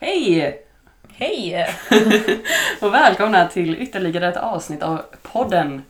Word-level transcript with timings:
Hej! 0.00 0.62
Hej! 1.08 1.66
och 2.80 2.94
välkomna 2.94 3.48
till 3.48 3.82
ytterligare 3.82 4.28
ett 4.28 4.36
avsnitt 4.36 4.82
av 4.82 5.02
podden. 5.22 5.82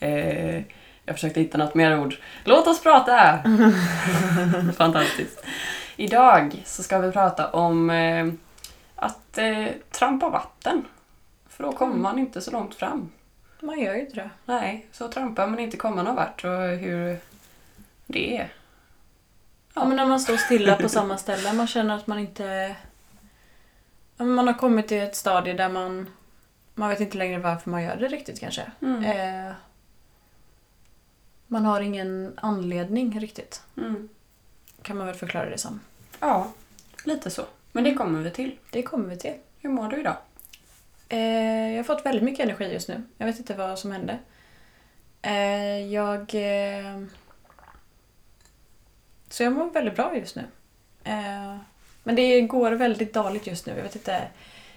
Eh, 0.00 0.56
jag 1.04 1.14
försökte 1.14 1.40
hitta 1.40 1.58
något 1.58 1.74
mer 1.74 2.00
ord. 2.00 2.14
Låt 2.44 2.66
oss 2.66 2.82
prata! 2.82 3.38
Fantastiskt. 4.76 5.44
Idag 5.96 6.62
så 6.64 6.82
ska 6.82 6.98
vi 6.98 7.12
prata 7.12 7.50
om 7.50 7.90
eh, 7.90 8.26
att 8.96 9.38
eh, 9.38 9.66
trampa 9.90 10.28
vatten. 10.28 10.84
För 11.48 11.64
då 11.64 11.72
kommer 11.72 11.92
Mm. 11.92 12.02
man 12.02 12.18
inte 12.18 12.40
så 12.40 12.50
långt 12.50 12.74
fram. 12.74 13.12
Man 13.60 13.80
gör 13.80 13.94
ju 13.94 14.00
inte 14.00 14.16
det. 14.16 14.30
Nej, 14.44 14.86
så 14.92 15.08
trampar 15.08 15.46
man 15.46 15.58
inte 15.58 15.76
kommer 15.76 16.02
någon 16.02 16.14
vart 16.16 16.44
och 16.44 16.50
hur 16.60 17.18
det 18.06 18.36
är. 18.36 18.48
Ja, 19.74 19.84
men 19.84 19.96
när 19.96 20.06
man 20.06 20.20
står 20.20 20.36
stilla 20.36 20.76
på 20.76 20.88
samma 20.88 21.18
ställe, 21.18 21.52
man 21.52 21.66
känner 21.66 21.96
att 21.96 22.06
man 22.06 22.18
inte... 22.18 22.76
Man 24.16 24.46
har 24.46 24.54
kommit 24.54 24.88
till 24.88 25.02
ett 25.02 25.16
stadie 25.16 25.54
där 25.54 25.68
man... 25.68 26.08
Man 26.74 26.88
vet 26.88 27.00
inte 27.00 27.18
längre 27.18 27.38
varför 27.38 27.70
man 27.70 27.82
gör 27.82 27.96
det 27.96 28.08
riktigt 28.08 28.40
kanske. 28.40 28.70
Mm. 28.82 29.04
Eh, 29.04 29.54
man 31.46 31.64
har 31.64 31.80
ingen 31.80 32.34
anledning 32.36 33.20
riktigt. 33.20 33.62
Mm. 33.76 34.08
Kan 34.82 34.96
man 34.96 35.06
väl 35.06 35.16
förklara 35.16 35.50
det 35.50 35.58
som. 35.58 35.80
Ja, 36.20 36.52
lite 37.04 37.30
så. 37.30 37.42
Men 37.72 37.84
det 37.84 37.94
kommer 37.94 38.22
vi 38.22 38.30
till. 38.30 38.58
Det 38.70 38.82
kommer 38.82 39.08
vi 39.08 39.16
till. 39.16 39.34
Hur 39.60 39.70
mår 39.70 39.88
du 39.88 40.00
idag? 40.00 40.16
Eh, 41.08 41.70
jag 41.70 41.76
har 41.76 41.84
fått 41.84 42.06
väldigt 42.06 42.24
mycket 42.24 42.44
energi 42.44 42.72
just 42.72 42.88
nu. 42.88 43.02
Jag 43.18 43.26
vet 43.26 43.38
inte 43.38 43.54
vad 43.54 43.78
som 43.78 43.92
hände. 43.92 44.18
Eh, 45.22 45.92
jag... 45.92 46.20
Eh, 46.20 47.02
så 49.28 49.42
jag 49.42 49.52
mår 49.52 49.70
väldigt 49.70 49.96
bra 49.96 50.16
just 50.16 50.36
nu. 50.36 50.44
Men 52.06 52.14
det 52.14 52.40
går 52.40 52.72
väldigt 52.72 53.14
dåligt 53.14 53.46
just 53.46 53.66
nu. 53.66 53.72
Jag 53.76 53.82
vet 53.82 53.94
inte. 53.96 54.22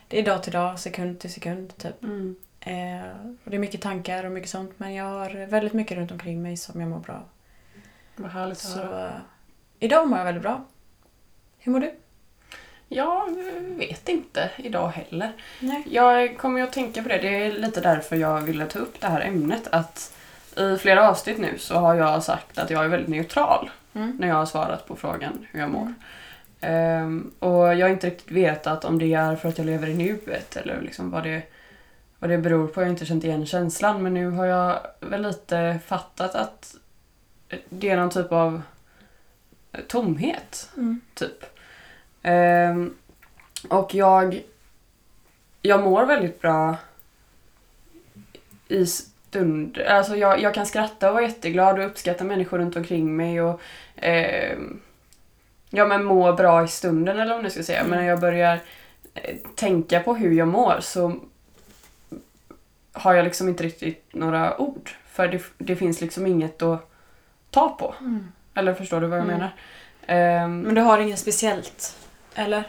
Det 0.07 0.19
är 0.19 0.23
dag 0.25 0.43
till 0.43 0.53
dag, 0.53 0.79
sekund 0.79 1.19
till 1.19 1.33
sekund 1.33 1.77
typ. 1.77 2.03
Mm. 2.03 2.35
Eh, 2.59 3.09
och 3.43 3.51
det 3.51 3.57
är 3.57 3.59
mycket 3.59 3.81
tankar 3.81 4.23
och 4.23 4.31
mycket 4.31 4.49
sånt. 4.49 4.71
Men 4.77 4.93
jag 4.93 5.05
har 5.05 5.45
väldigt 5.45 5.73
mycket 5.73 5.97
runt 5.97 6.11
omkring 6.11 6.41
mig 6.41 6.57
som 6.57 6.81
jag 6.81 6.89
mår 6.89 6.99
bra. 6.99 7.23
Vad 8.15 8.31
härligt 8.31 8.57
Så 8.57 8.81
eh, 8.81 9.11
idag 9.79 10.07
mår 10.07 10.17
jag 10.17 10.25
väldigt 10.25 10.43
bra. 10.43 10.65
Hur 11.59 11.71
mår 11.71 11.79
du? 11.79 11.91
Jag 12.87 13.35
vet 13.77 14.09
inte 14.09 14.49
idag 14.57 14.87
heller. 14.89 15.31
Nej. 15.59 15.83
Jag 15.89 16.37
kommer 16.37 16.61
att 16.61 16.73
tänka 16.73 17.03
på 17.03 17.09
det. 17.09 17.17
Det 17.17 17.45
är 17.45 17.51
lite 17.51 17.81
därför 17.81 18.15
jag 18.15 18.41
ville 18.41 18.65
ta 18.65 18.79
upp 18.79 19.01
det 19.01 19.07
här 19.07 19.21
ämnet. 19.21 19.67
Att 19.71 20.13
i 20.57 20.77
flera 20.77 21.09
avsnitt 21.09 21.37
nu 21.37 21.57
så 21.57 21.75
har 21.75 21.95
jag 21.95 22.23
sagt 22.23 22.57
att 22.57 22.69
jag 22.69 22.83
är 22.83 22.87
väldigt 22.87 23.09
neutral 23.09 23.69
Mm. 23.93 24.17
när 24.19 24.27
jag 24.27 24.35
har 24.35 24.45
svarat 24.45 24.87
på 24.87 24.95
frågan 24.95 25.47
hur 25.51 25.59
jag 25.59 25.69
mår. 25.69 25.93
Ehm, 26.61 27.31
och 27.39 27.75
jag 27.75 27.85
har 27.85 27.89
inte 27.89 28.07
riktigt 28.07 28.31
vetat 28.31 28.85
om 28.85 28.99
det 28.99 29.13
är 29.13 29.35
för 29.35 29.49
att 29.49 29.57
jag 29.57 29.65
lever 29.67 29.87
i 29.87 29.93
nuet 29.93 30.55
eller 30.55 30.81
liksom 30.81 31.11
vad 31.11 31.23
det, 31.23 31.41
vad 32.19 32.29
det 32.29 32.37
beror 32.37 32.67
på. 32.67 32.81
Jag 32.81 32.85
har 32.85 32.91
inte 32.91 33.05
känt 33.05 33.23
igen 33.23 33.45
känslan 33.45 34.03
men 34.03 34.13
nu 34.13 34.29
har 34.29 34.45
jag 34.45 34.79
väl 34.99 35.21
lite 35.21 35.79
fattat 35.85 36.35
att 36.35 36.75
det 37.69 37.89
är 37.89 37.97
någon 37.97 38.09
typ 38.09 38.31
av 38.31 38.61
tomhet 39.87 40.69
Mm. 40.77 41.01
typ. 41.13 41.45
Ehm, 42.23 42.93
och 43.69 43.95
jag, 43.95 44.43
jag 45.61 45.83
mår 45.83 46.05
väldigt 46.05 46.41
bra 46.41 46.75
i 48.67 48.85
stund. 48.85 49.77
Alltså 49.77 50.15
jag, 50.15 50.41
jag 50.41 50.53
kan 50.53 50.65
skratta 50.65 51.07
och 51.07 51.13
vara 51.13 51.23
jätteglad 51.23 51.79
och 51.79 51.85
uppskatta 51.85 52.23
människor 52.23 52.57
runt 52.57 52.75
omkring 52.75 53.15
mig 53.15 53.41
och 53.41 53.61
ehm, 53.95 54.79
ja 55.69 55.85
men 55.85 56.03
må 56.03 56.33
bra 56.33 56.63
i 56.63 56.67
stunden 56.67 57.19
eller 57.19 57.33
vad 57.33 57.41
man 57.43 57.51
ska 57.51 57.63
säga. 57.63 57.79
Mm. 57.79 57.89
Men 57.89 57.99
när 57.99 58.05
jag 58.09 58.19
börjar 58.19 58.59
eh, 59.13 59.35
tänka 59.55 59.99
på 59.99 60.15
hur 60.15 60.31
jag 60.31 60.47
mår 60.47 60.77
så 60.81 61.15
har 62.93 63.13
jag 63.13 63.23
liksom 63.25 63.49
inte 63.49 63.63
riktigt 63.63 64.05
några 64.13 64.61
ord. 64.61 64.89
För 65.11 65.27
det, 65.27 65.41
det 65.57 65.75
finns 65.75 66.01
liksom 66.01 66.27
inget 66.27 66.61
att 66.61 66.89
ta 67.51 67.69
på. 67.69 67.95
Mm. 67.99 68.31
Eller 68.53 68.73
förstår 68.73 69.01
du 69.01 69.07
vad 69.07 69.19
jag 69.19 69.25
Mm. 69.25 69.37
menar? 69.37 69.51
Ehm, 70.07 70.61
Men 70.61 70.75
du 70.75 70.81
har 70.81 70.99
inget 70.99 71.19
speciellt? 71.19 71.97
Eller? 72.35 72.63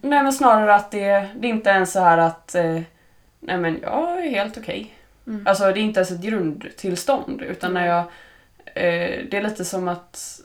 Nej 0.00 0.22
men 0.22 0.32
snarare 0.32 0.74
att 0.74 0.90
det, 0.90 1.28
det 1.36 1.46
är 1.46 1.50
inte 1.50 1.70
ens 1.70 1.92
så 1.92 2.00
här 2.00 2.18
att 2.18 2.54
eh, 2.54 2.80
nej 3.40 3.58
men 3.58 3.78
jag 3.82 4.26
är 4.26 4.30
helt 4.30 4.58
okej. 4.58 4.94
Mm. 5.26 5.46
Alltså 5.46 5.64
det 5.64 5.80
är 5.80 5.82
inte 5.82 6.00
ens 6.00 6.10
ett 6.10 6.20
grundtillstånd 6.20 7.42
utan 7.42 7.74
när 7.74 7.86
jag 7.86 7.98
eh, 8.66 9.20
det 9.30 9.34
är 9.34 9.42
lite 9.42 9.64
som 9.64 9.88
att 9.88 10.40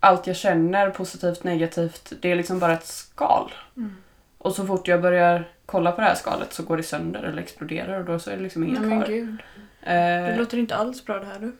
allt 0.00 0.26
jag 0.26 0.36
känner, 0.36 0.90
positivt, 0.90 1.44
negativt, 1.44 2.12
det 2.20 2.32
är 2.32 2.36
liksom 2.36 2.58
bara 2.58 2.72
ett 2.72 2.86
skal. 2.86 3.52
Mm. 3.76 3.96
Och 4.38 4.54
så 4.54 4.66
fort 4.66 4.88
jag 4.88 5.02
börjar 5.02 5.48
kolla 5.66 5.92
på 5.92 6.00
det 6.00 6.06
här 6.06 6.14
skalet 6.14 6.52
så 6.52 6.62
går 6.62 6.76
det 6.76 6.82
sönder 6.82 7.22
eller 7.22 7.42
exploderar 7.42 7.98
och 7.98 8.04
då 8.04 8.18
så 8.18 8.30
är 8.30 8.36
det 8.36 8.42
liksom 8.42 8.64
inget 8.64 8.80
Nej 8.80 8.88
men 8.90 8.98
kvar. 8.98 9.08
gud. 9.08 9.36
Det 9.84 9.90
Eh, 9.92 10.38
låter 10.38 10.58
inte 10.58 10.76
alls 10.76 11.04
bra 11.04 11.18
det 11.18 11.26
här 11.26 11.38
du. 11.38 11.56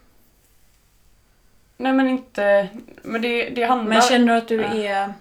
nej 1.77 1.93
men 1.93 2.09
inte, 2.09 2.69
men 3.03 3.23
det, 3.23 3.49
det 3.51 3.63
handlar... 3.63 3.89
Men 3.89 4.03
känner 4.03 4.27
du 4.27 4.33
att 4.39 4.49
du 4.49 4.61
Ja. 4.63 4.75
är 4.75 5.13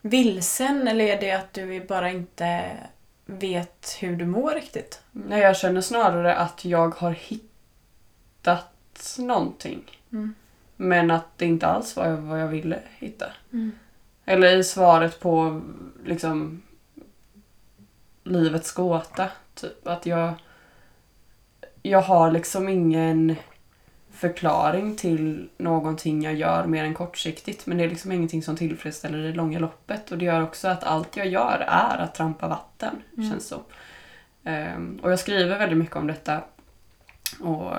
vilsen 0.00 0.88
eller 0.88 1.04
är 1.04 1.20
det 1.20 1.32
att 1.32 1.52
du 1.52 1.80
bara 1.84 2.10
inte 2.10 2.70
vet 3.26 3.96
hur 4.00 4.16
du 4.16 4.26
mår 4.26 4.50
riktigt? 4.50 5.00
Nej, 5.12 5.40
jag 5.40 5.56
känner 5.56 5.80
snarare 5.80 6.36
att 6.36 6.64
jag 6.64 6.94
har 6.94 7.10
hittat 7.10 9.16
någonting. 9.18 10.00
Mm. 10.12 10.34
Men 10.76 11.10
att 11.10 11.38
det 11.38 11.46
inte 11.46 11.66
alls 11.66 11.96
var 11.96 12.10
vad 12.10 12.40
jag 12.40 12.48
ville 12.48 12.78
hitta. 12.98 13.26
Eller 14.24 14.56
i 14.56 14.64
svaret 14.64 15.20
på 15.20 15.62
liksom 16.04 16.62
livets 18.24 18.72
gåta. 18.72 19.28
Typ 19.54 19.86
att 19.86 20.06
jag 20.06 20.34
jag 21.82 22.02
har 22.02 22.30
liksom 22.30 22.68
ingen 22.68 23.36
förklaring 24.10 24.96
till 24.96 25.48
någonting 25.56 26.22
jag 26.22 26.34
gör 26.34 26.66
mer 26.66 26.84
än 26.84 26.94
kortsiktigt. 26.94 27.66
Men 27.66 27.78
det 27.78 27.84
är 27.84 27.88
liksom 27.88 28.12
ingenting 28.12 28.42
som 28.42 28.56
tillfredsställer 28.56 29.18
det 29.18 29.32
långa 29.32 29.58
loppet. 29.58 30.10
Och 30.10 30.18
det 30.18 30.24
gör 30.24 30.42
också 30.42 30.68
att 30.68 30.84
allt 30.84 31.16
jag 31.16 31.26
gör 31.26 31.64
är 31.68 31.98
att 31.98 32.14
trampa 32.14 32.48
vatten. 32.48 33.02
Mm. 33.16 33.30
Känns 33.30 33.48
som. 33.48 33.60
Ehm, 34.44 35.00
och 35.02 35.12
jag 35.12 35.18
skriver 35.18 35.58
väldigt 35.58 35.78
mycket 35.78 35.96
om 35.96 36.06
detta. 36.06 36.40
Och 37.40 37.72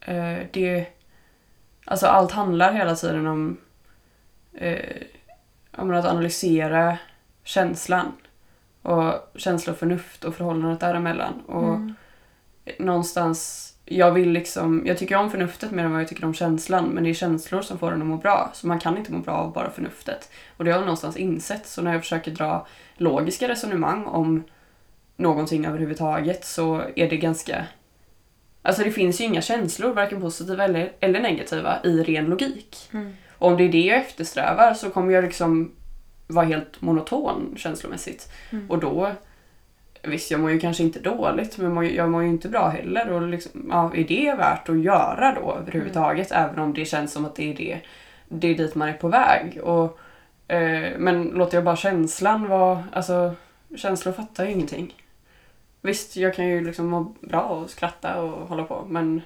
eh, 0.00 0.46
det... 0.52 0.86
Alltså 1.84 2.06
allt 2.06 2.32
handlar 2.32 2.72
hela 2.72 2.94
tiden 2.96 3.26
om, 3.26 3.56
eh, 4.54 5.02
om 5.76 5.90
att 5.94 6.04
analysera 6.04 6.98
känslan. 7.44 8.12
Och 8.82 9.14
känsla 9.34 9.72
och 9.72 9.78
förnuft 9.78 10.24
och 10.24 10.34
förhållandet 10.34 10.80
däremellan. 10.80 11.40
Och 11.46 11.74
Mm. 11.74 11.94
någonstans, 12.78 13.68
jag 13.84 14.12
vill 14.12 14.30
liksom, 14.30 14.82
jag 14.86 14.98
tycker 14.98 15.16
om 15.16 15.30
förnuftet 15.30 15.70
mer 15.70 15.84
än 15.84 15.92
vad 15.92 16.00
jag 16.00 16.08
tycker 16.08 16.24
om 16.24 16.34
känslan. 16.34 16.84
Men 16.84 17.04
det 17.04 17.10
är 17.10 17.14
känslor 17.14 17.62
som 17.62 17.78
får 17.78 17.92
en 17.92 18.00
att 18.02 18.06
må 18.08 18.16
bra. 18.16 18.50
Så 18.54 18.66
man 18.66 18.78
kan 18.80 18.96
inte 18.98 19.12
må 19.12 19.18
bra 19.18 19.34
av 19.34 19.52
bara 19.52 19.70
förnuftet. 19.70 20.30
Och 20.56 20.64
det 20.64 20.70
har 20.70 20.78
jag 20.78 20.86
någonstans 20.86 21.16
insett. 21.16 21.66
Så 21.66 21.82
när 21.82 21.92
jag 21.92 22.00
försöker 22.00 22.30
dra 22.30 22.66
logiska 22.96 23.48
resonemang 23.48 24.04
om 24.06 24.44
någonting 25.16 25.66
överhuvudtaget 25.66 26.44
så 26.44 26.82
är 26.96 27.10
det 27.10 27.16
ganska... 27.16 27.66
Alltså 28.62 28.82
det 28.82 28.90
finns 28.90 29.20
ju 29.20 29.24
inga 29.24 29.42
känslor, 29.42 29.94
varken 29.94 30.20
positiva 30.20 30.64
eller, 30.64 30.92
eller 31.00 31.20
negativa, 31.20 31.78
i 31.84 32.02
ren 32.02 32.24
logik. 32.24 32.76
Mm. 32.92 33.12
Och 33.38 33.48
om 33.48 33.56
det 33.56 33.64
är 33.64 33.72
det 33.72 33.80
jag 33.80 33.98
eftersträvar 33.98 34.74
så 34.74 34.90
kommer 34.90 35.12
jag 35.12 35.24
liksom 35.24 35.72
vara 36.26 36.46
helt 36.46 36.80
monoton 36.80 37.54
känslomässigt. 37.56 38.32
Mm. 38.50 38.70
Och 38.70 38.78
då, 38.78 39.12
visst 40.02 40.30
jag 40.30 40.40
mår 40.40 40.50
ju 40.50 40.60
kanske 40.60 40.82
inte 40.82 41.00
dåligt 41.00 41.58
men 41.58 41.94
jag 41.94 42.10
mår 42.10 42.22
ju 42.22 42.28
inte 42.28 42.48
bra 42.48 42.68
heller. 42.68 43.12
Och 43.12 43.28
liksom, 43.28 43.66
ja, 43.70 43.92
är 43.94 44.04
det 44.04 44.34
värt 44.38 44.68
att 44.68 44.82
göra 44.82 45.34
då 45.34 45.56
överhuvudtaget? 45.60 46.32
Även 46.32 46.58
om 46.58 46.74
det 46.74 46.84
känns 46.84 47.12
som 47.12 47.24
att 47.24 47.36
det 47.36 47.50
är 47.50 47.56
det, 47.56 47.80
det 48.28 48.48
är 48.48 48.54
dit 48.54 48.74
man 48.74 48.88
är 48.88 48.92
på 48.92 49.08
väg. 49.08 49.60
Och, 49.62 49.98
eh, 50.48 50.98
men 50.98 51.22
låter 51.22 51.56
jag 51.56 51.64
bara 51.64 51.76
känslan 51.76 52.48
vara, 52.48 52.84
alltså 52.92 53.34
känslor 53.76 54.12
fattar 54.12 54.44
ju 54.44 54.50
ingenting. 54.50 54.94
Visst, 55.84 56.16
jag 56.16 56.34
kan 56.34 56.48
ju 56.48 56.64
liksom 56.64 56.86
må 56.86 57.14
bra 57.20 57.42
och 57.42 57.70
skratta 57.70 58.22
och 58.22 58.48
hålla 58.48 58.64
på 58.64 58.84
men 58.88 59.22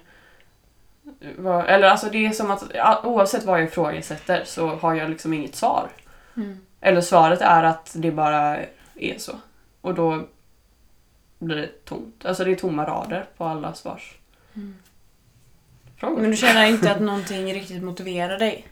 vad, 1.37 1.67
eller 1.67 1.89
alltså 1.89 2.11
det 2.11 2.27
är 2.27 2.31
som 2.31 2.51
att 2.51 2.65
oavsett 3.05 3.45
vad 3.45 3.61
jag 3.61 3.67
ifrågasätter 3.67 4.45
så 4.45 4.69
har 4.69 4.95
jag 4.95 5.11
liksom 5.11 5.33
inget 5.33 5.55
svar. 5.55 5.89
Mm. 6.37 6.61
Eller 6.81 7.01
svaret 7.01 7.41
är 7.41 7.63
att 7.63 7.93
det 7.97 8.11
bara 8.11 8.59
är 8.95 9.19
så. 9.19 9.33
Och 9.81 9.95
då 9.95 10.27
blir 11.39 11.57
det 11.57 11.85
tomt. 11.85 12.25
Alltså 12.25 12.45
det 12.45 12.51
är 12.51 12.55
tomma 12.57 12.85
rader 12.85 13.27
på 13.37 13.45
alla 13.45 13.75
svars. 13.75 14.15
Mm. 14.55 14.75
Frågor. 15.97 16.21
Men 16.21 16.31
du 16.31 16.37
känner 16.37 16.67
inte 16.67 16.93
att 16.93 17.01
någonting 17.01 17.55
riktigt 17.55 17.83
motiverar 17.83 18.39
dig? 18.39 18.67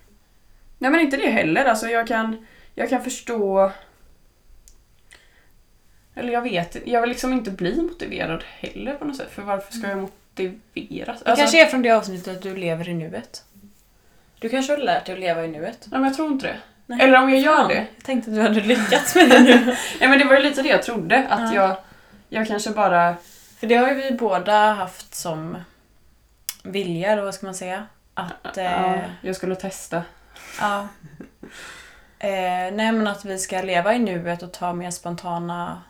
Nej 0.79 0.91
men 0.91 1.01
inte 1.01 1.17
det 1.17 1.31
heller. 1.31 1.65
Alltså 1.65 1.87
jag 1.87 2.09
kan, 2.09 2.47
jag 2.75 2.91
kan 2.91 3.05
förstå... 3.05 3.73
Eller 6.15 6.33
jag 6.33 6.43
vet 6.43 6.77
Jag 6.87 7.01
vill 7.01 7.11
liksom 7.11 7.33
inte 7.33 7.51
bli 7.51 7.83
motiverad 7.83 8.45
heller 8.59 8.95
på 8.95 9.05
något 9.05 9.17
sätt. 9.17 9.31
För 9.31 9.43
varför 9.43 9.73
ska 9.73 9.89
jag 9.89 9.99
motiveras? 9.99 11.23
Det 11.23 11.37
kanske 11.37 11.63
är 11.63 11.67
från 11.67 11.83
det 11.83 11.91
avsnittet 11.91 12.37
att 12.37 12.43
du 12.43 12.57
lever 12.57 12.89
i 12.89 12.95
nuet. 12.95 13.45
Du 14.39 14.49
kanske 14.49 14.73
har 14.73 14.79
lärt 14.79 15.05
dig 15.07 15.13
att 15.13 15.21
leva 15.21 15.45
i 15.45 15.49
nuet. 15.49 15.79
Nej 15.91 16.01
men 16.01 16.05
jag 16.09 16.15
tror 16.17 16.29
inte 16.33 16.47
det. 16.47 16.57
Nej. 16.87 17.01
Eller 17.01 17.23
om 17.23 17.31
jag 17.31 17.41
gör 17.41 17.57
Fan, 17.57 17.69
det. 17.69 17.75
Jag 17.97 18.05
tänkte 18.05 18.31
att 18.31 18.37
du 18.37 18.43
hade 18.43 18.61
lyckats 18.61 19.15
med 19.15 19.31
det 19.31 19.41
nu. 19.41 19.77
Ja, 20.01 20.09
men 20.09 20.19
det 20.19 20.25
var 20.25 20.35
ju 20.37 20.43
lite 20.43 20.63
det 20.63 20.69
jag 20.69 20.83
trodde. 20.83 21.27
Att 21.29 21.55
Ja. 21.55 21.55
jag, 21.55 21.77
jag 22.29 22.47
kanske 22.49 22.71
bara... 22.71 23.17
För 23.59 23.67
det 23.67 23.75
har 23.75 23.89
ju 23.89 23.95
vi 23.95 24.11
båda 24.13 24.73
haft 24.73 25.15
som 25.15 25.57
vilja, 26.63 27.11
eller 27.13 27.23
vad 27.23 27.35
ska 27.35 27.47
man 27.47 27.55
säga? 27.55 27.87
Att... 28.15 28.57
Eh, 28.57 28.65
Ja, 28.65 28.99
jag 29.23 29.37
skulle 29.37 29.55
testa. 29.57 30.03
ja. 30.61 30.89
Eh, 32.19 32.73
nej 32.73 32.93
men 32.93 33.07
att 33.07 33.25
vi 33.25 33.39
ska 33.39 33.63
leva 33.63 33.95
i 33.95 33.99
nuet 33.99 34.43
och 34.43 34.53
ta 34.53 34.73
mer 34.73 34.91
spontana 34.91 35.83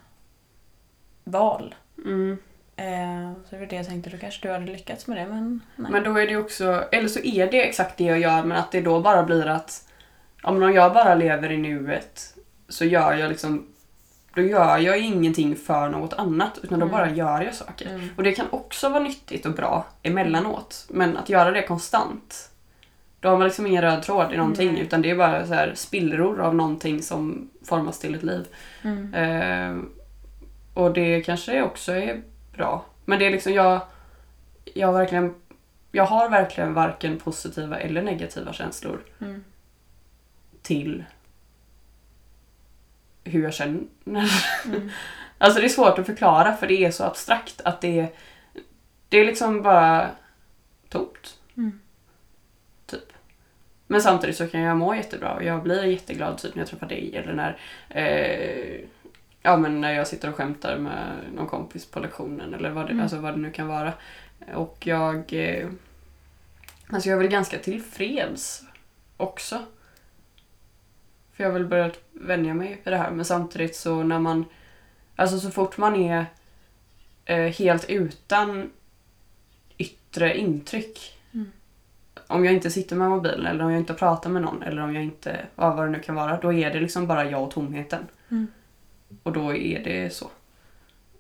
val. 1.25 1.75
Mm. 2.05 2.39
Eh, 2.77 3.33
så 3.45 3.51
det 3.51 3.59
var 3.59 3.67
det 3.67 3.77
jag 3.77 3.87
tänkte, 3.87 4.11
då 4.11 4.19
kanske 4.19 4.49
du 4.49 4.53
hade 4.53 4.67
lyckats 4.73 5.07
med 5.07 5.17
det 5.17 5.27
men 5.27 5.61
nej. 5.77 5.93
Men 5.93 6.03
då 6.05 6.17
är 6.19 6.27
det 6.27 6.37
också, 6.37 6.85
eller 6.93 7.09
så 7.09 7.21
är 7.21 7.51
det 7.51 7.69
exakt 7.69 7.97
det 7.97 8.05
jag 8.05 8.19
gör 8.19 8.43
men 8.45 8.59
att 8.59 8.73
det 8.73 8.81
då 8.81 9.01
bara 9.01 9.23
blir 9.23 9.47
att 9.47 9.89
om 10.43 10.73
jag 10.75 10.93
bara 10.93 11.15
lever 11.15 11.53
i 11.53 11.57
nuet 11.57 12.35
så 12.69 12.85
gör 12.85 13.15
jag 13.15 13.29
liksom 13.29 13.67
då 14.35 14.43
gör 14.43 14.79
jag 14.79 14.99
ingenting 14.99 15.57
för 15.57 15.89
något 15.89 16.13
annat 16.13 16.59
utan 16.63 16.79
då 16.79 16.87
Mm. 16.87 16.97
bara 16.99 17.11
gör 17.11 17.43
jag 17.43 17.55
saker. 17.55 17.89
Mm. 17.91 18.09
Och 18.17 18.23
det 18.23 18.33
kan 18.33 18.47
också 18.51 18.89
vara 18.89 19.03
nyttigt 19.03 19.47
och 19.47 19.53
bra 19.53 19.87
emellanåt 20.03 20.87
men 20.91 21.17
att 21.17 21.29
göra 21.29 21.51
det 21.51 21.63
konstant 21.63 22.51
då 23.21 23.29
har 23.29 23.37
man 23.39 23.47
liksom 23.47 23.67
ingen 23.67 23.83
röd 23.83 24.03
tråd 24.03 24.33
i 24.33 24.37
någonting 24.37 24.73
Nej. 24.73 24.83
utan 24.83 25.03
det 25.03 25.11
är 25.11 25.17
bara 25.17 25.47
så 25.47 25.55
här 25.55 25.73
spillror 25.75 26.41
av 26.41 26.55
någonting 26.55 27.03
som 27.03 27.51
formas 27.65 27.99
till 27.99 28.15
ett 28.15 28.23
liv. 28.23 28.47
Mm. 28.83 29.15
Eh, 29.15 29.85
och 30.75 30.93
det 30.93 31.23
kanske 31.23 31.63
också 31.63 31.93
är 31.93 32.23
bra. 32.53 32.85
Men 33.05 33.19
det 33.19 33.27
är 33.27 33.31
liksom 33.31 33.53
jag, 33.53 33.81
jag, 34.65 34.93
verkligen, 34.93 35.35
jag 35.93 36.05
har 36.05 36.29
verkligen 36.29 36.75
varken 36.75 37.19
positiva 37.19 37.79
eller 37.79 38.03
negativa 38.03 38.53
känslor 38.53 39.01
Mm. 39.21 39.45
till 40.63 41.05
hur 43.25 43.43
jag 43.43 43.55
känner. 43.55 43.83
Mm. 44.07 44.91
Alltså 45.39 45.61
det 45.61 45.67
är 45.67 45.69
svårt 45.69 45.99
att 45.99 46.07
förklara 46.07 46.57
för 46.57 46.67
det 46.67 46.85
är 46.85 46.91
så 46.91 47.05
abstrakt 47.05 47.61
att 47.65 47.81
det 47.81 48.01
är, 48.01 48.09
det 49.09 49.19
är 49.19 49.25
liksom 49.25 49.63
bara 49.63 50.11
tomt. 50.89 51.39
Mm. 51.57 51.81
Typ. 52.87 53.13
Men 53.87 54.03
samtidigt 54.03 54.37
så 54.37 54.47
kan 54.49 54.61
jag 54.61 54.77
må 54.77 54.95
jättebra 54.95 55.35
och 55.35 55.45
jag 55.45 55.63
blir 55.63 55.85
jätteglad 55.85 56.39
typ 56.39 56.55
när 56.55 56.61
jag 56.63 56.69
träffar 56.69 56.87
dig 56.87 57.17
eller 57.17 57.33
när 57.33 57.59
eh, 57.89 58.74
Ja 59.47 59.57
men 59.57 59.81
när 59.81 59.93
jag 59.93 60.07
sitter 60.09 60.29
och 60.29 60.35
skämtar 60.35 60.79
med 60.79 61.13
någon 61.35 61.47
kompis 61.47 61.87
på 61.87 62.01
lektionen 62.01 62.55
eller 62.55 62.71
vad 62.71 62.87
det, 62.87 62.91
Mm. 62.93 63.03
alltså 63.03 63.19
vad 63.19 63.35
det 63.35 63.41
nu 63.41 63.51
kan 63.51 63.67
vara. 63.69 63.93
Och 64.55 64.87
jag 64.87 65.33
eh, 65.33 65.69
Alltså 66.91 67.09
jag 67.09 67.17
är 67.17 67.23
väl 67.23 67.31
ganska 67.33 67.59
tillfreds 67.59 68.63
också. 69.17 69.59
För 71.33 71.45
jag 71.45 71.51
har 71.51 71.59
väl 71.59 71.69
börjat 71.69 72.01
vänja 72.13 72.55
mig 72.55 72.81
vid 72.85 72.93
det 72.93 72.97
här 72.97 73.11
men 73.11 73.25
samtidigt 73.25 73.77
så 73.77 74.03
när 74.03 74.19
man 74.19 74.45
Alltså 75.17 75.39
så 75.41 75.51
fort 75.51 75.77
man 75.79 75.97
är 75.97 76.27
eh, 77.25 77.53
helt 77.53 77.91
utan 77.91 78.71
yttre 79.79 80.39
intryck. 80.39 81.19
Mm. 81.35 81.51
Om 82.27 82.45
jag 82.45 82.55
inte 82.55 82.71
sitter 82.71 82.97
med 82.97 83.11
mobilen 83.11 83.47
eller 83.47 83.65
om 83.65 83.71
jag 83.71 83.81
inte 83.81 83.95
pratar 83.95 84.31
med 84.31 84.43
någon 84.43 84.63
eller 84.63 84.83
om 84.83 84.95
jag 84.95 85.05
inte, 85.05 85.47
ja, 85.57 85.75
vad 85.75 85.87
det 85.87 85.91
nu 85.91 86.01
kan 86.01 86.15
vara, 86.15 86.41
då 86.41 86.53
är 86.53 86.71
det 86.71 86.81
liksom 86.81 87.07
bara 87.07 87.25
jag 87.31 87.43
och 87.43 87.51
tomheten. 87.51 88.07
Mm. 88.31 88.47
Och 89.23 89.33
då 89.33 89.55
är 89.55 89.85
det 89.85 90.11
så. 90.15 90.31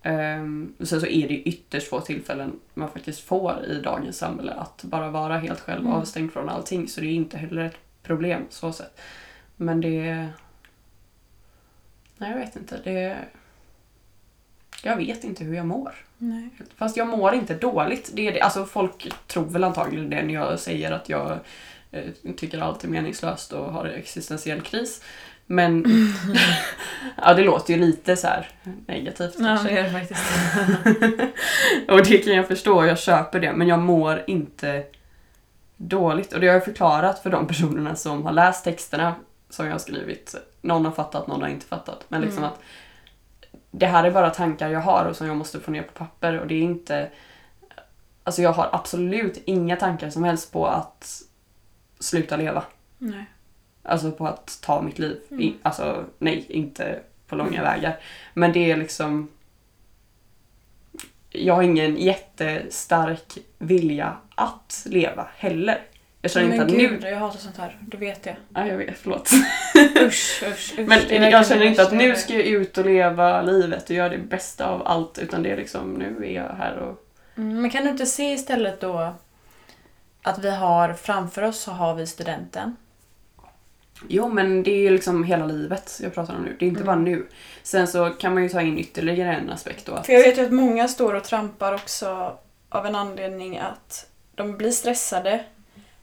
Um, 0.04 0.74
sen 0.80 1.00
så 1.00 1.06
är 1.06 1.28
det 1.28 1.34
ytterst 1.34 1.88
få 1.88 2.00
tillfällen 2.00 2.60
man 2.74 2.90
faktiskt 2.90 3.20
får 3.20 3.64
i 3.64 3.80
dagens 3.80 4.18
samhälle 4.18 4.52
att 4.52 4.82
bara 4.84 5.10
vara 5.10 5.38
helt 5.38 5.60
själv 5.60 5.80
Mm. 5.80 5.92
avstängd 5.92 6.32
från 6.32 6.48
allting. 6.48 6.88
Så 6.88 7.00
det 7.00 7.06
är 7.06 7.12
inte 7.14 7.36
heller 7.36 7.64
ett 7.64 7.78
problem 8.02 8.42
så 8.50 8.72
sett. 8.72 9.00
Men 9.56 9.80
det... 9.80 10.28
Nej, 12.16 12.30
jag 12.30 12.38
vet 12.38 12.56
inte. 12.56 12.80
Det... 12.84 13.18
Jag 14.82 14.96
vet 14.96 15.24
inte 15.24 15.44
hur 15.44 15.54
jag 15.54 15.66
mår. 15.66 15.94
Nej. 16.18 16.48
Fast 16.76 16.96
jag 16.96 17.08
mår 17.08 17.34
inte 17.34 17.54
dåligt. 17.54 18.10
Det 18.14 18.26
är 18.28 18.32
det. 18.32 18.40
Alltså 18.40 18.64
folk 18.64 19.12
tror 19.26 19.44
väl 19.44 19.64
antagligen 19.64 20.10
det 20.10 20.22
när 20.22 20.34
jag 20.34 20.60
säger 20.60 20.92
att 20.92 21.08
jag 21.08 21.38
eh, 21.90 22.04
tycker 22.36 22.58
allt 22.58 22.84
är 22.84 22.88
meningslöst 22.88 23.52
och 23.52 23.72
har 23.72 23.84
existentiell 23.86 24.60
kris. 24.60 25.02
Men 25.46 25.84
ja, 27.22 27.34
det 27.34 27.42
låter 27.44 27.74
ju 27.74 27.80
lite 27.80 28.16
så 28.16 28.26
här 28.26 28.48
negativt 28.86 29.34
Ja, 29.38 29.44
kanske. 29.44 29.68
det 29.68 29.74
gör 29.74 29.82
det 29.82 29.90
faktiskt. 29.90 30.20
och 31.88 32.04
det 32.04 32.18
kan 32.18 32.34
jag 32.36 32.48
förstå, 32.48 32.76
och 32.76 32.86
jag 32.86 32.98
köper 32.98 33.40
det. 33.40 33.52
Men 33.52 33.68
jag 33.68 33.78
mår 33.78 34.24
inte 34.26 34.84
dåligt. 35.76 36.32
Och 36.32 36.40
det 36.40 36.46
har 36.46 36.54
jag 36.54 36.64
förklarat 36.64 37.18
för 37.18 37.30
de 37.30 37.46
personerna 37.46 37.94
som 37.94 38.24
har 38.24 38.32
läst 38.32 38.64
texterna 38.64 39.14
som 39.50 39.66
jag 39.66 39.72
har 39.72 39.78
skrivit. 39.78 40.34
Någon 40.60 40.84
har 40.84 40.92
fattat, 40.92 41.26
någon 41.26 41.42
har 41.42 41.48
inte 41.48 41.66
fattat. 41.66 42.04
Men 42.08 42.20
liksom 42.20 42.38
Mm. 42.44 42.50
att 42.52 42.60
det 43.70 43.86
här 43.86 44.04
är 44.04 44.10
bara 44.10 44.30
tankar 44.30 44.68
jag 44.68 44.80
har 44.80 45.04
och 45.04 45.16
som 45.16 45.26
jag 45.26 45.36
måste 45.36 45.60
få 45.60 45.70
ner 45.70 45.82
på 45.82 45.92
papper. 45.92 46.38
Och 46.40 46.46
det 46.46 46.54
är 46.54 46.62
inte... 46.62 47.10
Alltså 48.24 48.42
jag 48.42 48.52
har 48.52 48.68
absolut 48.72 49.42
inga 49.46 49.76
tankar 49.76 50.10
som 50.10 50.24
helst 50.24 50.52
på 50.52 50.66
att 50.66 51.22
sluta 52.00 52.36
leva. 52.36 52.64
Nej. 52.98 53.24
Alltså 53.84 54.10
på 54.12 54.26
att 54.26 54.58
ta 54.62 54.82
mitt 54.82 54.98
liv. 54.98 55.16
Mm. 55.30 55.54
Alltså 55.62 56.04
nej, 56.18 56.46
inte 56.48 57.00
på 57.26 57.36
långa 57.36 57.60
Mm. 57.60 57.62
vägar. 57.64 57.96
Men 58.34 58.52
det 58.52 58.70
är 58.70 58.76
liksom... 58.76 59.28
Jag 61.30 61.54
har 61.54 61.62
ingen 61.62 61.96
jättestark 61.96 63.38
vilja 63.58 64.16
att 64.34 64.82
leva 64.90 65.26
heller. 65.36 65.82
Jag 66.20 66.30
känner 66.30 66.48
Men 66.48 66.54
inte 66.60 66.64
att 66.74 66.80
gud, 66.80 67.02
nu... 67.02 67.08
jag 67.08 67.18
hatar 67.18 67.38
sånt 67.38 67.56
här. 67.58 67.78
Du 67.80 67.96
vet 67.96 68.22
det. 68.22 68.36
Ja, 68.54 68.66
jag 68.66 68.76
vet, 68.76 68.98
förlåt. 68.98 69.30
Usch, 70.02 70.42
usch, 70.42 70.42
usch. 70.48 70.74
Men 70.78 71.30
jag 71.30 71.46
känner 71.46 71.64
inte 71.64 71.82
att 71.82 71.92
jag 71.92 71.98
nu 71.98 72.16
ska 72.16 72.34
jag 72.34 72.46
ut 72.46 72.78
och 72.78 72.84
leva 72.84 73.42
livet 73.42 73.84
och 73.90 73.96
göra 73.96 74.08
det 74.08 74.18
bästa 74.18 74.66
av 74.68 74.86
allt. 74.86 75.18
Utan 75.18 75.42
det 75.42 75.50
är 75.50 75.56
liksom, 75.56 75.92
nu 75.94 76.26
är 76.26 76.32
jag 76.32 76.54
här 76.58 76.76
och... 76.78 77.04
Mm, 77.36 77.60
men 77.60 77.70
kan 77.70 77.84
du 77.84 77.90
inte 77.90 78.06
se 78.06 78.32
istället 78.32 78.80
då 78.80 79.14
att 80.22 80.38
vi 80.38 80.50
har 80.50 80.92
framför 80.92 81.42
oss 81.42 81.60
så 81.60 81.70
har 81.70 81.94
vi 81.94 82.06
studenten. 82.06 82.76
Jo, 84.08 84.28
men 84.28 84.62
det 84.62 84.70
är 84.70 84.80
ju 84.80 84.90
liksom 84.90 85.24
hela 85.24 85.46
livet 85.46 85.98
jag 86.02 86.14
pratar 86.14 86.34
om 86.36 86.42
nu. 86.42 86.56
Det 86.58 86.64
är 86.64 86.68
inte 86.68 86.82
Mm. 86.82 86.86
bara 86.86 86.96
nu. 87.04 87.26
Sen 87.62 87.88
så 87.88 88.10
kan 88.10 88.34
man 88.34 88.42
ju 88.42 88.48
ta 88.48 88.60
in 88.62 88.78
ytterligare 88.78 89.34
en 89.36 89.50
aspekt 89.50 89.86
då. 89.86 89.92
Att, 89.94 90.06
För 90.06 90.12
jag 90.12 90.20
vet 90.22 90.38
ju 90.38 90.44
att 90.46 90.52
många 90.52 90.88
står 90.88 91.14
och 91.14 91.24
trampar 91.24 91.74
också 91.74 92.38
av 92.68 92.86
en 92.86 92.94
anledning 92.94 93.58
att 93.58 94.06
de 94.34 94.56
blir 94.56 94.70
stressade 94.70 95.44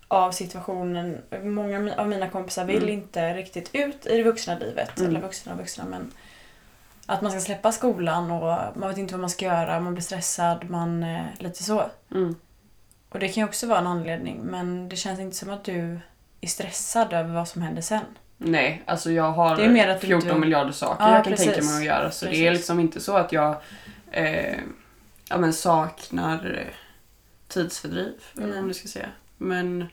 av 0.07 0.31
situationen. 0.31 1.17
Många 1.43 1.93
av 1.97 2.07
mina 2.09 2.29
kompisar 2.29 2.65
vill 2.65 2.83
Mm. 2.83 2.89
inte 2.89 3.33
riktigt 3.33 3.69
ut 3.73 4.05
i 4.05 4.17
det 4.17 4.23
vuxna 4.23 4.57
livet. 4.59 4.99
Mm. 4.99 5.09
Eller 5.09 5.21
vuxna 5.21 5.51
och 5.53 5.57
vuxna 5.59 5.85
men 5.85 6.11
att 7.05 7.21
man 7.21 7.31
ska 7.31 7.41
släppa 7.41 7.71
skolan 7.71 8.31
och 8.31 8.57
man 8.77 8.89
vet 8.89 8.97
inte 8.97 9.13
vad 9.13 9.21
man 9.21 9.29
ska 9.29 9.45
göra, 9.45 9.79
man 9.79 9.93
blir 9.93 10.03
stressad, 10.03 10.69
man 10.69 11.03
eh, 11.03 11.21
lite 11.39 11.63
så. 11.63 11.83
mm. 12.11 12.35
Och 13.09 13.19
det 13.19 13.27
kan 13.27 13.41
ju 13.41 13.47
också 13.47 13.67
vara 13.67 13.79
en 13.79 13.87
anledning 13.87 14.39
men 14.43 14.89
det 14.89 14.95
känns 14.95 15.19
inte 15.19 15.35
som 15.35 15.49
att 15.49 15.63
du 15.63 15.99
är 16.41 16.47
stressad 16.47 17.13
över 17.13 17.33
vad 17.33 17.47
som 17.47 17.61
händer 17.61 17.81
sen. 17.81 18.03
Nej, 18.37 18.83
alltså 18.85 19.11
jag 19.11 19.31
har 19.31 19.55
Det 19.55 19.63
är 19.65 19.69
mer 19.69 19.87
att 19.87 20.01
du 20.01 20.07
14 20.07 20.27
inte- 20.27 20.39
miljarder 20.39 20.71
saker 20.71 21.03
Ja, 21.05 21.15
jag 21.15 21.23
kan 21.23 21.33
precis. 21.33 21.47
tänka 21.47 21.63
mig 21.65 21.77
att 21.77 21.83
göra. 21.85 22.11
Så 22.11 22.25
det 22.25 22.31
är 22.31 22.31
Precis. 22.31 22.51
liksom 22.59 22.79
inte 22.79 22.99
så 22.99 23.15
att 23.17 23.31
jag 23.31 23.55
eh, 24.11 24.57
ja, 25.29 25.37
men 25.37 25.53
saknar 25.53 26.59
eh, 26.67 26.73
tidsfördriv, 27.47 28.13
eller 28.37 28.47
Nej. 28.47 28.55
vad 28.55 28.63
man 28.65 28.73
ska 28.73 28.87
säga. 28.87 29.05
Men 29.37 29.85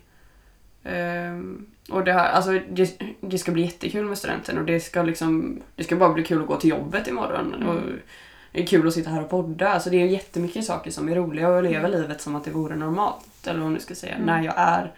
ehm, 0.85 1.67
och 1.91 2.05
det, 2.05 2.13
här, 2.13 2.31
alltså, 2.33 2.51
det, 2.71 3.01
det 3.21 3.39
ska 3.39 3.53
bli 3.53 3.63
jättekul 3.63 4.05
med 4.05 4.19
studenten 4.19 4.59
och 4.59 4.65
det 4.65 4.81
ska 4.81 5.03
liksom 5.03 5.63
det 5.77 5.85
ska 5.85 5.97
bara 5.97 6.13
bli 6.13 6.25
kul 6.25 6.41
att 6.43 6.49
gå 6.49 6.57
till 6.57 6.71
jobbet 6.71 7.09
imorgon. 7.09 7.55
Mm. 7.55 7.69
Och 7.69 7.81
det 8.53 8.63
är 8.63 8.67
kul 8.67 8.89
att 8.89 8.95
sitta 8.95 9.11
här 9.11 9.23
och 9.23 9.31
podda. 9.31 9.69
Alltså 9.69 9.91
det 9.91 10.03
är 10.03 10.07
jättemycket 10.07 10.65
saker 10.65 10.91
som 10.91 11.09
är 11.09 11.15
roliga 11.15 11.49
och 11.49 11.57
jag 11.57 11.65
lever 11.65 11.89
Mm. 11.89 12.01
livet 12.01 12.21
som 12.21 12.37
att 12.37 12.45
det 12.45 12.51
vore 12.51 12.77
normalt. 12.77 13.47
Eller 13.47 13.61
vad 13.61 13.71
man 13.71 13.81
ska 13.81 13.95
säga. 13.95 14.15
Mm. 14.15 14.27
När 14.27 14.43
jag 14.43 14.55
är 14.57 14.93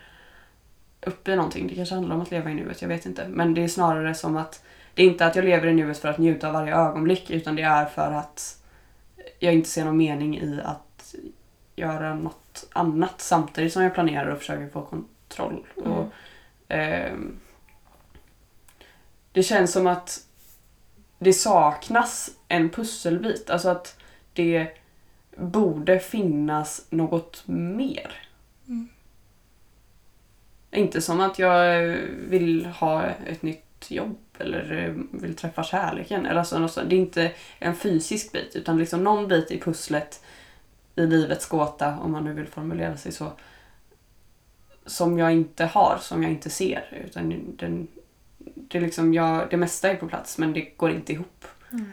uppe 1.06 1.32
i 1.32 1.36
någonting. 1.36 1.66
Det 1.66 1.74
kanske 1.74 1.94
handlar 1.94 2.14
om 2.14 2.22
att 2.22 2.30
leva 2.30 2.50
i 2.50 2.54
nuet, 2.54 2.82
jag 2.82 2.88
vet 2.88 3.06
inte. 3.06 3.28
Men 3.28 3.54
det 3.54 3.64
är 3.64 3.68
snarare 3.68 4.14
som 4.14 4.36
att 4.36 4.64
det 4.94 5.02
är 5.02 5.06
inte 5.06 5.26
att 5.26 5.36
jag 5.36 5.44
lever 5.44 5.66
i 5.66 5.74
nuet 5.74 5.98
för 5.98 6.08
att 6.08 6.18
njuta 6.18 6.46
av 6.46 6.52
varje 6.52 6.74
ögonblick 6.74 7.30
utan 7.30 7.56
det 7.56 7.62
är 7.62 7.86
för 7.86 8.12
att 8.12 8.62
jag 9.38 9.54
inte 9.54 9.68
ser 9.68 9.84
någon 9.84 9.96
mening 9.96 10.38
i 10.38 10.60
att 10.64 11.14
göra 11.76 12.14
något 12.14 12.66
annat 12.72 13.20
samtidigt 13.20 13.72
som 13.72 13.82
jag 13.82 13.94
planerar 13.94 14.30
och 14.30 14.38
försöker 14.38 14.68
få 14.68 14.82
kontroll. 14.82 15.66
Mm. 15.76 15.92
Och, 15.92 16.06
ehm, 16.68 17.38
det 19.32 19.42
känns 19.42 19.72
som 19.72 19.86
att 19.86 20.26
det 21.18 21.32
saknas 21.32 22.30
en 22.48 22.70
pusselbit. 22.70 23.50
Alltså 23.50 23.68
att 23.68 23.96
det 24.32 24.68
borde 25.36 25.98
finnas 25.98 26.86
något 26.90 27.42
mer. 27.46 28.29
Inte 30.72 31.00
som 31.00 31.20
att 31.20 31.38
jag 31.38 31.86
vill 32.10 32.66
ha 32.66 33.06
ett 33.06 33.42
nytt 33.42 33.90
jobb 33.90 34.18
eller 34.38 34.86
eh, 34.86 35.20
vill 35.20 35.36
träffa 35.36 35.64
kärleken. 35.64 36.26
Eller 36.26 36.38
alltså 36.38 36.58
något 36.58 36.72
sånt. 36.72 36.90
Det 36.90 36.96
är 36.96 37.00
inte 37.00 37.32
en 37.58 37.76
fysisk 37.76 38.32
bit 38.32 38.56
utan 38.56 38.78
liksom 38.78 39.04
någon 39.04 39.28
bit 39.28 39.50
i 39.50 39.60
pusslet 39.60 40.24
i 40.94 41.06
livets 41.06 41.48
gåta, 41.48 41.98
om 41.98 42.12
man 42.12 42.24
nu 42.24 42.32
vill 42.32 42.46
formulera 42.46 42.96
sig 42.96 43.12
så, 43.12 43.32
som 44.86 45.18
jag 45.18 45.32
inte 45.32 45.64
har, 45.64 45.98
som 46.00 46.22
jag 46.22 46.32
inte 46.32 46.50
ser. 46.50 47.04
Utan 47.06 47.56
den, 47.56 47.88
det, 48.38 48.78
är 48.78 48.82
liksom, 48.82 49.14
jag, 49.14 49.50
det 49.50 49.56
mesta 49.56 49.90
är 49.90 49.96
på 49.96 50.08
plats 50.08 50.38
men 50.38 50.52
det 50.52 50.60
går 50.60 50.90
inte 50.90 51.12
ihop. 51.12 51.44
Mm. 51.72 51.92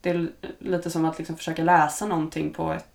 Det 0.00 0.10
är 0.10 0.28
lite 0.58 0.90
som 0.90 1.04
att 1.04 1.18
liksom 1.18 1.36
försöka 1.36 1.64
läsa 1.64 2.06
någonting 2.06 2.52
på 2.52 2.72
ett... 2.72 2.86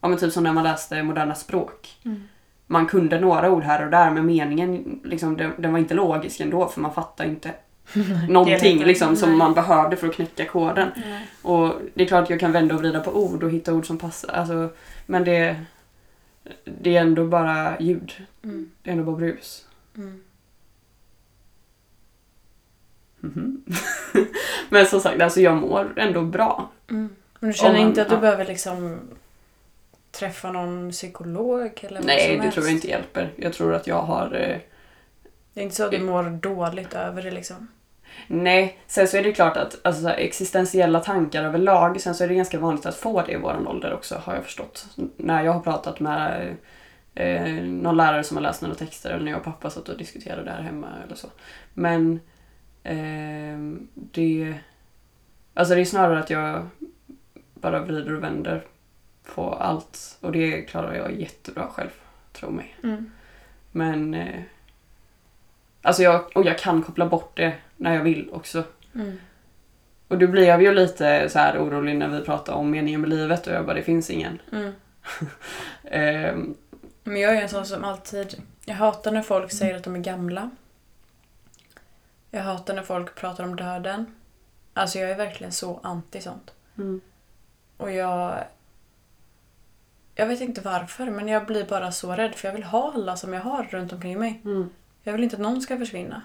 Ja 0.00 0.08
men 0.08 0.18
typ 0.18 0.32
som 0.32 0.44
när 0.44 0.52
man 0.52 0.64
läste 0.64 1.02
moderna 1.02 1.34
språk. 1.34 1.98
Mm. 2.04 2.28
Man 2.72 2.86
kunde 2.86 3.20
några 3.20 3.50
ord 3.50 3.62
här 3.62 3.84
och 3.84 3.90
där 3.90 4.10
men 4.10 4.26
meningen 4.26 5.00
liksom, 5.04 5.36
den, 5.36 5.52
den 5.56 5.72
var 5.72 5.78
inte 5.78 5.94
logisk 5.94 6.40
ändå 6.40 6.68
för 6.68 6.80
man 6.80 6.94
fattar 6.94 7.24
inte 7.24 7.52
någonting 8.28 8.84
liksom, 8.84 9.16
som 9.16 9.38
man 9.38 9.54
behövde 9.54 9.96
för 9.96 10.08
att 10.08 10.14
knäcka 10.14 10.44
koden. 10.44 10.88
Nej. 10.96 11.26
Och 11.42 11.74
det 11.94 12.02
är 12.02 12.06
klart 12.08 12.22
att 12.24 12.30
jag 12.30 12.40
kan 12.40 12.52
vända 12.52 12.74
och 12.74 12.80
vrida 12.80 13.00
på 13.00 13.10
ord 13.10 13.42
och 13.42 13.50
hitta 13.50 13.74
ord 13.74 13.86
som 13.86 13.98
passar. 13.98 14.28
Alltså, 14.32 14.68
men 15.06 15.24
det, 15.24 15.60
det 16.64 16.96
är 16.96 17.00
ändå 17.00 17.26
bara 17.26 17.80
ljud. 17.80 18.12
Mm. 18.42 18.70
Det 18.82 18.90
är 18.90 18.92
ändå 18.92 19.04
bara 19.04 19.16
brus. 19.16 19.66
Mm. 19.96 20.20
Mhm. 23.20 23.64
men 24.68 24.86
som 24.86 25.00
sagt, 25.00 25.20
alltså 25.22 25.40
jag 25.40 25.56
mår 25.56 25.92
ändå 25.96 26.22
bra. 26.22 26.70
Mm. 26.90 27.08
Men 27.40 27.50
du 27.50 27.56
känner 27.56 27.78
man- 27.78 27.88
inte 27.88 28.02
att 28.02 28.08
du 28.08 28.14
ja. 28.14 28.20
behöver 28.20 28.46
liksom 28.46 28.98
träffa 30.12 30.52
någon 30.52 30.90
psykolog 30.90 31.70
eller 31.82 32.00
Nej, 32.02 32.36
det 32.36 32.42
helst? 32.42 32.54
tror 32.54 32.66
jag 32.66 32.74
inte 32.74 32.88
hjälper. 32.88 33.32
Jag 33.36 33.52
tror 33.52 33.74
att 33.74 33.86
jag 33.86 34.02
har... 34.02 34.24
Eh, 34.24 34.56
Det 35.54 35.60
är 35.60 35.64
inte 35.64 35.76
så 35.76 35.84
att 35.84 35.90
du 35.90 35.98
mår 35.98 36.22
dåligt 36.30 36.94
över 36.94 37.22
det 37.22 37.30
liksom? 37.30 37.68
nej, 38.26 38.78
sen 38.86 39.08
så 39.08 39.16
är 39.16 39.22
det 39.22 39.32
klart 39.32 39.56
att 39.56 39.78
alltså, 39.82 40.02
så 40.02 40.08
här, 40.08 40.16
existentiella 40.16 41.00
tankar 41.00 41.44
överlag, 41.44 42.00
sen 42.00 42.14
så 42.14 42.24
är 42.24 42.28
det 42.28 42.34
ganska 42.34 42.58
vanligt 42.58 42.86
att 42.86 42.94
få 42.96 43.22
det 43.22 43.32
i 43.32 43.36
våran 43.36 43.66
ålder 43.66 43.94
också, 43.94 44.14
har 44.24 44.34
jag 44.34 44.44
förstått. 44.44 44.86
När 45.16 45.42
jag 45.44 45.52
har 45.52 45.60
pratat 45.60 46.00
med 46.00 46.56
eh, 47.14 47.62
någon 47.64 47.96
lärare 47.96 48.24
som 48.24 48.36
har 48.36 48.42
läst 48.42 48.62
några 48.62 48.74
texter 48.74 49.10
eller 49.10 49.24
när 49.24 49.30
jag 49.30 49.38
och 49.38 49.44
pappa 49.44 49.70
satt 49.70 49.88
och 49.88 49.98
diskuterade 49.98 50.42
där 50.42 50.62
hemma 50.62 50.88
eller 51.06 51.16
så. 51.16 51.28
Men 51.74 52.20
eh, 52.82 53.80
det... 53.94 54.54
Alltså 55.54 55.74
det 55.74 55.80
är 55.80 55.84
snarare 55.84 56.18
att 56.18 56.30
jag 56.30 56.68
bara 57.54 57.80
vrider 57.80 58.14
och 58.14 58.22
vänder 58.22 58.64
på 59.34 59.54
allt 59.54 60.18
och 60.20 60.32
det 60.32 60.62
klarar 60.62 60.94
jag 60.94 61.20
jättebra 61.20 61.66
själv, 61.66 61.90
tro 62.32 62.50
mig. 62.50 62.76
Mm. 62.82 63.10
Men... 63.72 64.14
Eh, 64.14 64.40
alltså 65.82 66.02
jag, 66.02 66.36
och 66.36 66.46
jag 66.46 66.58
kan 66.58 66.82
koppla 66.82 67.06
bort 67.06 67.36
det 67.36 67.54
när 67.76 67.94
jag 67.94 68.02
vill 68.02 68.30
också. 68.32 68.64
Mm. 68.94 69.18
Och 70.08 70.18
då 70.18 70.26
blir 70.26 70.46
jag 70.46 70.62
ju 70.62 70.74
lite 70.74 71.28
så 71.28 71.38
här 71.38 71.58
orolig 71.58 71.96
när 71.96 72.08
vi 72.08 72.20
pratar 72.20 72.52
om 72.52 72.70
meningen 72.70 73.00
med 73.00 73.10
livet 73.10 73.46
och 73.46 73.52
jag 73.52 73.66
bara 73.66 73.74
det 73.74 73.82
finns 73.82 74.10
ingen. 74.10 74.42
Mm. 74.52 74.72
Ehm, 75.84 76.54
Men 77.04 77.20
jag 77.20 77.36
är 77.36 77.42
en 77.42 77.48
sån 77.48 77.66
som 77.66 77.84
alltid... 77.84 78.42
Jag 78.64 78.74
hatar 78.74 79.12
när 79.12 79.22
folk 79.22 79.52
säger 79.52 79.76
att 79.76 79.84
de 79.84 79.94
är 79.94 80.00
gamla. 80.00 80.50
Jag 82.30 82.42
hatar 82.42 82.74
när 82.74 82.82
folk 82.82 83.14
pratar 83.14 83.44
om 83.44 83.56
döden. 83.56 84.06
Alltså 84.74 84.98
jag 84.98 85.10
är 85.10 85.16
verkligen 85.16 85.52
så 85.52 85.80
anti 85.82 86.20
sånt. 86.20 86.54
mm. 86.78 87.00
Och 87.76 87.92
jag... 87.92 88.44
Jag 90.20 90.26
vet 90.26 90.40
inte 90.40 90.60
varför, 90.60 91.06
men 91.06 91.28
jag 91.28 91.46
blir 91.46 91.64
bara 91.64 91.92
så 91.92 92.12
rädd 92.12 92.34
för 92.34 92.48
jag 92.48 92.52
vill 92.52 92.64
ha 92.64 92.92
alla 92.92 93.16
som 93.16 93.32
jag 93.32 93.40
har 93.40 93.64
runt 93.64 93.92
omkring 93.92 94.18
mig. 94.18 94.40
Mm. 94.44 94.70
Jag 95.02 95.12
vill 95.12 95.24
inte 95.24 95.36
att 95.36 95.42
någon 95.42 95.62
ska 95.62 95.78
försvinna. 95.78 96.22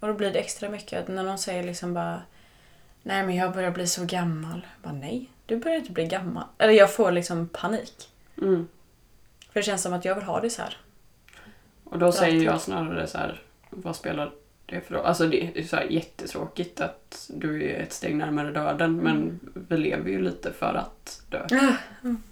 Och 0.00 0.08
då 0.08 0.14
blir 0.14 0.32
det 0.32 0.38
extra 0.38 0.68
mycket 0.68 1.08
när 1.08 1.22
någon 1.22 1.38
säger 1.38 1.62
liksom 1.62 1.94
bara 1.94 2.22
Nej 3.02 3.26
men 3.26 3.36
jag 3.36 3.52
börjar 3.52 3.70
bli 3.70 3.86
så 3.86 4.04
gammal. 4.04 4.66
Jag 4.74 4.92
bara, 4.92 5.00
nej, 5.00 5.30
du 5.46 5.56
börjar 5.56 5.76
inte 5.76 5.92
bli 5.92 6.06
gammal. 6.06 6.44
Eller 6.58 6.72
jag 6.72 6.94
får 6.94 7.12
liksom 7.12 7.48
panik. 7.48 8.08
Mm. 8.38 8.68
För 9.52 9.60
det 9.60 9.62
känns 9.62 9.82
som 9.82 9.92
att 9.92 10.04
jag 10.04 10.14
vill 10.14 10.24
ha 10.24 10.40
det 10.40 10.50
så 10.50 10.62
här. 10.62 10.76
Och 11.84 11.98
då 11.98 12.12
säger 12.12 12.44
jag 12.44 12.60
snarare 12.60 13.06
så 13.06 13.18
här, 13.18 13.42
vad 13.70 13.96
spelar 13.96 14.32
det 14.72 14.80
för 14.80 14.94
roll? 14.94 15.06
Alltså 15.06 15.26
det 15.26 15.58
är 15.58 15.62
så 15.62 15.76
här 15.76 15.84
jättetråkigt 15.84 16.80
att 16.80 17.30
du 17.34 17.62
är 17.62 17.82
ett 17.82 17.92
steg 17.92 18.16
närmare 18.16 18.52
döden 18.52 18.96
men 18.96 19.40
vi 19.68 19.76
lever 19.76 20.10
ju 20.10 20.22
lite 20.22 20.52
för 20.52 20.74
att 20.74 21.22
dö. 21.30 21.46
Mm. 22.02 22.22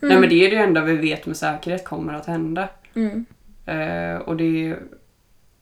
Nej 0.00 0.20
men 0.20 0.28
det 0.28 0.46
är 0.46 0.50
det 0.50 0.56
enda 0.56 0.84
vi 0.84 0.96
vet 0.96 1.26
med 1.26 1.36
säkerhet 1.36 1.84
kommer 1.84 2.14
att 2.14 2.26
hända. 2.26 2.68
Mm. 2.94 3.26
Eh, 3.66 4.16
och 4.16 4.36
det 4.36 4.68
är 4.68 4.78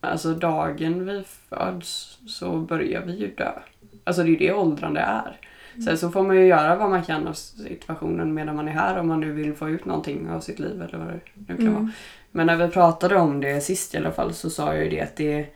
alltså 0.01 0.33
dagen 0.33 1.05
vi 1.05 1.23
föds 1.49 2.19
så 2.27 2.57
börjar 2.57 3.01
vi 3.01 3.15
ju 3.15 3.27
dö. 3.27 3.51
Alltså 4.03 4.23
det 4.23 4.35
är 4.35 4.39
det 4.39 4.53
åldrande 4.53 4.99
är. 4.99 5.39
Sen 5.83 5.97
så 5.97 6.11
får 6.11 6.23
man 6.23 6.35
ju 6.35 6.45
göra 6.45 6.75
vad 6.75 6.89
man 6.89 7.03
kan 7.03 7.27
av 7.27 7.33
situationen 7.33 8.33
medan 8.33 8.55
man 8.55 8.67
är 8.67 8.71
här 8.71 8.99
om 8.99 9.07
man 9.07 9.19
nu 9.19 9.31
vill 9.31 9.53
få 9.53 9.69
ut 9.69 9.85
någonting 9.85 10.29
av 10.29 10.39
sitt 10.39 10.59
liv 10.59 10.81
eller 10.81 10.97
vad 10.97 11.07
det 11.07 11.21
nu 11.47 11.57
kan 11.57 11.73
vara. 11.73 11.91
Men 12.35 12.47
när 12.47 12.55
vi 12.55 12.67
pratade 12.67 13.15
om 13.15 13.41
det 13.41 13.61
sist 13.61 13.93
i 13.93 13.97
alla 13.97 14.11
fall 14.11 14.33
så 14.33 14.49
sa 14.49 14.73
jag 14.73 14.83
ju 14.83 14.89
det 14.89 15.01
att 15.01 15.15
det, 15.15 15.47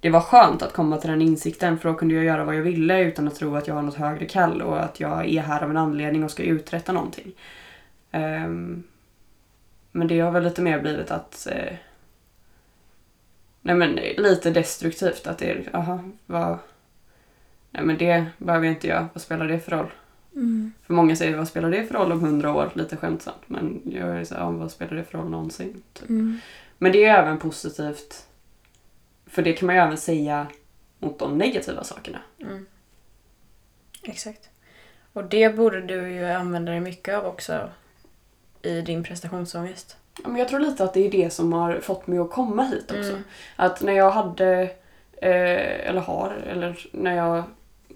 det 0.00 0.10
var 0.10 0.20
skönt 0.20 0.62
att 0.62 0.72
komma 0.72 0.96
till 0.96 1.10
den 1.10 1.22
insikten 1.22 1.78
för 1.78 1.88
då 1.88 1.94
kunde 1.94 2.14
jag 2.14 2.24
göra 2.24 2.44
vad 2.44 2.56
jag 2.56 2.62
ville 2.62 3.00
utan 3.00 3.28
att 3.28 3.34
tro 3.34 3.56
att 3.56 3.66
jag 3.66 3.74
har 3.74 3.82
något 3.82 3.94
högre 3.94 4.26
kall 4.26 4.62
och 4.62 4.82
att 4.82 5.00
jag 5.00 5.28
är 5.28 5.42
här 5.42 5.62
av 5.62 5.70
en 5.70 5.76
anledning 5.76 6.24
och 6.24 6.30
ska 6.30 6.42
uträtta 6.42 6.92
någonting. 6.92 7.32
Um, 8.12 8.82
men 9.92 10.08
det 10.08 10.20
har 10.20 10.30
väl 10.30 10.42
lite 10.42 10.62
mer 10.62 10.80
blivit 10.80 11.10
att 11.10 11.46
eh, 11.50 11.74
Nej 13.62 13.74
men 13.74 13.94
lite 14.16 14.50
destruktivt 14.50 15.26
att 15.26 15.38
det 15.38 15.50
är 15.50 15.68
jaha, 15.72 16.10
vad 16.26 16.58
Nej 17.70 17.84
men 17.84 17.98
det 17.98 18.26
behöver 18.38 18.66
jag 18.66 18.74
inte 18.74 18.86
göra, 18.86 19.08
vad 19.12 19.22
spelar 19.22 19.48
det 19.48 19.60
för 19.60 19.70
roll? 19.70 19.90
Mm. 20.34 20.72
För 20.86 20.94
många 20.94 21.16
säger 21.16 21.36
vad 21.36 21.48
spelar 21.48 21.70
det 21.70 21.84
för 21.84 21.94
roll 21.94 22.12
om 22.12 22.20
hundra 22.20 22.54
år? 22.54 22.70
Lite 22.74 22.96
skämtsamt 22.96 23.42
men 23.46 23.82
jag 23.84 24.08
är 24.08 24.24
så 24.24 24.34
här, 24.34 24.50
vad 24.50 24.70
spelar 24.70 24.96
det 24.96 25.04
för 25.04 25.18
roll 25.18 25.30
någonsin? 25.30 25.82
Typ. 25.92 26.08
Mm. 26.08 26.38
Men 26.78 26.92
det 26.92 27.04
är 27.04 27.22
även 27.22 27.38
positivt. 27.38 28.26
För 29.26 29.42
det 29.42 29.52
kan 29.52 29.66
man 29.66 29.74
ju 29.74 29.82
även 29.82 29.98
säga 29.98 30.46
mot 30.98 31.18
de 31.18 31.38
negativa 31.38 31.84
sakerna. 31.84 32.18
Mm. 32.40 32.66
Exakt. 34.02 34.48
Och 35.12 35.24
det 35.24 35.56
borde 35.56 35.80
du 35.80 36.12
ju 36.12 36.24
använda 36.24 36.72
dig 36.72 36.80
mycket 36.80 37.14
av 37.14 37.26
också 37.26 37.70
i 38.62 38.80
din 38.80 39.04
prestationsångest. 39.04 39.96
Ja, 40.22 40.28
Men 40.28 40.36
jag 40.36 40.48
tror 40.48 40.60
lite 40.60 40.84
att 40.84 40.94
det 40.94 41.06
är 41.06 41.10
det 41.10 41.30
som 41.30 41.52
har 41.52 41.80
fått 41.80 42.06
mig 42.06 42.18
att 42.18 42.30
komma 42.30 42.62
hit 42.62 42.90
också. 42.90 43.10
Mm. 43.10 43.22
Att 43.56 43.82
när 43.82 43.92
jag 43.92 44.10
hade, 44.10 44.62
eh, 45.12 45.88
eller 45.88 46.00
har, 46.00 46.30
eller 46.30 46.86
när 46.92 47.16
jag 47.16 47.44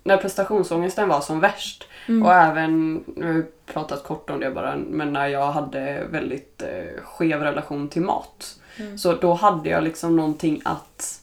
när 0.07 0.17
prestationsångesten 0.17 1.09
var 1.09 1.21
som 1.21 1.41
värst 1.41 1.89
Mm. 2.09 2.23
och 2.23 2.33
även, 2.33 3.05
nu 3.17 3.33
har 3.33 3.45
pratat 3.73 4.05
kort 4.05 4.31
om 4.31 4.41
det 4.41 4.51
bara, 4.51 4.77
men 4.77 5.13
när 5.13 5.27
jag 5.27 5.53
hade 5.53 6.07
väldigt 6.11 6.63
eh, 6.63 7.03
skev 7.03 7.41
relation 7.41 7.89
till 7.89 8.03
mat. 8.03 8.61
Mm. 8.77 8.99
Så 8.99 9.15
då 9.15 9.33
hade 9.33 9.69
jag 9.69 9.85
liksom 9.85 10.17
någonting 10.17 10.61
att 10.65 11.21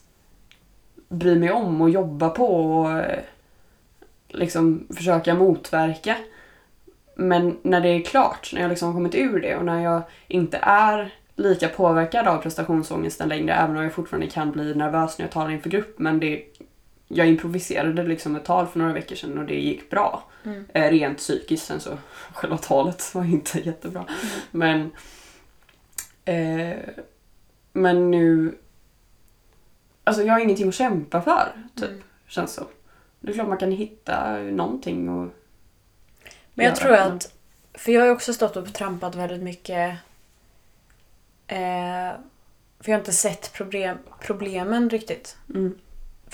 bry 1.08 1.38
mig 1.38 1.52
om 1.52 1.80
och 1.80 1.90
jobba 1.90 2.28
på 2.28 2.78
och 2.80 2.90
eh, 2.92 3.20
liksom 4.28 4.86
försöka 4.96 5.34
motverka. 5.34 6.16
Men 7.14 7.56
när 7.62 7.80
det 7.80 7.88
är 7.88 8.02
klart, 8.02 8.50
när 8.54 8.60
jag 8.60 8.68
liksom 8.68 8.92
kommit 8.92 9.14
ur 9.14 9.40
det 9.40 9.56
och 9.56 9.64
när 9.64 9.82
jag 9.82 10.02
inte 10.28 10.58
är 10.62 11.14
lika 11.36 11.68
påverkad 11.68 12.28
av 12.28 12.38
prestationsångesten 12.38 13.28
längre, 13.28 13.54
även 13.54 13.76
om 13.76 13.82
jag 13.82 13.92
fortfarande 13.92 14.26
kan 14.26 14.52
bli 14.52 14.74
nervös 14.74 15.18
när 15.18 15.24
jag 15.26 15.32
talar 15.32 15.50
inför 15.50 15.70
grupp, 15.70 15.98
men 15.98 16.20
det, 16.20 16.42
jag 17.08 17.28
improviserade 17.28 18.02
liksom 18.02 18.36
ett 18.36 18.44
tal 18.44 18.66
för 18.66 18.78
några 18.78 18.92
veckor 18.92 19.16
sedan 19.16 19.38
och 19.38 19.46
det 19.46 19.60
gick 19.60 19.90
bra. 19.90 20.24
Mm. 20.44 20.64
Eh, 20.74 20.90
rent 20.90 21.18
psykiskt, 21.18 21.66
sen 21.66 21.80
så 21.80 21.98
själva 22.32 22.58
talet 22.58 23.14
var 23.14 23.24
inte 23.24 23.58
jättebra. 23.58 24.04
Men, 24.50 24.90
eh, 26.24 26.78
men 27.72 28.10
nu... 28.10 28.58
Alltså 30.04 30.22
jag 30.22 30.32
har 30.32 30.40
ingenting 30.40 30.68
att 30.68 30.74
kämpa 30.74 31.22
för, 31.22 31.52
typ. 31.74 31.88
Mm. 31.88 32.02
Känns 32.26 32.54
så. 32.54 32.64
Det 33.20 33.30
är 33.30 33.34
klart 33.34 33.48
man 33.48 33.58
kan 33.58 33.72
hitta 33.72 34.36
någonting 34.36 35.08
och 35.08 35.28
Men 36.54 36.64
jag 36.66 36.76
göra, 36.76 36.76
tror 36.76 36.94
att, 36.94 37.34
för 37.74 37.92
jag 37.92 38.00
har 38.00 38.06
ju 38.06 38.12
också 38.12 38.34
stått 38.34 38.56
och 38.56 38.74
trampat 38.74 39.14
väldigt 39.14 39.42
mycket. 39.42 39.96
Eh, 41.46 42.12
för 42.80 42.90
jag 42.90 42.94
har 42.94 42.98
inte 42.98 43.12
sett 43.12 43.52
problem, 43.52 43.98
problemen 44.20 44.90
riktigt. 44.90 45.36
Mm. 45.54 45.78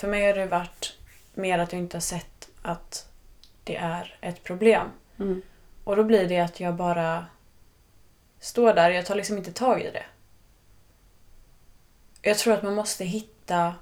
För 0.00 0.08
mig 0.08 0.26
har 0.26 0.34
det 0.34 0.46
varit 0.46 0.98
mer 1.34 1.58
att 1.58 1.72
jag 1.72 1.82
inte 1.82 1.96
har 1.96 2.00
sett 2.02 2.48
att 2.62 3.08
det 3.64 3.76
är 3.76 4.18
ett 4.20 4.44
problem. 4.44 4.88
Mm. 5.18 5.42
Och 5.84 5.96
då 5.96 6.04
blir 6.04 6.28
det 6.28 6.40
att 6.40 6.60
jag 6.60 6.74
bara 6.74 7.26
står 8.38 8.74
där, 8.74 8.90
jag 8.90 9.06
tar 9.06 9.14
liksom 9.14 9.38
inte 9.38 9.52
tag 9.52 9.80
i 9.80 9.90
det. 9.90 10.04
Jag 12.22 12.38
tror 12.38 12.54
att 12.54 12.62
man 12.62 12.74
måste 12.74 13.04
hitta 13.04 13.74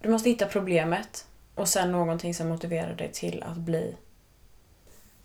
du 0.00 0.08
måste 0.08 0.30
hitta 0.30 0.46
problemet 0.46 1.26
och 1.54 1.68
sen 1.68 1.92
någonting 1.92 2.34
som 2.34 2.48
motiverar 2.48 2.94
dig 2.94 3.12
till 3.12 3.42
att 3.42 3.56
bli 3.56 3.96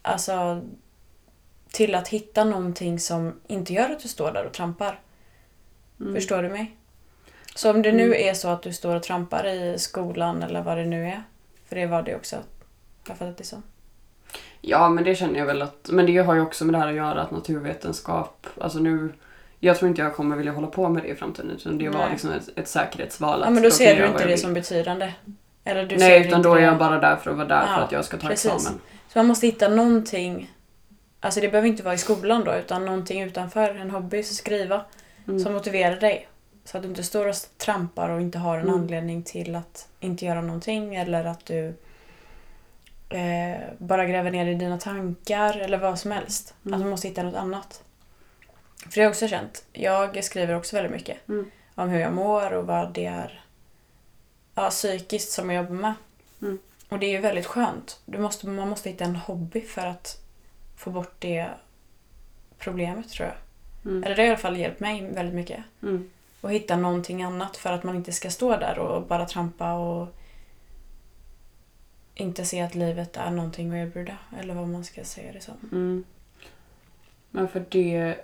alltså 0.02 0.62
till 1.72 1.96
att 1.96 2.08
hitta 2.08 2.44
någonting 2.44 3.00
som 3.00 3.40
inte 3.48 3.74
gör 3.74 3.90
att 3.90 4.00
du 4.00 4.08
står 4.08 4.32
där 4.32 4.46
och 4.46 4.54
trampar. 4.54 5.00
Mm. 6.00 6.16
Förstår 6.16 6.44
du 6.44 6.50
mig? 6.50 6.77
Så 7.58 7.72
om 7.72 7.82
det 7.82 7.92
nu 7.92 8.16
är 8.16 8.34
så 8.34 8.48
att 8.48 8.62
du 8.62 8.74
står 8.74 8.96
och 8.96 9.04
trampar 9.04 9.48
i 9.48 9.80
skolan 9.80 10.44
eller 10.44 10.62
vad 10.62 10.78
det 10.78 10.86
nu 10.86 11.08
är. 11.08 11.24
För 11.70 11.76
det 11.76 11.86
var 11.86 12.02
det 12.02 12.16
också. 12.16 12.36
Har 12.36 12.44
jag 13.08 13.18
fattat 13.18 13.38
det 13.38 13.44
som. 13.44 13.64
Ja, 14.62 14.90
men 14.90 15.04
det 15.04 15.16
känner 15.16 15.40
jag 15.40 15.46
väl 15.46 15.62
att... 15.62 15.90
Men 15.92 16.06
det 16.06 16.18
har 16.18 16.34
ju 16.36 16.42
också 16.42 16.66
med 16.66 16.74
det 16.74 16.78
här 16.78 16.88
att 16.88 16.96
göra 16.96 17.22
att 17.22 17.32
naturvetenskap... 17.32 18.48
Alltså 18.62 18.80
nu... 18.80 19.14
jag 19.60 19.78
tror 19.78 19.90
inte 19.90 20.02
jag 20.02 20.16
kommer 20.16 20.36
vilja 20.36 20.52
hålla 20.52 20.68
på 20.68 20.90
med 20.90 21.04
det 21.04 21.10
i 21.10 21.16
framtiden. 21.16 21.52
Utan 21.52 21.78
det 21.78 21.90
var 21.90 22.00
Nej. 22.00 22.10
liksom 22.12 22.32
ett, 22.32 22.50
ett 22.56 22.68
säkerhetsval. 22.68 23.40
Ja 23.44 23.50
men 23.50 23.64
då 23.64 23.70
kan 23.70 23.78
ser 23.78 23.96
du 23.96 24.08
inte 24.08 24.28
det 24.28 24.38
som 24.38 24.54
betydande. 24.54 25.14
Eller 25.64 25.86
du 25.86 26.00
ser 26.00 26.10
Nej, 26.10 26.20
det 26.20 26.28
utan 26.28 26.42
då 26.42 26.56
är 26.56 26.62
jag 26.62 26.78
bara 26.78 27.00
där 27.00 27.16
för 27.16 27.32
att 27.32 27.38
vara 27.38 27.48
där 27.48 27.62
för 27.62 27.74
Ja, 27.74 27.80
att 27.80 27.92
jag 27.92 28.06
ska 28.06 28.18
ta 28.18 28.28
precis. 28.28 28.52
examen. 28.52 28.80
Så 29.14 29.20
man 29.20 29.26
måste 29.26 29.46
hitta 29.46 29.68
någonting. 29.68 30.54
Alltså 31.20 31.42
det 31.42 31.50
behöver 31.50 31.68
inte 31.68 31.84
vara 31.84 31.94
i 31.94 31.98
skolan 31.98 32.44
då 32.44 32.56
utan 32.56 32.86
någonting 32.86 33.22
utanför. 33.22 33.70
En 33.76 33.92
hobby, 33.92 34.24
skriva. 34.24 34.82
Mm. 35.28 35.40
Som 35.40 35.54
motiverar 35.54 36.00
dig. 36.00 36.28
Så 36.68 36.78
att 36.78 36.84
du 36.84 36.90
inte 36.90 37.04
står 37.04 37.28
och 37.28 37.36
trampar 37.58 38.10
och 38.10 38.22
inte 38.22 38.38
har 38.38 38.58
en 38.58 38.68
Mm. 38.68 38.80
anledning 38.80 39.24
till 39.24 39.56
att 39.56 39.88
inte 40.00 40.26
göra 40.26 40.42
någonting. 40.42 40.96
Eller 40.96 41.26
att 41.26 41.46
du 41.46 41.74
eh, 43.10 43.58
bara 43.78 44.06
gräver 44.06 44.32
ner 44.32 44.46
i 44.46 44.54
dina 44.54 44.78
tankar 44.78 45.58
eller 45.58 45.78
vad 45.78 46.00
som 46.00 46.12
helst. 46.12 46.54
Mm. 46.66 46.74
Att 46.74 46.80
man 46.80 46.90
måste 46.90 47.08
hitta 47.08 47.24
något 47.24 47.36
annat. 47.36 47.84
För 48.78 48.92
det 48.96 49.00
har 49.00 49.04
jag 49.04 49.10
också 49.10 49.28
känt. 49.28 49.66
Jag 49.74 50.24
skriver 50.24 50.54
också 50.56 50.76
väldigt 50.76 50.92
mycket. 50.92 51.28
Mm. 51.30 51.52
Om 51.76 51.90
hur 51.90 52.00
jag 52.00 52.14
mår 52.14 52.54
och 52.54 52.68
vad 52.68 52.94
det 52.94 53.06
är 53.06 53.44
ja, 54.56 54.70
psykiskt 54.70 55.32
som 55.32 55.50
jag 55.50 55.64
jobbar 55.64 55.76
med. 55.76 55.94
Mm. 56.42 56.60
Och 56.90 57.00
det 57.00 57.06
är 57.06 57.12
ju 57.12 57.20
väldigt 57.20 57.46
skönt. 57.46 58.00
Du 58.06 58.18
måste, 58.18 58.48
man 58.48 58.70
måste 58.70 58.90
hitta 58.90 59.04
en 59.04 59.16
hobby 59.16 59.62
för 59.62 59.88
att 59.88 60.22
få 60.78 60.90
bort 60.90 61.16
det 61.20 61.48
problemet 62.58 63.10
tror 63.10 63.28
jag. 63.28 63.38
Mm. 63.92 64.04
Eller 64.04 64.16
det 64.16 64.22
har 64.22 64.28
i 64.28 64.30
alla 64.30 64.38
fall 64.38 64.58
hjälpt 64.58 64.80
mig 64.80 65.12
väldigt 65.12 65.36
mycket. 65.36 65.64
Mm. 65.82 66.10
Och 66.42 66.52
hitta 66.52 66.78
någonting 66.78 67.24
annat 67.24 67.58
för 67.58 67.72
att 67.72 67.84
man 67.84 67.96
inte 67.96 68.12
ska 68.12 68.30
stå 68.30 68.58
där 68.58 68.80
och 68.80 69.08
bara 69.08 69.26
trampa 69.26 69.74
och 69.74 70.08
inte 72.16 72.46
se 72.46 72.62
att 72.62 72.76
livet 72.76 73.18
är 73.18 73.32
någonting 73.32 73.70
att 73.70 73.88
erbjuda. 73.88 74.18
Eller 74.40 74.54
vad 74.54 74.68
man 74.68 74.84
ska 74.84 75.04
säga 75.04 75.34
det 75.34 75.42
som. 75.42 75.56
Mm. 75.72 76.04
Men 77.32 77.48
för 77.48 77.66
det... 77.70 78.16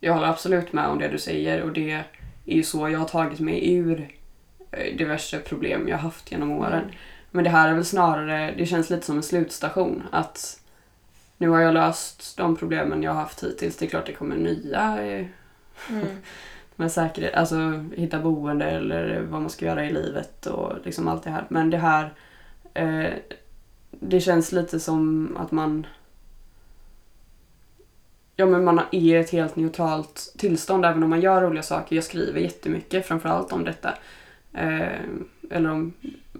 Jag 0.00 0.14
håller 0.14 0.26
absolut 0.26 0.72
med 0.72 0.86
om 0.86 0.98
det 0.98 1.08
du 1.08 1.18
säger 1.18 1.62
och 1.62 1.72
det 1.72 1.90
är 1.90 2.04
ju 2.44 2.62
så 2.62 2.88
jag 2.88 2.98
har 2.98 3.08
tagit 3.08 3.40
mig 3.40 3.74
ur 3.74 4.14
eh, 4.70 4.96
diverse 4.96 5.38
problem 5.38 5.88
jag 5.88 5.98
haft 5.98 6.32
genom 6.32 6.50
åren. 6.50 6.82
Mm. 6.82 6.94
Men 7.30 7.44
det 7.44 7.50
här 7.50 7.68
är 7.68 7.74
väl 7.74 7.84
snarare, 7.84 8.54
det 8.58 8.66
känns 8.66 8.90
lite 8.90 9.06
som 9.06 9.16
en 9.16 9.22
slutstation. 9.22 10.02
Att 10.12 10.60
nu 11.38 11.48
har 11.48 11.60
jag 11.60 11.74
löst 11.74 12.36
de 12.36 12.56
problemen 12.56 13.02
jag 13.02 13.12
har 13.12 13.20
haft 13.20 13.44
hittills. 13.44 13.76
Det 13.76 13.84
är 13.84 13.90
klart 13.90 14.06
det 14.06 14.12
kommer 14.12 14.36
nya 14.36 15.06
eh, 15.06 15.26
Mm. 15.90 16.06
med 16.76 16.92
säkerhet, 16.92 17.34
alltså 17.34 17.84
hitta 17.96 18.20
boende 18.20 18.64
eller 18.64 19.20
vad 19.20 19.40
man 19.40 19.50
ska 19.50 19.66
göra 19.66 19.84
i 19.84 19.92
livet 19.92 20.46
och 20.46 20.72
liksom 20.84 21.08
allt 21.08 21.22
det 21.22 21.30
här. 21.30 21.44
Men 21.48 21.70
det 21.70 21.76
här, 21.76 22.14
eh, 22.74 23.12
det 23.90 24.20
känns 24.20 24.52
lite 24.52 24.80
som 24.80 25.36
att 25.36 25.50
man 25.52 25.86
Ja 28.38 28.46
men 28.46 28.64
man 28.64 28.78
är 28.78 28.86
i 28.92 29.14
ett 29.14 29.30
helt 29.30 29.56
neutralt 29.56 30.34
tillstånd 30.38 30.84
även 30.84 31.02
om 31.02 31.10
man 31.10 31.20
gör 31.20 31.42
roliga 31.42 31.62
saker. 31.62 31.96
Jag 31.96 32.04
skriver 32.04 32.40
jättemycket 32.40 33.06
framförallt 33.06 33.52
om 33.52 33.64
detta. 33.64 33.94
Eh, 34.52 35.00
eller 35.50 35.70
om 35.70 35.92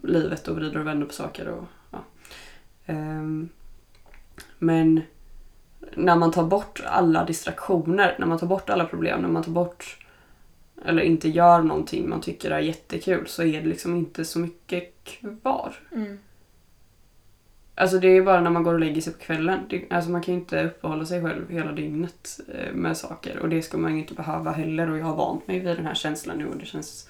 livet 0.03 0.49
och 0.49 0.57
vrider 0.57 0.79
och 0.79 0.87
vänder 0.87 1.07
på 1.07 1.13
saker. 1.13 1.49
Och, 1.49 1.65
ja. 1.91 1.99
Ehm, 2.87 3.49
men 4.59 5.03
när 5.95 6.17
man 6.17 6.33
tar 6.33 6.45
bort 6.45 6.83
alla 6.87 7.25
distraktioner, 7.25 8.17
när 8.19 8.27
man 8.27 8.39
tar 8.39 8.47
bort 8.47 8.71
alla 8.71 8.85
problem, 8.85 9.23
när 9.23 9.29
man 9.29 9.43
tar 9.43 9.53
bort 9.53 10.07
eller 10.85 11.03
inte 11.03 11.29
gör 11.29 11.63
någonting 11.63 12.09
man 12.09 12.21
tycker 12.21 12.51
är 12.51 12.59
jättekul 12.59 13.27
så 13.27 13.43
är 13.43 13.61
det 13.61 13.69
liksom 13.69 13.97
inte 13.97 14.25
så 14.25 14.39
mycket 14.39 15.05
kvar. 15.05 15.75
Mm. 15.93 16.19
Alltså 17.75 17.99
det 17.99 18.09
är 18.09 18.23
bara 18.23 18.41
när 18.41 18.51
man 18.51 18.63
går 18.63 18.75
och 18.75 18.81
lägger 18.81 19.01
sig 19.01 19.13
på 19.13 19.19
kvällen. 19.19 19.61
Det, 19.69 19.85
alltså 19.91 20.11
man 20.11 20.23
kan 20.23 20.35
ju 20.35 20.41
inte 20.41 20.65
uppehålla 20.65 21.05
sig 21.05 21.23
själv 21.23 21.51
hela 21.51 21.73
dygnet 21.73 22.41
eh, 22.55 22.73
med 22.73 22.97
saker 22.97 23.39
och 23.39 23.49
det 23.49 23.63
ska 23.63 23.79
man 23.79 23.93
ju 23.93 23.99
inte 23.99 24.15
behöva 24.15 24.53
heller 24.53 24.91
och 24.91 24.99
jag 24.99 25.05
har 25.05 25.17
vant 25.17 25.49
mig 25.49 25.59
vid 25.59 25.77
den 25.77 25.87
här 25.87 25.95
känslan 25.95 26.39
nu 26.39 26.47
och 26.47 26.57
det 26.57 26.67
känns... 26.67 27.09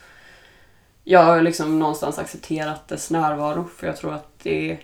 Jag 1.05 1.25
har 1.25 1.43
liksom 1.43 1.79
någonstans 1.79 2.19
accepterat 2.19 2.88
dess 2.88 3.11
närvaro 3.11 3.65
för 3.65 3.87
jag 3.87 3.97
tror 3.97 4.15
att 4.15 4.38
det 4.43 4.79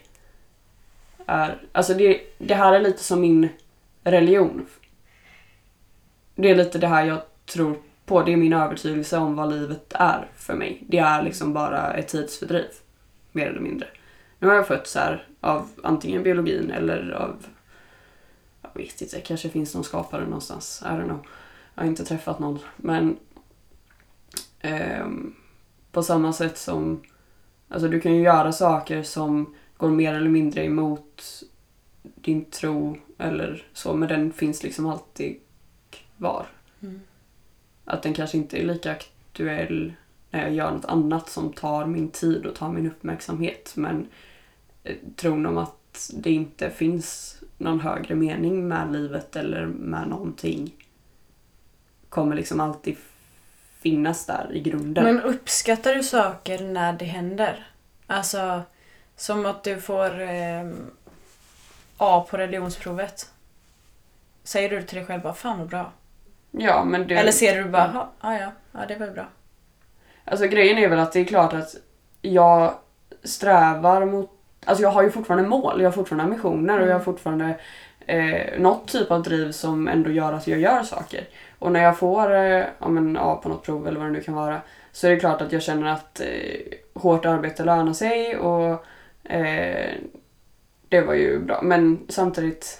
är... 1.27 1.63
Alltså 1.73 1.95
det, 1.95 2.21
det 2.39 2.55
här 2.55 2.73
är 2.73 2.81
lite 2.81 3.05
som 3.05 3.21
min 3.21 3.49
religion. 4.05 4.67
Det 6.35 6.51
är 6.51 6.55
lite 6.55 6.79
det 6.79 6.87
här 6.87 7.05
jag 7.05 7.23
tror 7.47 7.77
på. 8.07 8.23
Det 8.23 8.33
är 8.33 8.37
min 8.37 8.53
övertygelse 8.53 9.19
om 9.19 9.37
vad 9.37 9.51
livet 9.53 9.93
är 9.93 10.29
för 10.37 10.55
mig. 10.55 10.85
Det 10.89 10.99
är 10.99 11.23
liksom 11.23 11.53
bara 11.53 11.93
ett 11.93 12.09
tidsfördriv. 12.09 12.71
Mer 13.33 13.47
eller 13.47 13.61
mindre. 13.61 13.89
Nu 14.39 14.49
har 14.49 14.55
jag 14.55 14.69
fötts 14.69 14.95
här 14.95 15.27
av 15.41 15.69
antingen 15.83 16.23
biologin 16.23 16.71
eller 16.71 17.11
av... 17.11 17.47
Jag 18.63 18.83
vet 18.83 19.01
inte, 19.01 19.21
kanske 19.21 19.49
finns 19.49 19.75
någon 19.75 19.85
skapare 19.85 20.25
någonstans. 20.25 20.83
I 20.85 20.89
don't 20.89 21.05
know. 21.05 21.27
Jag 21.75 21.83
har 21.83 21.89
inte 21.89 22.05
träffat 22.05 22.39
någon. 22.39 22.59
Men 22.77 23.17
Eh, 24.63 25.07
på 25.93 26.03
samma 26.03 26.33
sätt 26.33 26.59
som... 26.59 27.03
Alltså 27.69 27.89
du 27.89 28.01
kan 28.01 28.15
ju 28.15 28.23
göra 28.23 28.53
saker 28.53 29.03
som 29.03 29.55
går 29.83 29.91
mer 29.91 30.15
eller 30.15 30.31
mindre 30.31 30.65
emot 30.65 31.43
din 32.03 32.45
tro 32.45 32.97
eller 33.19 33.65
så. 33.73 33.95
Men 33.95 34.09
den 34.09 34.33
finns 34.33 34.63
liksom 34.63 34.87
alltid 34.87 35.37
kvar. 36.19 36.47
Mm. 36.83 37.01
Att 37.85 38.03
den 38.03 38.15
kanske 38.15 38.37
inte 38.37 38.63
är 38.63 38.65
lika 38.65 38.91
aktuell 38.91 39.93
när 40.31 40.43
jag 40.43 40.55
gör 40.55 40.71
något 40.71 40.85
annat 40.85 41.29
som 41.29 41.53
tar 41.53 41.87
min 41.87 42.09
tid 42.09 42.47
och 42.47 42.55
tar 42.55 42.73
min 42.73 42.87
uppmärksamhet. 42.87 43.73
Men 43.77 44.07
eh, 44.85 44.97
tron 45.17 45.47
om 45.47 45.59
att 45.59 46.11
det 46.15 46.33
inte 46.33 46.71
finns 46.71 47.37
någon 47.59 47.81
högre 47.81 48.15
mening 48.15 48.69
med 48.69 48.93
livet 48.93 49.37
eller 49.37 49.67
med 49.67 50.09
någonting 50.09 50.75
kommer 52.09 52.37
liksom 52.37 52.61
alltid 52.61 52.97
finnas 53.81 54.27
där 54.27 54.49
i 54.53 54.61
grunden. 54.61 55.05
Men 55.05 55.21
uppskattar 55.21 55.95
du 55.95 56.03
saker 56.03 56.65
när 56.65 56.93
det 56.93 57.05
händer? 57.05 57.67
Alltså, 58.07 58.63
som 59.23 59.47
att 59.47 59.65
du 59.65 59.81
får 59.81 60.21
eh, 60.21 60.67
A 61.97 62.27
på 62.31 62.37
religionsprovet. 62.37 63.31
Säger 64.45 64.71
du 64.71 64.83
till 64.83 64.97
dig 64.97 65.07
själv 65.07 65.23
bara 65.23 65.35
fan 65.35 65.59
vad 65.59 65.69
bra? 65.69 65.93
ja, 66.51 66.85
men 66.85 67.09
det, 67.09 67.15
Eller 67.15 67.33
ser 67.33 67.63
du 67.63 67.71
bara 67.71 67.91
ja, 67.95 68.13
ja, 68.21 68.39
ja, 68.41 68.53
ja 68.73 68.81
det 68.89 68.97
var 68.97 69.07
bra. 69.07 69.27
Alltså 70.25 70.47
grejen 70.47 70.79
är 70.79 70.89
väl 70.89 70.99
att 70.99 71.13
det 71.13 71.21
är 71.21 71.25
klart 71.25 71.53
att 71.53 71.77
jag 72.23 72.75
strävar 73.23 74.05
mot... 74.05 74.31
Alltså 74.65 74.83
jag 74.83 74.91
har 74.91 75.03
ju 75.03 75.11
fortfarande 75.11 75.49
mål, 75.49 75.81
jag 75.81 75.87
har 75.87 75.93
fortfarande 75.93 76.25
ambitioner 76.25 76.81
och 76.81 76.89
jag 76.89 76.95
har 76.95 77.05
fortfarande 77.05 77.55
eh, 78.07 78.61
något 78.61 78.89
typ 78.89 79.11
av 79.11 79.23
driv 79.23 79.53
som 79.53 79.89
ändå 79.89 80.11
gör 80.11 80.33
att 80.33 80.47
jag 80.47 80.61
gör 80.61 80.83
saker. 80.83 81.29
Och 81.59 81.73
när 81.73 81.83
jag 81.83 81.99
får 81.99 82.35
eh, 82.35 82.65
ja, 82.79 82.89
men, 82.89 83.17
A 83.17 83.41
på 83.43 83.49
något 83.49 83.65
prov 83.65 83.89
eller 83.89 83.99
vad 83.99 84.09
det 84.09 84.13
nu 84.13 84.21
kan 84.21 84.35
vara 84.35 84.61
så 84.93 85.07
är 85.07 85.11
det 85.11 85.21
klart 85.21 85.41
att 85.41 85.53
jag 85.53 85.63
känner 85.63 85.93
att 85.93 86.21
eh, 86.21 86.79
hårt 86.95 87.25
arbete 87.25 87.65
lönar 87.65 87.93
sig 87.93 88.37
och 88.37 88.87
eh, 89.25 89.95
det 90.89 91.01
var 91.01 91.15
ju 91.15 91.39
bra. 91.39 91.63
Men 91.63 92.07
samtidigt 92.09 92.79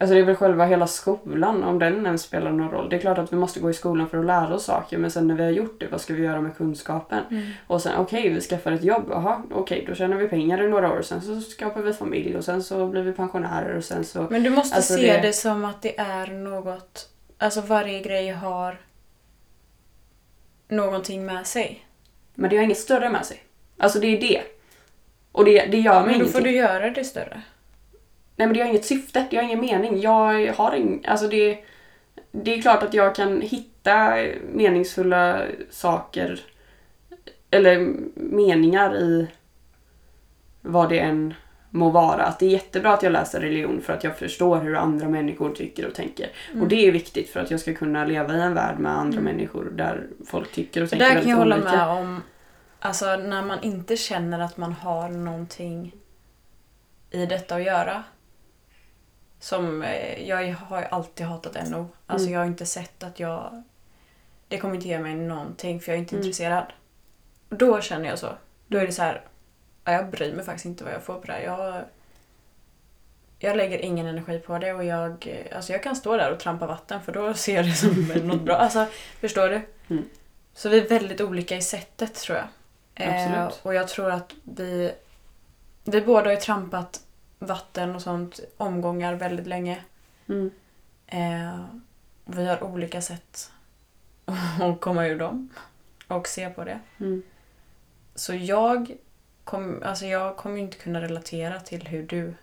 Alltså 0.00 0.14
det 0.14 0.20
är 0.20 0.24
väl 0.24 0.36
själva 0.36 0.64
hela 0.66 0.86
skolan, 0.86 1.64
om 1.64 1.78
den 1.78 2.06
ens 2.06 2.22
spelar 2.22 2.50
någon 2.52 2.70
roll. 2.70 2.88
Det 2.88 2.96
är 2.96 3.00
klart 3.00 3.18
att 3.18 3.32
vi 3.32 3.36
måste 3.36 3.60
gå 3.60 3.70
i 3.70 3.74
skolan 3.74 4.08
för 4.08 4.18
att 4.18 4.24
lära 4.26 4.54
oss 4.54 4.64
saker, 4.64 4.98
men 4.98 5.10
sen 5.10 5.26
när 5.28 5.34
vi 5.34 5.42
har 5.42 5.50
gjort 5.50 5.80
det, 5.80 5.86
vad 5.86 6.00
ska 6.00 6.14
vi 6.14 6.22
göra 6.22 6.40
med 6.40 6.56
kunskapen? 6.56 7.24
Mm. 7.30 7.50
Och 7.66 7.82
sen, 7.82 7.92
okej, 7.98 8.28
vi 8.28 8.40
skaffar 8.40 8.72
ett 8.72 8.84
jobb. 8.84 9.04
Jaha, 9.10 9.42
okej, 9.50 9.84
då 9.88 9.94
tjänar 9.94 10.16
vi 10.16 10.28
pengar 10.28 10.62
i 10.62 10.68
några 10.68 10.92
år. 10.92 11.02
Sen 11.02 11.20
så 11.22 11.40
skapar 11.40 11.82
vi 11.82 11.92
familj 11.92 12.36
och 12.36 12.44
sen 12.44 12.62
så 12.62 12.86
blir 12.86 13.02
vi 13.02 13.12
pensionärer 13.12 13.76
och 13.76 13.84
sen 13.84 14.04
så... 14.04 14.22
Men 14.30 14.42
du 14.42 14.50
måste 14.50 14.76
Alltså, 14.76 14.94
se 14.94 15.12
det- 15.12 15.20
det... 15.22 15.32
som 15.32 15.64
att 15.64 15.82
det 15.82 15.98
är 15.98 16.26
något... 16.26 17.08
Alltså 17.38 17.60
varje 17.60 18.00
grej 18.00 18.30
har 18.30 18.80
någonting 20.68 21.26
med 21.26 21.46
sig. 21.46 21.86
Men 22.34 22.50
det 22.50 22.56
har 22.56 22.64
inget 22.64 22.78
större 22.78 23.10
med 23.10 23.26
sig. 23.26 23.42
Alltså 23.80 23.98
det 24.00 24.06
är 24.06 24.20
det. 24.20 24.42
Och 25.32 25.44
det, 25.44 25.66
det 25.66 25.78
gör 25.78 25.94
mig 25.94 26.02
Men 26.02 26.08
då 26.08 26.14
ingenting. 26.14 26.32
får 26.32 26.40
du 26.40 26.50
göra 26.50 26.90
det 26.90 27.04
större. 27.04 27.42
Nej 28.36 28.46
men 28.46 28.52
det 28.52 28.60
har 28.60 28.68
inget 28.68 28.84
syfte, 28.84 29.26
det 29.30 29.36
har 29.36 29.44
ingen 29.44 29.60
mening. 29.60 30.00
Jag 30.00 30.52
har 30.52 30.76
ing... 30.76 31.04
Alltså 31.06 31.28
det... 31.28 31.58
Det 32.32 32.54
är 32.54 32.62
klart 32.62 32.82
att 32.82 32.94
jag 32.94 33.14
kan 33.14 33.40
hitta 33.40 34.16
meningsfulla 34.52 35.42
saker 35.70 36.40
eller 37.50 37.94
meningar 38.14 38.96
i 38.96 39.26
vad 40.60 40.88
det 40.88 40.98
än 40.98 41.34
må 41.70 41.90
vara. 41.90 42.22
Att 42.22 42.38
det 42.38 42.46
är 42.46 42.50
jättebra 42.50 42.94
att 42.94 43.02
jag 43.02 43.12
läser 43.12 43.40
religion 43.40 43.80
för 43.80 43.92
att 43.92 44.04
jag 44.04 44.18
förstår 44.18 44.60
hur 44.60 44.76
andra 44.76 45.08
människor 45.08 45.50
tycker 45.50 45.86
och 45.86 45.94
tänker. 45.94 46.28
Mm. 46.50 46.62
Och 46.62 46.68
det 46.68 46.86
är 46.86 46.92
viktigt 46.92 47.28
för 47.28 47.40
att 47.40 47.50
jag 47.50 47.60
ska 47.60 47.74
kunna 47.74 48.04
leva 48.04 48.36
i 48.36 48.40
en 48.40 48.54
värld 48.54 48.78
med 48.78 48.92
andra 48.92 49.20
människor 49.20 49.72
där 49.74 50.06
folk 50.26 50.52
tycker 50.52 50.82
och 50.82 50.90
tänker 50.90 51.06
där 51.06 51.20
kan 51.20 51.30
jag 51.30 51.36
hålla 51.36 51.56
olika. 51.56 51.70
med 51.70 51.86
om, 51.86 52.22
alltså 52.80 53.16
när 53.16 53.42
man 53.42 53.62
inte 53.62 53.96
känner 53.96 54.40
att 54.40 54.56
man 54.56 54.72
har 54.72 55.08
någonting 55.08 55.92
i 57.10 57.26
detta 57.26 57.54
att 57.54 57.62
göra. 57.62 58.04
Som, 59.40 59.82
eh, 59.82 60.28
jag 60.28 60.52
har 60.54 60.80
ju 60.80 60.86
alltid 60.86 61.26
hatat 61.26 61.68
NO. 61.70 61.88
Alltså 62.06 62.24
Mm. 62.26 62.32
jag 62.34 62.40
har 62.40 62.46
inte 62.46 62.66
sett 62.66 63.02
att 63.02 63.20
jag... 63.20 63.62
Det 64.48 64.58
kommer 64.58 64.74
inte 64.74 64.88
ge 64.88 64.98
mig 64.98 65.14
någonting 65.14 65.80
för 65.80 65.92
jag 65.92 65.96
är 65.96 66.00
inte 66.00 66.14
Mm. 66.14 66.26
intresserad. 66.26 66.64
Och 67.48 67.56
Då 67.56 67.80
känner 67.80 68.08
jag 68.08 68.18
så. 68.18 68.28
Då 68.66 68.78
är 68.78 68.86
det 68.86 68.92
så 68.92 69.02
här, 69.02 69.24
ja, 69.84 69.92
jag 69.92 70.10
bryr 70.10 70.34
mig 70.34 70.44
faktiskt 70.44 70.66
inte 70.66 70.84
vad 70.84 70.92
jag 70.92 71.02
får 71.02 71.14
på 71.14 71.26
det 71.26 71.32
här. 71.32 71.40
Jag, 71.42 71.84
jag 73.38 73.56
lägger 73.56 73.78
ingen 73.78 74.06
energi 74.06 74.38
på 74.38 74.58
det 74.58 74.72
och 74.74 74.84
jag, 74.84 75.38
alltså 75.54 75.72
jag 75.72 75.82
kan 75.82 75.96
stå 75.96 76.16
där 76.16 76.32
och 76.32 76.40
trampa 76.40 76.66
vatten 76.66 77.02
för 77.02 77.12
då 77.12 77.34
ser 77.34 77.56
jag 77.56 77.64
det 77.64 77.72
som 77.74 77.90
något 78.24 78.42
bra. 78.42 78.56
Alltså, 78.56 78.86
förstår 79.20 79.48
du? 79.48 79.60
Mm. 79.90 80.04
Så 80.54 80.68
vi 80.68 80.80
är 80.80 80.88
väldigt 80.88 81.20
olika 81.20 81.56
i 81.56 81.62
sättet 81.62 82.14
tror 82.14 82.38
jag. 82.38 82.46
Absolut. 83.08 83.60
Eh, 83.60 83.66
och 83.66 83.74
jag 83.74 83.88
tror 83.88 84.10
att 84.10 84.32
vi, 84.42 84.92
vi 85.84 86.00
båda 86.00 86.24
har 86.24 86.30
ju 86.30 86.40
trampat 86.40 87.00
vatten 87.38 87.94
och 87.94 88.02
sånt 88.02 88.40
omgångar 88.56 89.14
väldigt 89.14 89.46
länge. 89.46 89.84
Mm. 90.28 90.50
Eh, 91.06 91.64
vi 92.24 92.46
har 92.46 92.64
olika 92.64 93.02
sätt 93.02 93.52
att 94.60 94.80
komma 94.80 95.06
ur 95.06 95.18
dem 95.18 95.48
och 96.06 96.28
se 96.28 96.50
på 96.50 96.64
det. 96.64 96.80
Mm. 97.00 97.22
Så 98.14 98.34
jag 98.34 98.96
kommer 99.44 99.86
alltså 99.86 100.06
jag 100.06 100.36
kommer 100.36 100.56
ju 100.56 100.62
inte 100.62 100.76
kunna 100.76 101.00
relatera 101.00 101.60
till 101.60 101.88
hur 101.88 102.02
du 102.02 102.34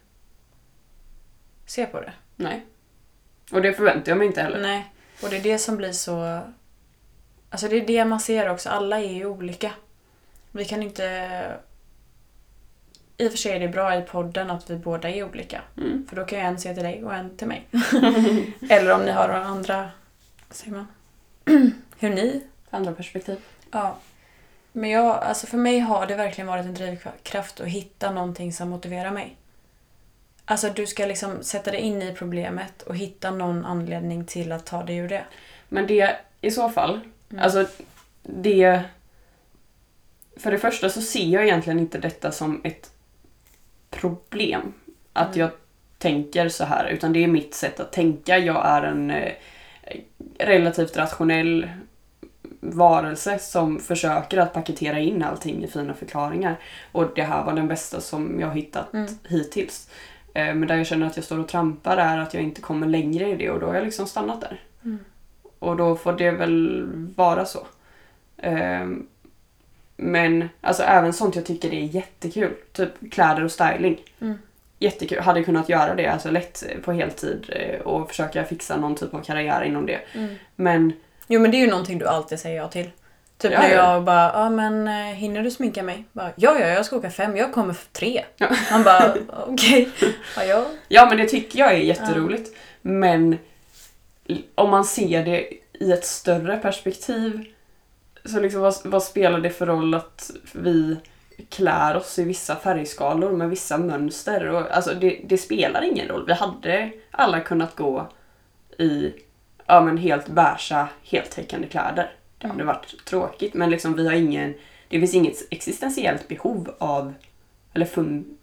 ser 1.66 1.86
på 1.86 2.02
det. 2.02 2.14
Nej. 2.36 2.66
Och 3.52 3.62
det 3.62 3.74
förväntar 3.74 4.12
jag 4.12 4.18
mig 4.18 4.28
inte 4.28 4.42
heller. 4.42 4.62
Nej. 4.62 4.94
Och 5.24 5.30
det 5.30 5.38
är 5.38 5.44
det 5.44 5.60
som 5.60 5.78
blir 5.78 5.92
så... 5.92 6.42
Alltså 7.50 7.68
det 7.68 7.76
är 7.76 7.88
det 7.88 8.06
man 8.06 8.20
ser 8.20 8.50
också. 8.50 8.70
Alla 8.70 9.00
är 9.00 9.14
ju 9.14 9.26
olika. 9.26 9.72
Vi 10.58 10.66
kan 10.66 10.84
inte... 10.84 11.58
I 13.18 13.28
och 13.28 13.32
för 13.32 13.38
sig 13.38 13.52
är 13.52 13.60
det 13.60 13.68
bra 13.68 13.96
i 13.96 14.02
podden 14.02 14.50
att 14.52 14.70
vi 14.70 14.76
båda 14.76 15.10
är 15.10 15.24
olika. 15.24 15.62
Mm. 15.78 16.06
För 16.10 16.16
då 16.16 16.26
kan 16.26 16.40
jag 16.40 16.48
en 16.48 16.60
se 16.60 16.74
till 16.74 16.84
dig 16.84 17.04
och 17.04 17.14
en 17.14 17.38
till 17.38 17.48
mig. 17.48 17.68
Eller 18.70 18.94
om 18.94 19.02
ni 19.02 19.12
har 19.12 19.28
några 19.28 19.46
andra... 19.46 19.90
Vad 20.48 20.56
säger 20.58 20.72
man? 20.74 20.88
hur 22.00 22.10
ni 22.10 22.44
Andra 22.70 22.92
perspektiv. 22.92 23.38
Ja. 23.72 23.98
Men 24.72 24.90
jag, 24.90 25.06
alltså 25.06 25.48
för 25.48 25.58
mig 25.58 25.80
har 25.80 26.08
det 26.08 26.16
verkligen 26.16 26.48
varit 26.48 26.66
en 26.66 26.74
drivkraft 26.74 27.60
att 27.62 27.68
hitta 27.68 28.12
någonting 28.12 28.54
som 28.54 28.70
motiverar 28.70 29.12
mig. 29.12 29.36
Alltså 30.46 30.70
du 30.70 30.88
ska 30.88 31.06
liksom 31.06 31.44
sätta 31.44 31.72
dig 31.72 31.80
in 31.80 32.02
i 32.02 32.14
problemet 32.14 32.82
och 32.82 32.96
hitta 32.96 33.32
någon 33.32 33.66
anledning 33.66 34.26
till 34.26 34.52
att 34.52 34.66
ta 34.66 34.84
dig 34.84 34.98
ur 34.98 35.10
det. 35.10 35.26
Men 35.70 35.88
det 35.88 36.18
i 36.42 36.52
så 36.52 36.70
fall, 36.70 37.00
Mm. 37.30 37.44
alltså 37.44 37.66
det... 38.24 38.82
För 40.40 40.52
det 40.52 40.58
första 40.58 40.90
så 40.90 41.02
ser 41.02 41.26
jag 41.28 41.44
egentligen 41.44 41.80
inte 41.80 41.98
detta 41.98 42.32
som 42.32 42.62
ett 42.64 42.92
problem. 43.90 44.74
Att 45.14 45.28
Mm. 45.36 45.40
jag 45.40 45.50
tänker 45.98 46.50
så 46.50 46.64
här, 46.66 46.88
utan 46.90 47.14
det 47.14 47.24
är 47.24 47.28
mitt 47.28 47.54
sätt 47.54 47.80
att 47.80 47.92
tänka. 47.92 48.38
Jag 48.38 48.66
är 48.66 48.82
en 48.84 49.12
eh, 49.12 49.32
relativt 50.40 50.98
rationell 50.98 51.70
varelse 52.60 53.40
som 53.40 53.80
försöker 53.80 54.38
att 54.38 54.54
paketera 54.54 55.00
in 55.00 55.24
allting 55.24 55.64
i 55.64 55.68
fina 55.68 55.94
förklaringar. 55.94 56.56
Och 56.92 57.06
det 57.16 57.24
här 57.24 57.44
var 57.46 57.54
den 57.54 57.68
bästa 57.68 58.02
som 58.02 58.40
jag 58.40 58.56
hittat 58.56 58.94
Mm. 58.94 59.08
hittills. 59.30 59.90
Eh, 60.34 60.56
Men 60.56 60.68
där 60.68 60.76
jag 60.76 60.88
känner 60.88 61.08
att 61.08 61.16
jag 61.16 61.26
står 61.26 61.40
och 61.40 61.48
trampar 61.48 61.98
är 61.98 62.18
att 62.18 62.34
jag 62.34 62.44
inte 62.44 62.62
kommer 62.62 62.88
längre 62.88 63.30
i 63.30 63.36
det 63.36 63.50
och 63.50 63.60
då 63.60 63.66
har 63.68 63.76
jag 63.76 63.84
liksom 63.86 64.08
stannat 64.08 64.42
där. 64.42 64.62
Mm. 64.86 65.00
Och 65.60 65.78
då 65.78 65.96
får 65.96 66.14
det 66.14 66.32
väl 66.32 66.86
vara 67.16 67.46
så. 67.46 67.68
Ehm, 68.38 69.08
Men 69.98 70.50
alltså 70.62 70.84
även 70.84 71.14
sånt 71.14 71.36
jag 71.36 71.46
tycker 71.46 71.74
är 71.74 71.82
jättekul. 71.84 72.54
Typ 72.74 73.14
kläder 73.14 73.44
och 73.44 73.52
styling. 73.52 74.02
Mm. 74.22 74.38
Jättekul. 74.80 75.20
Hade 75.20 75.44
kunnat 75.44 75.70
göra 75.70 75.96
det 75.96 76.08
alltså 76.08 76.32
lätt 76.32 76.64
på 76.84 76.92
heltid 76.92 77.46
eh, 77.50 77.80
och 77.82 78.10
försöka 78.10 78.44
fixa 78.44 78.78
någon 78.78 78.96
typ 78.96 79.14
av 79.14 79.24
karriär 79.24 79.62
inom 79.64 79.86
det. 79.86 80.00
Men 80.56 80.94
Jo 81.28 81.42
men 81.42 81.52
det 81.52 81.58
är 81.58 81.62
ju 81.62 81.70
någonting 81.70 81.98
du 82.00 82.08
alltid 82.08 82.40
säger 82.40 82.58
ja 82.58 82.68
till. 82.68 82.90
Typ 83.38 83.52
Ja, 83.52 83.60
när 83.60 83.70
ja. 83.70 83.94
jag 83.94 84.04
bara, 84.04 84.32
ja 84.34 84.50
men 84.50 84.88
eh, 84.88 84.94
hinner 85.16 85.44
du 85.44 85.52
sminka 85.52 85.84
mig? 85.84 86.04
Bara, 86.12 86.32
ja, 86.36 86.60
ja, 86.60 86.68
jag 86.68 86.86
ska 86.86 86.96
åka 86.98 87.10
fem, 87.10 87.38
jag 87.38 87.54
kommer 87.54 87.76
tre. 87.92 88.24
Ja. 88.38 88.48
Man 88.72 88.84
bara, 88.84 89.16
okej. 89.48 89.90
Ja, 90.38 90.44
ja. 90.44 90.66
Ja, 90.88 91.06
men 91.10 91.18
det 91.18 91.26
tycker 91.26 91.60
jag 91.60 91.74
är 91.74 91.78
jätteroligt. 91.78 92.56
Men 92.82 93.38
l- 94.28 94.44
om 94.56 94.70
man 94.70 94.86
ser 94.86 95.26
det 95.26 95.48
i 95.74 95.92
ett 95.92 96.06
större 96.06 96.58
perspektiv 96.58 97.46
så 98.28 98.40
liksom 98.40 98.62
vad, 98.62 98.76
vad 98.84 99.04
spelar 99.04 99.40
det 99.40 99.50
för 99.50 99.66
roll 99.66 99.94
att 99.94 100.32
vi 100.54 100.98
klär 101.50 101.98
oss 101.98 102.20
i 102.20 102.24
vissa 102.24 102.56
färgskalor 102.56 103.32
med 103.32 103.50
vissa 103.50 103.78
mönster? 103.78 104.48
Och, 104.50 104.72
alltså 104.72 104.94
det, 104.94 105.22
det 105.26 105.38
spelar 105.38 105.82
ingen 105.82 106.08
roll. 106.08 106.26
Vi 106.28 106.34
hade 106.34 106.92
alla 107.12 107.40
kunnat 107.40 107.76
gå 107.76 108.08
i 108.80 109.14
ja, 109.66 109.82
men 109.82 109.98
helt 109.98 110.28
beiga, 110.28 110.90
heltäckande 111.04 111.68
kläder. 111.68 112.12
Det 112.38 112.48
hade 112.48 112.64
varit 112.64 113.06
tråkigt 113.06 113.54
men 113.54 113.70
liksom 113.70 113.94
vi 113.94 114.08
har 114.08 114.14
ingen, 114.14 114.54
det 114.88 115.00
finns 115.00 115.14
inget 115.14 115.48
existentiellt 115.52 116.28
behov 116.28 116.76
av, 116.80 117.14
eller 117.74 117.86
fun... 117.86 118.38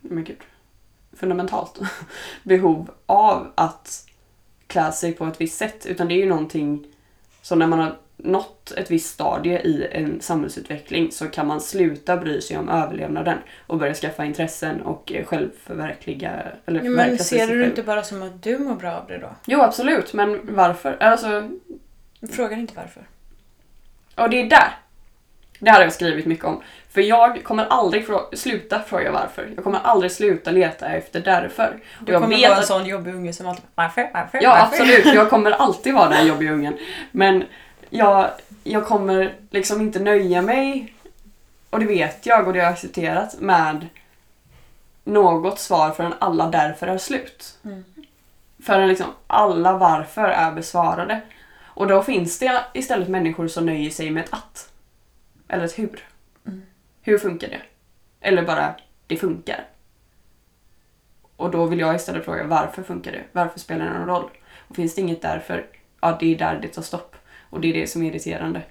Men 0.00 0.24
gud 0.24 0.38
fundamentalt 1.16 1.80
behov 2.42 2.90
av 3.06 3.52
att 3.54 4.06
klä 4.66 4.92
sig 4.92 5.12
på 5.12 5.26
ett 5.26 5.40
visst 5.40 5.58
sätt. 5.58 5.86
Utan 5.86 6.08
det 6.08 6.14
är 6.14 6.18
ju 6.18 6.28
någonting 6.28 6.86
som 7.42 7.58
när 7.58 7.66
man 7.66 7.78
har 7.78 7.96
nått 8.24 8.70
ett 8.70 8.90
visst 8.90 9.14
stadie 9.14 9.60
i 9.60 9.88
en 9.92 10.20
samhällsutveckling 10.20 11.12
så 11.12 11.26
kan 11.28 11.46
man 11.46 11.60
sluta 11.60 12.16
bry 12.16 12.40
sig 12.40 12.58
om 12.58 12.68
överlevnaden 12.68 13.38
och 13.66 13.78
börja 13.78 13.94
skaffa 13.94 14.24
intressen 14.24 14.80
och 14.82 15.12
eh, 15.12 15.24
självförverkliga 15.24 16.32
eller 16.66 16.82
ja 16.84 16.90
men 16.90 17.18
ser 17.18 17.46
du 17.46 17.58
det 17.60 17.64
inte 17.66 17.82
bara 17.82 18.02
som 18.02 18.22
att 18.22 18.42
du 18.42 18.58
mår 18.58 18.74
bra 18.74 18.92
av 18.92 19.06
det 19.08 19.18
då? 19.18 19.28
Jo 19.46 19.60
absolut, 19.60 20.12
men 20.12 20.40
varför? 20.56 20.96
Alltså, 21.00 21.48
Frågar 22.32 22.56
inte 22.56 22.74
varför. 22.76 23.02
och 24.16 24.30
det 24.30 24.40
är 24.42 24.46
där. 24.50 24.68
Det 25.58 25.70
här 25.70 25.76
har 25.78 25.84
jag 25.84 25.92
skrivit 25.92 26.26
mycket 26.26 26.44
om. 26.44 26.62
För 26.90 27.00
jag 27.00 27.44
kommer 27.44 27.64
aldrig 27.66 28.06
frå- 28.06 28.34
sluta 28.36 28.80
fråga 28.80 29.12
varför. 29.12 29.48
Jag 29.54 29.64
kommer 29.64 29.78
aldrig 29.78 30.12
sluta 30.12 30.50
leta 30.50 30.86
efter 30.88 31.20
därför. 31.20 31.80
Du 32.00 32.12
jag 32.12 32.22
kommer 32.22 32.48
vara 32.48 32.56
en 32.56 32.62
sån 32.62 32.86
jobbig 32.86 33.14
unge 33.14 33.32
som 33.32 33.46
alltid 33.46 33.64
varför, 33.74 34.10
varför, 34.14 34.38
Ja, 34.42 34.50
varför? 34.50 34.82
absolut. 34.82 35.14
Jag 35.14 35.30
kommer 35.30 35.50
alltid 35.50 35.94
vara 35.94 36.08
den 36.08 36.26
jobbiga 36.26 36.52
ungen. 36.52 36.76
Men 37.12 37.44
jag, 37.94 38.30
jag 38.64 38.86
kommer 38.86 39.34
liksom 39.50 39.80
inte 39.80 39.98
nöja 39.98 40.42
mig, 40.42 40.94
och 41.70 41.80
det 41.80 41.86
vet 41.86 42.26
jag 42.26 42.46
och 42.46 42.52
det 42.52 42.58
har 42.58 42.64
jag 42.64 42.72
accepterat, 42.72 43.40
med 43.40 43.88
något 45.04 45.58
svar 45.58 45.90
förrän 45.90 46.14
alla 46.18 46.50
därför 46.50 46.86
är 46.86 46.98
slut. 46.98 47.58
Mm. 47.64 47.84
Förrän 48.62 48.88
liksom 48.88 49.06
alla 49.26 49.78
varför 49.78 50.28
är 50.28 50.52
besvarade. 50.52 51.20
Och 51.62 51.86
då 51.86 52.02
finns 52.02 52.38
det 52.38 52.64
istället 52.72 53.08
människor 53.08 53.48
som 53.48 53.66
nöjer 53.66 53.90
sig 53.90 54.10
med 54.10 54.24
ett 54.24 54.32
att. 54.32 54.72
Eller 55.48 55.64
ett 55.64 55.78
hur. 55.78 56.08
Mm. 56.46 56.62
Hur 57.02 57.18
funkar 57.18 57.48
det? 57.48 57.62
Eller 58.20 58.42
bara, 58.42 58.74
det 59.06 59.16
funkar. 59.16 59.64
Och 61.36 61.50
då 61.50 61.66
vill 61.66 61.78
jag 61.78 61.94
istället 61.94 62.24
fråga, 62.24 62.44
varför 62.44 62.82
funkar 62.82 63.12
det? 63.12 63.24
Varför 63.32 63.60
spelar 63.60 63.84
det 63.84 63.98
någon 63.98 64.08
roll? 64.08 64.30
Och 64.68 64.76
finns 64.76 64.94
det 64.94 65.00
inget 65.00 65.22
därför, 65.22 65.66
ja 66.00 66.16
det 66.20 66.34
är 66.34 66.38
där 66.38 66.58
det 66.62 66.68
tar 66.68 66.82
stopp. 66.82 67.16
Och 67.54 67.60
det 67.60 67.68
är 67.68 67.72
det 67.72 67.86
som 67.86 68.02
är 68.02 68.06
irriterande. 68.06 68.62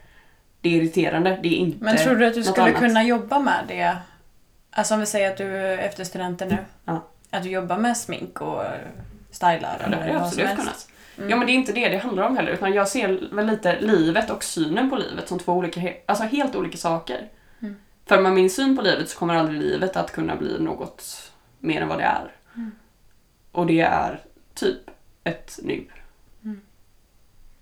Det 0.62 0.70
är 0.70 0.74
irriterande, 0.74 1.40
det 1.44 1.48
är 1.50 1.58
inte 1.58 1.84
Men 1.84 1.98
tror 1.98 2.16
du 2.16 2.26
att 2.26 2.34
du 2.34 2.44
skulle 2.44 2.64
annat. 2.64 2.80
kunna 2.80 3.04
jobba 3.04 3.40
med 3.40 3.66
det? 3.68 3.98
Alltså 4.72 4.94
om 4.94 5.00
vi 5.00 5.06
säger 5.06 5.32
att 5.32 5.38
du 5.38 5.58
är 5.58 5.78
efter 5.78 6.04
studenten 6.04 6.48
nu. 6.48 6.58
Ja. 6.86 7.08
Att 7.30 7.44
du 7.44 7.50
jobbar 7.50 7.78
med 7.78 7.98
smink 7.98 8.42
och 8.42 8.62
stylar 9.32 9.78
Ja, 9.84 9.90
det 9.90 10.08
jag 10.08 10.20
vad 10.20 10.34
som 10.34 10.44
absolut 10.44 10.48
helst. 10.48 10.90
Mm. 11.18 11.30
Ja 11.30 11.36
men 11.36 11.48
det 11.48 11.54
är 11.54 11.56
inte 11.56 11.74
det 11.74 11.90
det 11.90 11.98
handlar 11.98 12.24
om 12.24 12.38
heller 12.38 12.52
utan 12.52 12.74
jag 12.74 12.88
ser 12.88 13.36
väl 13.36 13.46
lite 13.46 13.80
livet 13.82 14.30
och 14.30 14.44
synen 14.44 14.90
på 14.90 14.96
livet 14.96 15.28
som 15.28 15.40
två 15.40 15.54
olika, 15.54 15.94
alltså 16.06 16.24
helt 16.24 16.56
olika 16.56 16.78
saker. 16.78 17.28
Mm. 17.62 17.76
För 18.06 18.22
med 18.22 18.34
min 18.34 18.50
syn 18.50 18.78
på 18.78 18.82
livet 18.82 19.10
så 19.10 19.18
kommer 19.18 19.36
aldrig 19.36 19.62
livet 19.62 19.96
att 19.96 20.12
kunna 20.12 20.36
bli 20.36 20.60
något 20.60 21.32
mer 21.60 21.82
än 21.82 21.88
vad 21.88 22.00
det 22.00 22.04
är. 22.04 22.32
Mm. 22.56 22.72
Och 23.52 23.66
det 23.66 23.82
är 23.82 24.22
typ 24.54 24.90
ett 25.24 25.60
nu. 25.64 25.86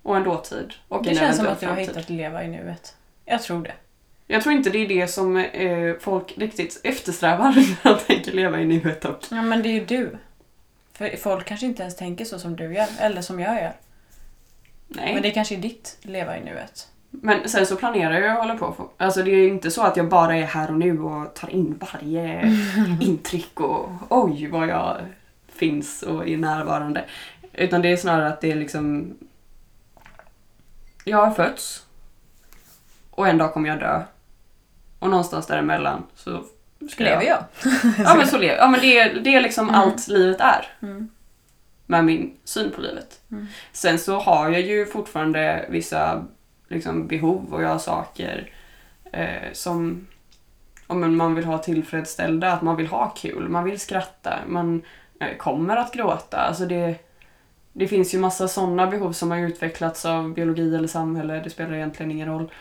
Och 0.03 0.17
en 0.17 0.23
dåtid. 0.23 0.73
Och 0.87 1.03
Det 1.03 1.09
en 1.09 1.15
känns 1.15 1.37
som 1.37 1.47
att 1.47 1.59
du 1.59 1.65
har 1.65 1.75
framtid. 1.75 1.95
hittat 1.95 2.09
leva 2.09 2.43
i 2.43 2.47
nuet. 2.47 2.95
Jag 3.25 3.41
tror 3.41 3.63
det. 3.63 3.73
Jag 4.27 4.43
tror 4.43 4.55
inte 4.55 4.69
det 4.69 4.77
är 4.77 4.87
det 4.87 5.07
som 5.07 5.37
eh, 5.37 5.95
folk 5.99 6.33
riktigt 6.37 6.81
eftersträvar 6.83 7.51
när 7.83 7.93
de 7.93 7.99
tänker 7.99 8.31
leva 8.31 8.59
i 8.61 8.65
nuet 8.65 9.05
och 9.05 9.25
Ja 9.31 9.41
men 9.41 9.61
det 9.63 9.69
är 9.69 9.73
ju 9.73 9.85
du. 9.85 10.17
För 10.93 11.17
folk 11.17 11.45
kanske 11.45 11.65
inte 11.65 11.81
ens 11.81 11.95
tänker 11.95 12.25
så 12.25 12.39
som 12.39 12.55
du 12.55 12.73
gör. 12.73 12.87
Eller 12.99 13.21
som 13.21 13.39
jag 13.39 13.55
gör. 13.55 13.73
Nej. 14.87 15.13
Men 15.13 15.23
det 15.23 15.31
kanske 15.31 15.55
är 15.55 15.59
ditt 15.59 15.97
leva 16.01 16.37
i 16.37 16.43
nuet. 16.43 16.87
Men 17.09 17.49
sen 17.49 17.65
så 17.65 17.75
planerar 17.75 18.19
jag 18.21 18.35
och 18.37 18.41
håller 18.43 18.57
på. 18.57 18.73
för- 18.73 18.87
Alltså 19.05 19.23
det 19.23 19.31
är 19.31 19.35
ju 19.35 19.47
inte 19.47 19.71
så 19.71 19.81
att 19.81 19.97
jag 19.97 20.09
bara 20.09 20.35
är 20.37 20.43
här 20.45 20.67
och 20.69 20.77
nu 20.79 21.01
och 21.01 21.33
tar 21.33 21.49
in 21.49 21.79
varje 21.91 22.41
intryck 23.01 23.59
och 23.59 23.89
oj 24.09 24.47
vad 24.47 24.67
jag 24.67 24.97
finns 25.53 26.03
och 26.03 26.27
är 26.27 26.37
närvarande. 26.37 27.03
Utan 27.53 27.81
det 27.81 27.89
är 27.91 27.97
snarare 27.97 28.27
att 28.27 28.41
det 28.41 28.51
är 28.51 28.55
liksom... 28.55 29.13
Jag 31.03 31.17
har 31.25 31.31
fötts. 31.31 31.85
Och 33.11 33.27
en 33.27 33.37
dag 33.37 33.53
kommer 33.53 33.69
jag 33.69 33.79
dö. 33.79 34.03
Och 34.99 35.09
någonstans 35.09 35.47
däremellan 35.47 36.03
så 36.15 36.43
ska 36.89 37.03
Lever 37.03 37.23
jag? 37.23 37.43
Ja 37.97 38.15
men 38.17 38.27
så 38.27 38.37
lever 38.37 38.57
Ja 38.57 38.67
men 38.67 38.79
det 38.81 38.99
är, 38.99 39.19
det 39.19 39.35
är 39.35 39.41
liksom 39.41 39.69
Mm. 39.69 39.81
allt 39.81 40.07
livet 40.07 40.39
är 40.41 40.67
Mm. 40.81 41.09
med 41.85 42.05
min 42.05 42.37
syn 42.43 42.71
på 42.71 42.81
livet. 42.81 43.19
Mm. 43.31 43.47
Sen 43.71 43.99
så 43.99 44.19
har 44.19 44.49
jag 44.49 44.61
ju 44.61 44.85
fortfarande 44.85 45.65
vissa 45.69 46.25
liksom, 46.67 47.07
behov 47.07 47.53
och 47.53 47.63
jag 47.63 47.69
har 47.69 47.79
saker 47.79 48.51
eh, 49.11 49.51
som 49.53 50.07
men 50.87 51.15
man 51.15 51.35
vill 51.35 51.45
ha 51.45 51.57
tillfredsställda, 51.57 52.51
att 52.53 52.61
man 52.61 52.75
vill 52.75 52.87
ha 52.87 53.09
kul, 53.09 53.49
man 53.49 53.63
vill 53.63 53.79
skratta, 53.79 54.33
man 54.47 54.81
eh, 55.19 55.37
kommer 55.37 55.77
att 55.77 55.93
gråta. 55.93 56.37
Alltså 56.37 56.65
det, 56.65 56.95
det 57.73 57.87
finns 57.87 58.13
ju 58.13 58.19
massa 58.19 58.47
sådana 58.47 58.87
behov 58.87 59.11
som 59.11 59.31
har 59.31 59.37
utvecklats 59.37 60.05
av 60.05 60.33
biologi 60.33 60.75
eller 60.75 60.87
samhälle, 60.87 61.39
det 61.43 61.49
spelar 61.49 61.73
egentligen 61.73 62.11
ingen 62.11 62.27
roll. 62.27 62.51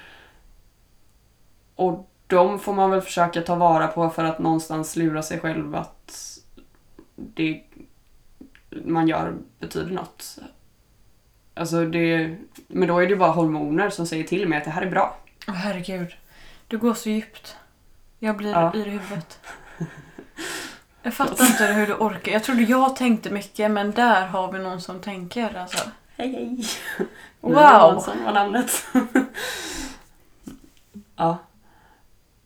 Och 1.75 2.11
de 2.27 2.59
får 2.59 2.75
man 2.75 2.91
väl 2.91 3.01
försöka 3.01 3.41
ta 3.43 3.55
vara 3.55 3.87
på 3.87 4.11
för 4.11 4.25
att 4.25 4.39
någonstans 4.39 4.97
lura 4.97 5.23
sig 5.23 5.41
själv 5.41 5.75
att 5.75 6.39
det 7.17 7.63
man 8.85 9.09
gör 9.09 9.35
betyder 9.59 9.93
något. 9.95 10.39
Alltså 11.55 11.85
det, 11.87 12.37
men 12.67 12.89
då 12.89 12.99
är 12.99 13.07
det 13.09 13.17
bara 13.17 13.31
hormoner 13.31 13.91
som 13.91 14.07
säger 14.07 14.25
till 14.25 14.49
mig 14.49 14.59
att 14.59 14.65
det 14.65 14.71
här 14.71 14.83
är 14.83 14.91
bra. 14.91 15.17
Åh 15.49 15.55
herregud. 15.55 16.15
Du 16.69 16.79
går 16.79 16.95
så 16.95 17.09
djupt. 17.11 17.57
Jag 18.19 18.37
blir 18.37 18.51
Ja. 18.51 18.73
yr 18.75 18.87
i 18.87 18.91
huvudet. 18.91 19.41
Jag 21.03 21.15
fattar 21.15 21.47
inte 21.47 21.65
hur 21.65 21.87
du 21.87 21.95
orkar. 21.95 22.33
Jag 22.33 22.45
trodde 22.45 22.63
jag 22.63 22.97
tänkte 22.97 23.31
mycket 23.31 23.71
men 23.71 23.91
där 23.91 24.27
har 24.27 24.53
vi 24.53 24.59
någon 24.59 24.81
som 24.81 25.01
tänker 25.01 25.59
alltså. 25.59 25.91
Hej 26.17 26.33
hej! 26.33 26.65
Wow. 27.41 27.53
Johansson 27.53 28.25
var 28.25 28.33
namnet. 28.33 28.87
ja. 31.17 31.39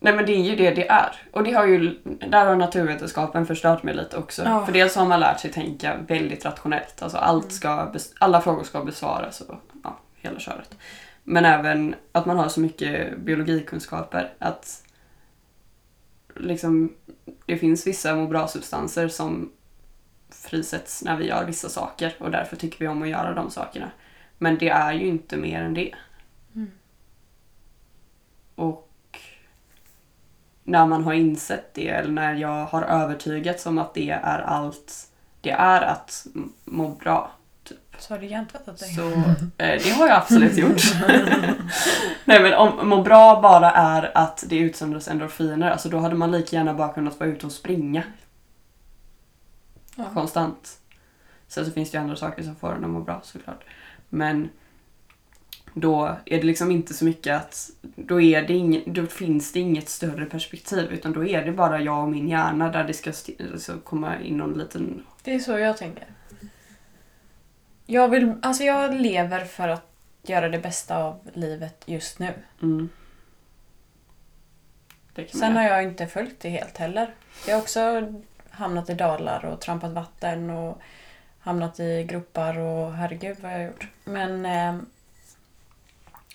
Nej 0.01 0.14
men 0.14 0.27
det 0.27 0.33
är 0.33 0.43
ju 0.43 0.57
det 0.57 0.71
det 0.71 0.88
är. 0.88 1.23
Och 1.33 1.45
det 1.45 1.53
har 1.53 1.67
ju, 1.67 1.99
där 2.05 2.47
har 2.47 2.57
naturvetenskapen 2.57 3.47
förstört 3.47 3.83
mig 3.83 3.95
lite 3.95 4.17
också. 4.17 4.43
Ja. 4.45 4.67
För 4.67 4.73
dels 4.73 4.97
har 4.97 5.07
man 5.07 5.21
lärt 5.21 5.40
sig 5.40 5.53
tänka 5.53 5.97
väldigt 5.97 6.45
rationellt. 6.45 7.03
Alltså 7.03 7.19
allt 7.19 7.53
ska, 7.53 7.93
alla 8.19 8.40
frågor 8.40 8.64
ska 8.64 8.85
besvaras 8.85 9.40
och 9.40 9.55
ja, 9.85 9.99
hela 10.14 10.38
köret. 10.38 10.75
Men 11.23 11.45
även 11.45 11.95
att 12.12 12.27
man 12.27 12.38
har 12.38 12.49
så 12.49 12.61
mycket 12.61 13.19
biologikunskaper 13.19 14.33
att 14.38 14.84
liksom, 16.37 16.94
det 17.47 17.57
finns 17.57 17.87
vissa 17.87 18.14
må 18.14 18.27
bra-substanser 18.27 19.09
som 19.09 19.53
frisätts 20.31 21.05
när 21.05 21.16
vi 21.16 21.27
gör 21.27 21.44
vissa 21.44 21.68
saker 21.68 22.14
och 22.18 22.31
därför 22.31 22.57
tycker 22.57 22.79
vi 22.79 22.88
om 22.88 23.03
att 23.03 23.09
göra 23.09 23.35
de 23.35 23.51
sakerna. 23.51 23.90
Men 24.38 24.59
det 24.59 24.68
är 24.68 24.92
ju 24.92 25.07
inte 25.07 25.37
mer 25.37 25.62
än 25.62 25.75
det. 25.75 25.94
Mm. 26.55 26.70
Och 28.55 28.90
när 30.62 30.87
man 30.87 31.05
har 31.05 31.12
insett 31.12 31.75
det 31.75 31.88
eller 31.88 32.12
när 32.12 32.35
jag 32.35 32.66
har 32.66 32.83
övertygats 32.83 33.66
om 33.66 33.79
att 33.79 33.94
det 33.94 34.11
är 34.11 34.38
allt 34.40 35.11
det 35.40 35.51
är 35.51 35.83
att 35.83 36.27
må 36.64 36.88
bra. 36.88 37.33
Så 37.98 38.14
har 38.14 38.18
du 38.18 38.26
hjärntvättat 38.26 38.78
dig? 38.78 38.94
Så 38.94 39.09
eh, 39.09 39.83
det 39.85 39.90
har 39.90 40.09
jag 40.09 40.16
absolut 40.16 40.57
gjort. 40.57 40.83
Nej 42.24 42.42
men 42.42 42.54
om 42.54 42.88
må 42.88 43.02
bra 43.02 43.40
bara 43.42 43.70
är 43.70 44.18
att 44.18 44.44
det 44.46 44.57
utsöndras 44.57 45.09
endorfiner, 45.09 45.70
alltså 45.70 45.88
då 45.88 45.98
hade 45.98 46.14
man 46.14 46.30
lika 46.30 46.57
gärna 46.57 46.74
bara 46.74 46.88
kunnat 46.92 47.20
vara 47.20 47.30
ute 47.30 47.46
och 47.46 47.52
springa 47.52 48.02
Ja. 49.96 50.04
konstant. 50.14 50.78
Sen 51.48 51.64
så 51.64 51.70
finns 51.70 51.90
det 51.90 51.96
ju 51.98 52.02
andra 52.02 52.16
saker 52.16 52.42
som 52.42 52.57
får 52.57 52.74
en 52.74 52.85
att 52.85 52.90
må 52.90 53.00
bra 53.00 53.20
såklart. 53.24 53.64
Men 54.09 54.48
då 55.74 56.16
är 56.26 56.37
det 56.37 56.42
liksom 56.42 56.70
inte 56.70 56.94
så 56.94 57.04
mycket 57.04 57.37
att 57.37 57.70
då, 57.80 58.20
är 58.20 58.42
det 58.42 58.54
ing, 58.54 58.83
då 58.87 59.07
finns 59.07 59.52
det 59.52 59.61
inget 59.61 59.88
större 59.88 60.24
perspektiv 60.26 60.92
utan 60.92 61.12
då 61.12 61.26
är 61.26 61.44
det 61.44 61.52
bara 61.52 61.80
jag 61.80 62.02
och 62.02 62.09
min 62.11 62.28
hjärna 62.28 62.68
där 62.68 62.85
det 62.85 62.94
ska 62.94 63.12
alltså 63.52 63.78
komma 63.85 64.20
in 64.20 64.37
någon 64.37 64.59
liten... 64.59 65.02
Det 65.22 65.35
är 65.35 65.38
så 65.38 65.59
jag 65.59 65.76
tänker. 65.76 66.04
Jag 67.87 68.09
vill, 68.09 68.35
alltså 68.42 68.64
jag 68.64 68.94
lever 68.94 69.44
för 69.44 69.68
att 69.68 69.87
göra 70.23 70.49
det 70.49 70.59
bästa 70.59 70.97
av 70.97 71.31
livet 71.35 71.83
just 71.87 72.18
nu. 72.18 72.35
Mm. 72.62 72.88
Sen 75.14 75.40
göra. 75.40 75.53
har 75.53 75.62
jag 75.62 75.83
inte 75.83 76.07
följt 76.07 76.40
det 76.40 76.49
helt 76.49 76.79
heller. 76.79 77.14
Jag 77.47 77.55
har 77.55 77.62
också 77.62 78.12
hamnat 78.51 78.90
i 78.90 78.94
dalar 78.94 79.44
och 79.44 79.61
trampat 79.61 79.92
vatten 79.92 80.51
och 80.51 80.81
hamnat 81.40 81.81
i 81.81 82.05
gropar 82.05 82.59
och 82.59 82.92
herregud 82.92 83.37
vad 83.40 83.53
jag 83.53 83.59
har 83.59 83.64
gjort. 83.64 83.88
Men 84.05 84.47
eh, 84.47 84.83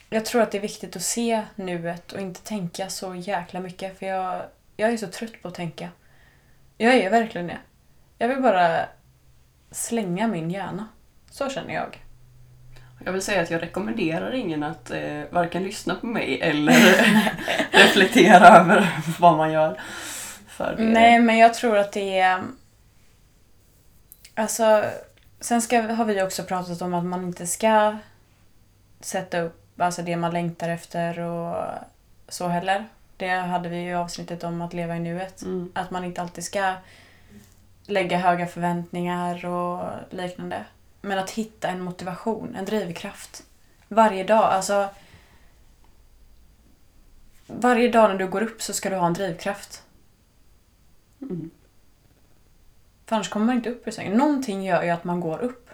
jag 0.09 0.25
tror 0.25 0.41
att 0.41 0.51
det 0.51 0.57
är 0.57 0.61
viktigt 0.61 0.95
att 0.95 1.01
se 1.01 1.43
nuet 1.55 2.11
och 2.11 2.21
inte 2.21 2.41
tänka 2.41 2.89
så 2.89 3.15
jäkla 3.15 3.59
mycket 3.59 3.99
för 3.99 4.05
jag, 4.05 4.41
jag 4.77 4.93
är 4.93 4.97
så 4.97 5.07
trött 5.07 5.41
på 5.41 5.47
att 5.47 5.55
tänka. 5.55 5.89
Jag 6.77 6.95
är 6.95 7.09
verkligen 7.09 7.47
det. 7.47 7.59
Jag 8.17 8.27
vill 8.27 8.41
bara 8.41 8.85
slänga 9.71 10.27
min 10.27 10.51
hjärna. 10.51 10.87
Så 11.39 11.49
känner 11.49 11.73
jag. 11.73 12.03
Jag 13.05 13.11
vill 13.11 13.21
säga 13.21 13.41
att 13.41 13.51
jag 13.51 13.61
rekommenderar 13.61 14.31
ingen 14.31 14.63
att 14.63 14.91
eh, 14.91 15.21
varken 15.29 15.63
lyssna 15.63 15.95
på 15.95 16.05
mig 16.05 16.41
eller 16.41 16.73
reflektera 17.71 18.47
över 18.47 18.89
vad 19.19 19.37
man 19.37 19.51
gör. 19.51 19.81
Det, 20.57 20.75
Nej, 20.77 21.19
men 21.19 21.37
jag 21.37 21.53
tror 21.53 21.77
att 21.77 21.91
det 21.91 22.19
är... 22.19 22.43
Alltså, 24.35 24.85
sen 25.39 25.61
ska, 25.61 25.81
har 25.81 26.05
vi 26.05 26.21
också 26.21 26.43
pratat 26.43 26.81
om 26.81 26.93
att 26.93 27.05
man 27.05 27.23
inte 27.23 27.47
ska 27.47 27.97
sätta 29.01 29.39
upp 29.39 29.81
alltså 29.81 30.01
det 30.01 30.15
man 30.15 30.33
längtar 30.33 30.69
efter 30.69 31.19
och 31.19 31.65
så 32.27 32.47
heller. 32.47 32.85
Det 33.17 33.29
hade 33.29 33.69
vi 33.69 33.77
ju 33.77 33.89
i 33.89 33.93
avsnittet 33.93 34.43
om 34.43 34.61
att 34.61 34.73
leva 34.73 34.95
i 34.95 34.99
nuet. 34.99 35.41
Mm. 35.41 35.71
Att 35.75 35.91
man 35.91 36.03
inte 36.03 36.21
alltid 36.21 36.43
ska 36.43 36.73
lägga 37.85 38.17
höga 38.17 38.47
förväntningar 38.47 39.45
och 39.45 39.89
liknande. 40.09 40.65
Men 41.01 41.19
att 41.19 41.29
hitta 41.31 41.67
en 41.67 41.81
motivation, 41.81 42.55
en 42.55 42.65
drivkraft. 42.65 43.43
Varje 43.87 44.23
dag, 44.23 44.43
alltså... 44.43 44.89
Varje 47.47 47.89
dag 47.89 48.09
när 48.09 48.17
du 48.17 48.27
går 48.27 48.41
upp 48.43 48.61
så 48.61 48.73
ska 48.73 48.89
du 48.89 48.95
ha 48.95 49.07
en 49.07 49.13
drivkraft. 49.13 49.83
Mm. 51.21 51.49
För 53.05 53.15
annars 53.15 53.29
kommer 53.29 53.45
man 53.45 53.55
inte 53.55 53.69
upp 53.69 53.87
ur 53.87 53.91
sängen. 53.91 54.17
Någonting 54.17 54.63
gör 54.63 54.83
ju 54.83 54.89
att 54.89 55.03
man 55.03 55.19
går 55.19 55.39
upp. 55.39 55.69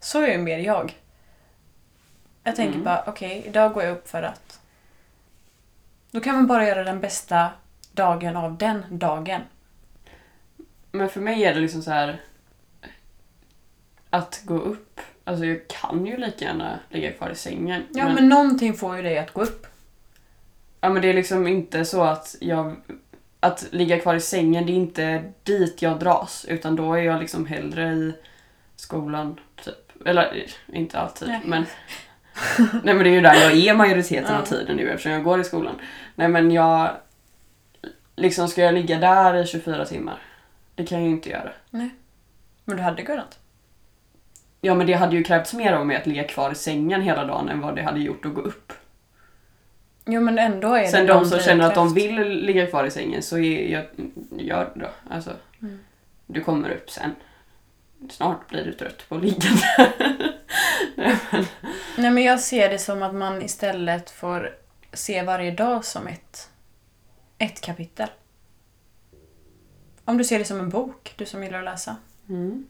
Så 0.00 0.22
är 0.22 0.28
ju 0.28 0.38
mer 0.38 0.58
jag. 0.58 0.96
Jag 2.44 2.56
tänker 2.56 2.74
Mm. 2.74 2.84
bara, 2.84 3.04
okej, 3.06 3.42
idag 3.46 3.72
går 3.72 3.82
jag 3.82 3.92
upp 3.92 4.08
för 4.08 4.22
att... 4.22 4.60
Då 6.10 6.20
kan 6.20 6.34
man 6.34 6.46
bara 6.46 6.68
göra 6.68 6.84
den 6.84 7.00
bästa 7.00 7.50
dagen 7.92 8.36
av 8.36 8.58
den 8.58 8.84
dagen. 8.98 9.40
Men 10.92 11.08
för 11.08 11.20
mig 11.20 11.44
är 11.44 11.54
det 11.54 11.60
liksom 11.60 11.82
så 11.82 11.90
här 11.90 12.20
att 14.10 14.42
gå 14.44 14.54
upp. 14.54 15.00
Alltså 15.24 15.44
jag 15.44 15.68
kan 15.68 16.06
ju 16.06 16.16
lika 16.16 16.44
gärna 16.44 16.78
ligga 16.90 17.12
kvar 17.12 17.30
i 17.30 17.34
sängen. 17.34 17.82
Ja, 17.90 18.08
men, 18.08 18.28
någonting 18.28 18.74
får 18.74 18.96
ju 18.96 19.02
dig 19.02 19.18
att 19.18 19.32
gå 19.32 19.42
upp. 19.42 19.66
ja, 20.80 20.88
men 20.88 21.02
det 21.02 21.08
är 21.08 21.14
liksom 21.14 21.46
inte 21.46 21.84
så 21.84 22.02
att 22.02 22.36
jag... 22.40 22.76
Att 23.40 23.66
ligga 23.70 24.00
kvar 24.00 24.14
i 24.14 24.20
sängen, 24.20 24.66
det 24.66 24.72
är 24.72 24.74
inte 24.74 25.32
dit 25.42 25.82
jag 25.82 25.98
dras. 25.98 26.46
Utan 26.48 26.76
då 26.76 26.94
är 26.94 27.02
jag 27.02 27.20
liksom 27.20 27.46
hellre 27.46 27.92
i 27.92 28.12
skolan, 28.76 29.40
typ. 29.64 30.06
Eller 30.06 30.46
inte 30.72 30.98
alltid, 30.98 31.28
Nej. 31.28 31.40
men... 31.44 31.66
Nej 32.58 32.94
men 32.94 32.98
det 32.98 33.10
är 33.10 33.14
ju 33.14 33.20
där 33.20 33.34
jag 33.34 33.52
är 33.56 33.74
majoriteten 33.74 34.36
av 34.36 34.42
tiden 34.42 34.76
nu 34.76 34.90
eftersom 34.90 35.12
jag 35.12 35.24
går 35.24 35.40
i 35.40 35.44
skolan. 35.44 35.74
Nej 36.14 36.28
men 36.28 36.50
jag... 36.50 36.90
Liksom 38.16 38.48
ska 38.48 38.62
jag 38.62 38.74
ligga 38.74 38.98
där 38.98 39.34
i 39.34 39.46
24 39.46 39.84
timmar? 39.84 40.18
Det 40.74 40.86
kan 40.86 40.98
jag 40.98 41.06
ju 41.06 41.14
inte 41.14 41.30
göra. 41.30 41.52
Men 41.70 42.76
du 42.76 42.82
hade 42.82 43.02
kunnat. 43.02 43.38
Ja 44.68 44.74
men 44.74 44.86
det 44.86 44.92
hade 44.92 45.16
ju 45.16 45.24
krävts 45.24 45.54
mer 45.54 45.72
av 45.72 45.86
mig 45.86 45.96
att 45.96 46.06
ligga 46.06 46.24
kvar 46.24 46.52
i 46.52 46.54
sängen 46.54 47.02
hela 47.02 47.24
dagen 47.24 47.48
än 47.48 47.60
vad 47.60 47.76
det 47.76 47.82
hade 47.82 48.00
gjort 48.00 48.26
att 48.26 48.34
gå 48.34 48.40
upp. 48.40 48.72
Jo, 50.06 50.20
men 50.20 50.38
ändå 50.38 50.74
är 50.74 50.86
Sen 50.86 51.06
det 51.06 51.12
de 51.12 51.16
någon 51.18 51.26
som 51.28 51.40
känner 51.40 51.64
att 51.64 51.74
de 51.74 51.94
vill 51.94 52.28
ligga 52.28 52.66
kvar 52.66 52.84
i 52.84 52.90
sängen 52.90 53.22
så 53.22 53.38
är 53.38 53.72
jag, 53.72 53.84
gör 54.30 54.70
det 54.74 54.80
då. 54.80 54.88
Alltså, 55.10 55.30
Mm. 55.60 55.78
Du 56.26 56.40
kommer 56.40 56.70
upp 56.70 56.90
sen. 56.90 57.14
Snart 58.10 58.48
blir 58.48 58.64
du 58.64 58.72
trött 58.72 59.08
på 59.08 59.14
att 59.14 59.22
ligga 59.22 59.48
där. 59.76 59.92
Nej, 60.96 61.16
men, 61.30 61.44
Nej, 61.98 62.10
men 62.10 62.24
jag 62.24 62.40
ser 62.40 62.70
det 62.70 62.78
som 62.78 63.02
att 63.02 63.14
man 63.14 63.42
istället 63.42 64.10
får 64.10 64.54
se 64.92 65.22
varje 65.22 65.50
dag 65.50 65.84
som 65.84 66.06
ett, 66.06 66.50
ett 67.38 67.60
kapitel. 67.60 68.08
Om 70.04 70.18
du 70.18 70.24
ser 70.24 70.38
det 70.38 70.44
som 70.44 70.60
en 70.60 70.68
bok, 70.68 71.14
du 71.16 71.26
som 71.26 71.44
gillar 71.44 71.58
att 71.58 71.64
läsa. 71.64 71.96
mm, 72.28 72.66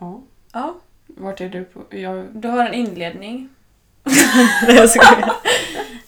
ja. 0.00 0.22
Ja, 0.52 0.74
Vart 1.16 1.40
är 1.40 1.48
du 1.48 1.64
på? 1.64 1.96
Jag, 1.96 2.26
du 2.32 2.48
har 2.48 2.66
en 2.66 2.74
inledning. 2.74 3.48
Nej, 4.66 4.76
jag 4.76 4.90
skojar. 4.90 5.32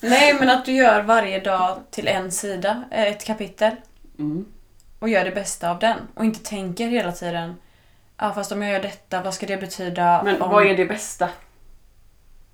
Nej, 0.01 0.35
men 0.35 0.51
att 0.51 0.65
du 0.65 0.73
gör 0.73 1.03
varje 1.03 1.41
dag 1.41 1.79
till 1.91 2.09
en 2.09 2.33
sida, 2.33 2.85
eh, 2.91 3.05
ett 3.05 3.25
kapitel. 3.25 3.73
mm. 4.19 4.45
Och 4.99 5.09
gör 5.09 5.25
det 5.25 5.31
bästa 5.31 5.71
av 5.71 5.79
den. 5.79 5.99
Och 6.15 6.25
inte 6.25 6.41
tänker 6.41 6.89
hela 6.89 7.13
tiden 7.13 7.55
Ja, 8.17 8.33
fast 8.33 8.53
om 8.53 8.63
jag 8.63 8.73
gör 8.73 8.83
detta, 8.83 9.23
vad 9.23 9.35
ska 9.35 9.47
det 9.47 9.57
betyda? 9.57 10.23
Men 10.25 10.43
om... 10.43 10.51
vad 10.51 10.67
är 10.67 10.77
det 10.77 10.85
bästa? 10.85 11.29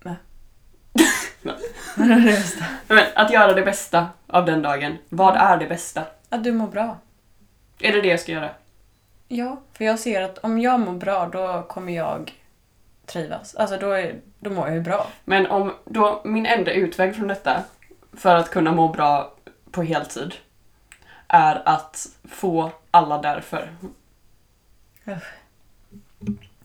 Vad 1.96 2.10
är 2.10 2.16
det 2.16 2.22
bästa? 2.22 2.64
Men, 2.88 3.04
att 3.14 3.32
göra 3.32 3.52
det 3.52 3.62
bästa 3.62 4.06
av 4.26 4.44
den 4.44 4.62
dagen. 4.62 4.98
Vad 5.08 5.36
är 5.36 5.56
det 5.56 5.66
bästa? 5.66 6.04
Att 6.28 6.44
du 6.44 6.52
mår 6.52 6.66
bra. 6.66 6.98
Är 7.80 7.92
det 7.92 8.00
det 8.00 8.08
jag 8.08 8.20
ska 8.20 8.32
göra? 8.32 8.50
Ja, 9.28 9.60
för 9.72 9.84
jag 9.84 9.98
ser 9.98 10.22
att 10.22 10.38
om 10.38 10.58
jag 10.60 10.80
mår 10.80 10.92
bra, 10.92 11.26
då 11.32 11.62
kommer 11.68 11.92
jag 11.92 12.34
trivas. 13.06 13.54
Alltså 13.54 13.76
då, 13.76 13.90
är, 13.92 14.14
då 14.40 14.50
mår 14.50 14.66
jag 14.66 14.74
ju 14.74 14.80
bra. 14.82 15.06
Men 15.24 15.46
om 15.46 15.72
då 15.84 16.20
min 16.24 16.46
enda 16.46 16.72
utväg 16.72 17.16
från 17.16 17.28
detta 17.28 17.62
för 18.12 18.34
att 18.34 18.50
kunna 18.50 18.72
må 18.72 18.88
bra 18.88 19.32
på 19.70 19.82
heltid 19.82 20.34
är 21.28 21.62
att 21.68 22.06
få 22.30 22.70
alla 22.90 23.22
därför. 23.22 23.68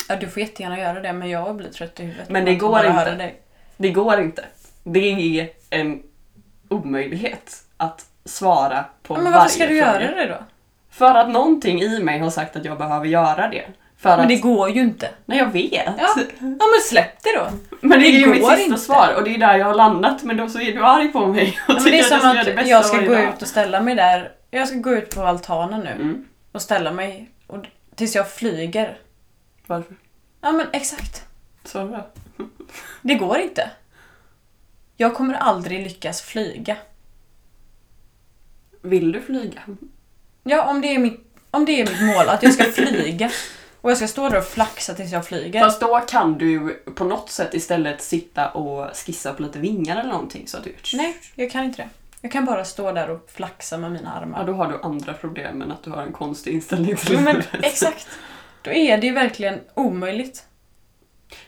Ja, 0.08 0.16
du 0.16 0.28
får 0.28 0.44
jättegärna 0.44 0.80
göra 0.80 1.00
det 1.00 1.14
men 1.14 1.30
jag 1.30 1.56
blir 1.56 1.70
trött 1.70 2.00
i 2.00 2.04
huvudet. 2.04 2.30
Men 2.30 2.46
det 2.46 2.56
går 2.56 2.80
inte. 2.80 2.92
höra 2.92 3.16
Dig. 3.16 3.42
Det 3.78 3.92
går 3.92 4.20
inte. 4.22 4.46
Det 4.84 5.40
är 5.40 5.50
en 5.70 6.04
omöjlighet 6.70 7.64
att 7.78 8.06
svara 8.26 8.86
på 9.04 9.14
Ja, 9.14 9.18
men 9.22 9.32
varje 9.32 9.38
varför 9.38 9.54
ska 9.56 9.68
du 9.68 9.82
fråga. 9.82 10.02
göra 10.02 10.16
det 10.16 10.28
då? 10.28 10.44
För 10.92 11.16
att 11.16 11.30
någonting 11.30 11.82
i 11.82 12.00
mig 12.04 12.20
har 12.20 12.30
sagt 12.30 12.56
att 12.56 12.66
jag 12.66 12.78
behöver 12.78 13.06
göra 13.06 13.48
det. 13.48 13.66
För 13.98 14.10
Men 14.10 14.20
att... 14.20 14.28
det 14.28 14.36
går 14.36 14.70
ju 14.70 14.82
inte. 14.82 15.10
Nej, 15.26 15.38
jag 15.38 15.52
vet. 15.52 15.72
Ja, 15.86 15.94
ja 16.40 16.42
men 16.42 16.82
släpp 16.90 17.24
det 17.24 17.30
då. 17.38 17.48
Men 17.82 18.00
det 18.00 18.08
är 18.08 18.12
ju 18.12 18.26
det 18.26 18.32
mitt 18.32 18.46
sista 18.48 18.62
inte. 18.62 18.78
svar 18.78 19.14
och 19.18 19.24
det 19.24 19.36
är 19.36 19.38
där 19.38 19.56
jag 19.56 19.66
har 19.66 19.74
landat. 19.74 20.24
Men 20.24 20.38
då 20.38 20.50
så 20.50 20.60
är 20.60 20.72
du 20.74 20.86
arg 20.86 21.08
på 21.12 21.28
mig 21.28 21.60
och 21.68 21.74
Ja, 21.74 21.74
men 21.74 21.84
det 21.84 22.00
är 22.00 22.04
tycker 22.04 22.18
som 22.20 22.28
jag 22.28 22.36
ska 22.36 22.44
det 22.44 22.50
att 22.50 22.56
bästa 22.56 22.70
jag 22.70 22.86
ska 22.86 22.98
gå 23.02 23.14
dag. 23.14 23.24
ut 23.36 23.42
och 23.42 23.48
ställa 23.48 23.82
mig 23.82 23.96
där. 23.96 24.32
Jag 24.52 24.68
ska 24.68 24.78
gå 24.78 24.92
ut 24.92 25.16
på 25.16 25.22
altanen 25.24 25.80
nu 25.80 25.90
Mm. 25.92 26.26
och 26.52 26.62
ställa 26.62 26.92
mig 26.92 27.30
och, 27.48 27.66
tills 27.96 28.16
jag 28.16 28.32
flyger. 28.32 28.98
Varför? 29.68 29.96
Ja 30.42 30.52
men 30.52 30.66
exakt. 30.74 31.24
Svara. 31.64 32.04
Det 33.02 33.16
går 33.16 33.38
inte. 33.38 33.70
Jag 34.98 35.14
kommer 35.16 35.34
aldrig 35.34 35.84
lyckas 35.84 36.22
flyga. 36.22 36.78
Vill 38.82 39.12
du 39.12 39.22
flyga? 39.22 39.62
Ja, 40.44 40.64
om 40.70 40.82
det 40.82 40.96
är 40.96 41.00
mitt, 41.00 41.20
om 41.52 41.66
det 41.66 41.82
är 41.82 41.86
mitt 41.86 42.02
mål, 42.16 42.30
att 42.30 42.44
jag 42.44 42.54
ska 42.54 42.64
flyga. 42.72 43.32
Och 43.82 43.90
jag 43.92 43.98
ska 43.98 44.08
stå 44.08 44.30
där 44.30 44.38
och 44.38 44.46
flaxa 44.46 44.94
tills 44.94 45.12
jag 45.12 45.28
flyger. 45.28 45.60
Fast 45.64 45.80
då 45.82 46.00
kan 46.00 46.38
du 46.38 46.84
på 46.96 47.04
något 47.04 47.30
sätt 47.30 47.54
istället 47.54 48.02
sitta 48.02 48.50
och 48.50 48.96
skissa 48.96 49.34
på 49.34 49.44
lite 49.44 49.60
vingar 49.60 50.00
eller 50.00 50.10
någonting. 50.10 50.48
Så 50.48 50.58
att 50.58 50.64
du... 50.64 50.76
Nej, 50.94 51.18
jag 51.36 51.52
kan 51.52 51.64
inte 51.64 51.82
det. 51.82 51.90
Jag 52.22 52.32
kan 52.32 52.46
bara 52.46 52.66
stå 52.66 52.92
där 52.92 53.10
och 53.10 53.30
flaxa 53.34 53.78
med 53.78 53.92
mina 53.92 54.12
Ja, 54.16 54.22
armar. 54.22 54.46
då 54.46 54.54
har 54.54 54.68
du 54.72 54.80
andra 54.84 55.14
problem 55.14 55.62
än 55.62 55.72
att 55.72 55.84
du 55.84 55.90
har 55.90 56.02
en 56.02 56.12
konstig 56.12 56.54
inställning 56.54 56.96
till 56.96 57.14
Jo, 57.14 57.20
men 57.20 57.44
exakt. 57.62 58.08
Då 58.62 58.72
är 58.72 58.98
det 58.98 59.08
ju 59.08 59.14
verkligen 59.14 59.60
omöjligt. 59.74 60.44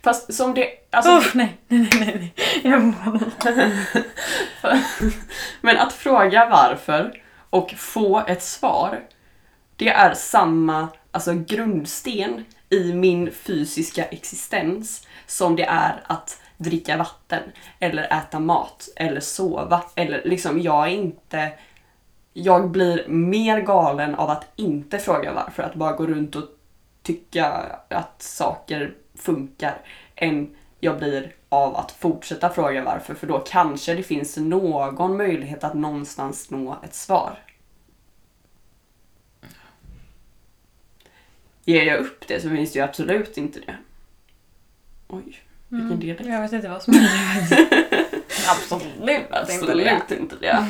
Fast 0.04 0.34
som 0.34 0.54
det... 0.54 0.68
Alltså, 0.90 1.12
Uff, 1.18 1.34
nej, 1.34 1.58
nej, 1.68 1.90
nej, 2.00 2.16
nej. 2.16 2.34
Jag 2.74 2.84
mår 2.84 3.20
Men 5.62 5.78
att 5.78 5.94
fråga 5.94 6.50
varför 6.50 7.23
och 7.54 7.72
få 7.72 8.24
ett 8.28 8.44
svar, 8.44 9.04
det 9.76 9.90
är 9.90 10.14
samma 10.14 10.88
alltså, 11.12 11.34
grundsten 11.34 12.46
i 12.70 12.94
min 12.94 13.32
fysiska 13.32 14.06
existens 14.06 15.08
som 15.28 15.56
det 15.56 15.64
är 15.64 16.04
att 16.08 16.42
dricka 16.58 16.98
vatten 16.98 17.42
eller 17.80 18.04
äta 18.04 18.40
mat 18.40 18.90
eller 18.96 19.20
sova. 19.20 19.84
Eller 19.96 20.22
liksom, 20.26 20.62
jag 20.62 20.88
är 20.88 20.92
inte... 20.92 21.52
Jag 22.34 22.72
blir 22.72 23.08
mer 23.08 23.62
galen 23.62 24.16
av 24.16 24.30
att 24.30 24.48
inte 24.56 25.00
fråga 25.00 25.34
varför, 25.34 25.64
att 25.64 25.76
bara 25.76 25.96
gå 25.96 26.06
runt 26.06 26.36
och 26.36 26.46
tycka 27.04 27.46
att 27.90 28.22
saker 28.22 28.94
funkar, 29.16 29.78
än 30.16 30.56
jag 30.80 30.98
blir 30.98 31.36
av 31.54 31.76
att 31.76 31.92
fortsätta 31.92 32.50
fråga 32.50 32.84
varför, 32.84 33.14
för 33.14 33.28
då 33.28 33.40
kanske 33.40 33.94
det 33.94 34.04
finns 34.04 34.38
någon 34.38 35.18
möjlighet 35.18 35.64
att 35.64 35.74
någonstans 35.74 36.50
nå 36.50 36.78
ett 36.84 36.96
svar. 36.96 37.40
Ger 41.66 41.84
jag 41.84 42.00
upp 42.00 42.28
det 42.28 42.42
så 42.42 42.50
finns 42.50 42.74
det 42.74 42.80
ju 42.80 42.86
absolut 42.86 43.38
inte 43.38 43.60
det. 43.60 43.78
Oj, 45.08 45.42
vilken 45.68 46.00
del 46.00 46.28
Jag 46.28 46.42
vet 46.42 46.54
inte 46.54 46.70
vad 46.70 46.84
som 46.84 46.94
händer. 46.94 47.68
Absolut 48.50 48.86
inte 48.86 49.06
det. 49.06 49.28
Absolut 49.32 50.12
inte 50.12 50.36
det. 50.36 50.68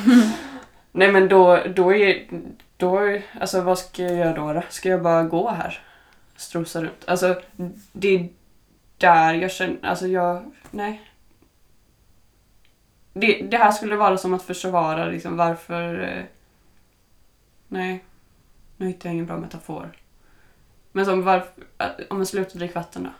Nej 0.92 1.12
men 1.12 1.28
då, 1.28 1.60
då 1.74 1.94
är... 1.94 2.26
Då, 2.76 3.20
alltså 3.40 3.60
vad 3.60 3.78
ska 3.78 4.02
jag 4.02 4.16
göra 4.16 4.54
då? 4.54 4.62
Ska 4.70 4.88
jag 4.88 5.02
bara 5.02 5.22
gå 5.22 5.50
här? 5.50 5.82
Strosa 6.36 6.82
runt? 6.82 7.04
Alltså 7.04 7.40
det 7.92 8.14
är 8.14 8.28
där 8.98 9.34
jag 9.34 9.50
känner... 9.50 9.78
Alltså 9.82 10.06
jag... 10.06 10.52
Nej. 10.70 11.10
Det, 13.12 13.42
det 13.42 13.56
här 13.56 13.72
skulle 13.72 13.96
vara 13.96 14.18
som 14.18 14.34
att 14.34 14.42
försvara 14.42 15.06
liksom 15.06 15.36
varför... 15.36 16.00
Eh, 16.00 16.24
nej. 17.68 18.04
Nu 18.76 18.86
hittar 18.86 19.08
jag 19.08 19.14
ingen 19.14 19.26
bra 19.26 19.36
metafor. 19.36 19.96
Men 20.92 21.04
som 21.04 21.22
varför... 21.22 21.52
Om 22.10 22.16
man 22.16 22.26
slutar 22.26 22.58
dricka 22.58 22.80
vatten 22.80 23.02
då? 23.02 23.10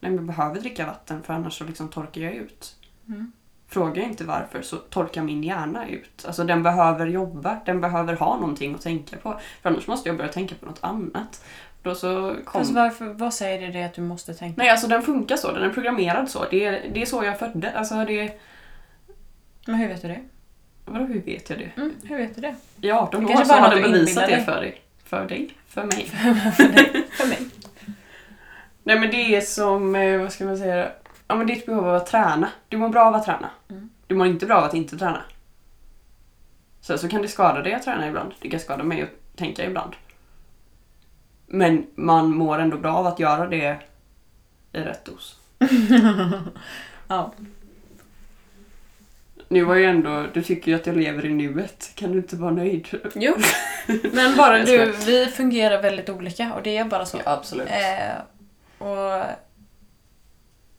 Nej 0.00 0.10
men 0.10 0.16
jag 0.16 0.24
behöver 0.24 0.60
dricka 0.60 0.86
vatten 0.86 1.22
för 1.22 1.34
annars 1.34 1.58
så 1.58 1.64
liksom 1.64 1.88
torkar 1.88 2.20
jag 2.20 2.34
ut. 2.34 2.76
Mm. 3.08 3.32
Frågar 3.68 3.96
jag 4.02 4.10
inte 4.10 4.24
varför 4.24 4.62
så 4.62 4.76
torkar 4.76 5.22
min 5.22 5.42
hjärna 5.42 5.88
ut. 5.88 6.24
Alltså 6.26 6.44
den 6.44 6.62
behöver 6.62 7.06
jobba, 7.06 7.60
den 7.64 7.80
behöver 7.80 8.14
ha 8.14 8.36
någonting 8.36 8.74
att 8.74 8.80
tänka 8.80 9.16
på. 9.16 9.40
För 9.62 9.70
annars 9.70 9.86
måste 9.86 10.08
jag 10.08 10.16
börja 10.16 10.32
tänka 10.32 10.54
på 10.54 10.66
något 10.66 10.84
annat. 10.84 11.44
Då 11.82 11.94
så 11.94 12.36
kom... 12.44 12.60
Fast 12.60 12.74
varför, 12.74 13.06
vad 13.06 13.34
säger 13.34 13.60
det, 13.66 13.78
det 13.78 13.84
att 13.84 13.94
du 13.94 14.00
måste 14.00 14.34
tänka? 14.34 14.62
Nej, 14.62 14.70
alltså 14.70 14.86
den 14.86 15.02
funkar 15.02 15.36
så. 15.36 15.52
Den 15.52 15.62
är 15.62 15.70
programmerad 15.70 16.30
så. 16.30 16.44
Det 16.50 16.64
är, 16.64 16.90
det 16.92 17.02
är 17.02 17.06
så 17.06 17.24
jag 17.24 17.38
födde. 17.38 17.72
Alltså 17.72 18.04
det... 18.04 18.40
Men 19.66 19.74
hur 19.74 19.88
vet 19.88 20.02
du 20.02 20.08
det? 20.08 20.20
Vadå, 20.84 21.04
hur 21.04 21.22
vet 21.22 21.50
jag 21.50 21.58
det? 21.58 21.70
Mm, 21.76 21.94
hur 22.02 22.16
vet 22.16 22.34
du 22.34 22.40
det? 22.40 22.54
I 22.80 22.90
18 22.90 23.26
Det 23.26 23.32
år 23.34 23.44
så 23.44 23.52
har 23.52 23.74
den 23.74 23.92
bevisat 23.92 24.26
det 24.26 24.44
för 24.44 24.60
dig. 24.60 24.80
För 25.04 25.28
dig? 25.28 25.54
För 25.68 25.84
mig. 25.84 26.06
för, 26.56 26.64
dig, 26.72 27.06
för 27.10 27.26
mig. 27.26 27.38
Nej 28.82 29.00
men 29.00 29.10
det 29.10 29.36
är 29.36 29.40
som, 29.40 29.94
eh, 29.94 30.20
vad 30.20 30.32
ska 30.32 30.44
man 30.44 30.58
säga? 30.58 30.90
Ja 31.28 31.34
men 31.34 31.46
ditt 31.46 31.66
behov 31.66 31.88
av 31.88 31.94
att 31.94 32.06
träna. 32.06 32.48
Du 32.68 32.76
mår 32.76 32.88
bra 32.88 33.04
av 33.04 33.14
att 33.14 33.24
träna. 33.24 33.50
Mm. 33.70 33.90
Du 34.06 34.14
mår 34.14 34.26
inte 34.26 34.46
bra 34.46 34.56
av 34.56 34.64
att 34.64 34.74
inte 34.74 34.98
träna. 34.98 35.22
Så, 36.80 36.98
så 36.98 37.08
kan 37.08 37.22
det 37.22 37.28
skada 37.28 37.62
dig 37.62 37.74
att 37.74 37.82
träna 37.82 38.08
ibland. 38.08 38.34
Det 38.40 38.50
kan 38.50 38.60
skada 38.60 38.84
mig 38.84 39.02
att 39.02 39.36
tänka 39.36 39.64
ibland. 39.64 39.92
Men 41.48 41.86
man 41.94 42.30
mår 42.30 42.58
ändå 42.58 42.76
bra 42.76 42.94
av 42.94 43.06
att 43.06 43.18
göra 43.18 43.46
det 43.46 43.78
i 44.72 44.78
rätt 44.78 45.04
dos. 45.04 45.36
Ja. 47.10 47.32
Nu 49.48 49.64
var 49.64 49.74
ju 49.74 49.84
ändå, 49.84 50.26
du 50.34 50.42
tycker 50.42 50.70
ju 50.70 50.76
att 50.76 50.86
jag 50.86 50.96
lever 50.96 51.26
i 51.26 51.34
nuet. 51.34 51.92
Kan 51.94 52.12
du 52.12 52.18
inte 52.18 52.36
vara 52.36 52.50
nöjd? 52.50 52.86
Jo, 53.14 53.34
men 54.12 54.36
bara 54.36 54.64
du, 54.64 54.92
vi 55.06 55.26
fungerar 55.26 55.82
väldigt 55.82 56.08
olika 56.08 56.54
och 56.54 56.62
det 56.62 56.76
är 56.76 56.84
bara 56.84 57.06
så. 57.06 57.18
absolut. 57.24 57.68
Eh, 57.68 58.86
och 58.86 59.24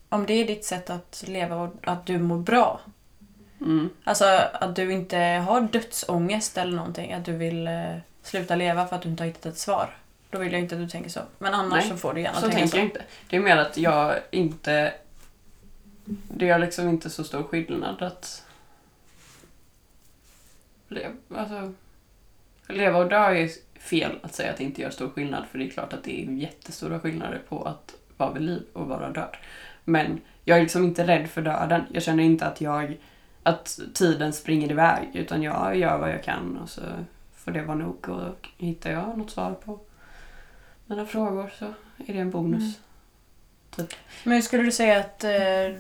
om 0.10 0.26
det 0.26 0.34
är 0.34 0.48
ditt 0.48 0.66
sätt 0.66 0.90
att 0.90 1.24
leva 1.28 1.56
och 1.56 1.76
att 1.82 2.06
du 2.06 2.20
mår 2.20 2.38
bra. 2.38 2.80
Mm. 3.62 3.90
Alltså 4.04 4.26
att 4.54 4.76
du 4.76 4.92
inte 4.92 5.18
har 5.18 5.62
dödsångest 5.62 6.58
eller 6.58 6.78
någonting. 6.78 7.14
Att 7.14 7.26
du 7.26 7.34
vill 7.34 7.68
eh, 7.68 7.96
sluta 8.24 8.56
leva 8.56 8.88
för 8.88 8.96
att 8.96 9.02
du 9.02 9.10
inte 9.10 9.24
har 9.24 9.28
hittat 9.28 9.46
ett 9.46 9.58
svar. 9.58 9.90
Då 10.32 10.40
vill 10.40 10.52
jag 10.52 10.62
inte 10.62 10.76
att 10.76 10.82
du 10.82 10.88
tänker 10.88 11.10
så. 11.10 11.20
Men 11.38 11.54
annars 11.54 11.84
Nej, 11.84 11.90
så 11.90 11.98
får 11.98 12.14
du 12.14 12.22
gärna 12.22 12.36
Så 12.36 12.42
tänka 12.42 12.56
tänker 12.58 12.72
så. 12.72 12.78
jag 12.78 12.86
inte. 12.86 13.04
Det 13.30 13.36
är 13.36 13.40
mer 13.40 13.58
att 13.58 13.78
jag 13.78 14.20
inte... 14.32 14.94
Det 16.28 16.50
är 16.50 16.60
liksom 16.60 16.90
inte 16.90 17.10
så 17.10 17.24
stor 17.24 17.44
skillnad 17.44 18.02
att... 18.02 18.46
Leva, 20.88 21.14
alltså, 21.36 21.74
leva 22.68 23.00
och 23.00 23.10
dö 23.10 23.36
är 23.36 23.50
fel 23.80 24.20
att 24.24 24.36
säga 24.36 24.52
att 24.52 24.58
det 24.58 24.64
inte 24.64 24.82
gör 24.82 24.90
stor 24.90 25.10
skillnad. 25.10 25.46
För 25.52 25.60
det 25.60 25.66
är 25.66 25.70
klart 25.70 25.94
att 25.94 26.04
det 26.04 26.24
är 26.24 26.32
jättestora 26.32 27.00
skillnader 27.00 27.42
på 27.50 27.64
att 27.64 27.96
vara 28.18 28.34
vid 28.34 28.42
liv 28.42 28.64
och 28.74 28.88
vara 28.88 29.10
död. 29.10 29.38
Men 29.84 30.22
jag 30.46 30.58
är 30.58 30.62
liksom 30.62 30.84
inte 30.84 31.08
rädd 31.08 31.30
för 31.30 31.42
döden. 31.42 31.84
Jag 31.92 32.04
känner 32.04 32.24
inte 32.24 32.46
att 32.46 32.62
jag... 32.62 32.98
Att 33.44 33.80
tiden 33.94 34.34
springer 34.34 34.72
iväg. 34.72 35.10
Utan 35.14 35.44
jag 35.44 35.78
gör 35.78 35.98
vad 35.98 36.12
jag 36.12 36.24
kan 36.24 36.58
och 36.58 36.70
så 36.70 36.82
får 37.36 37.52
det 37.52 37.62
vara 37.62 37.78
nog. 37.78 38.10
Och 38.10 38.50
hittar 38.58 38.92
jag 38.92 39.18
något 39.18 39.32
svar 39.32 39.52
på 39.52 39.80
mina 40.90 41.06
frågor 41.06 41.52
så 41.60 41.66
är 42.08 42.14
det 42.14 42.20
en 42.20 42.32
bonus. 42.32 42.80
Typ. 43.76 43.94
Men 44.24 44.44
skulle 44.44 44.64
du 44.64 44.72
säga 44.72 45.00
att 45.00 45.24
eh, 45.24 45.80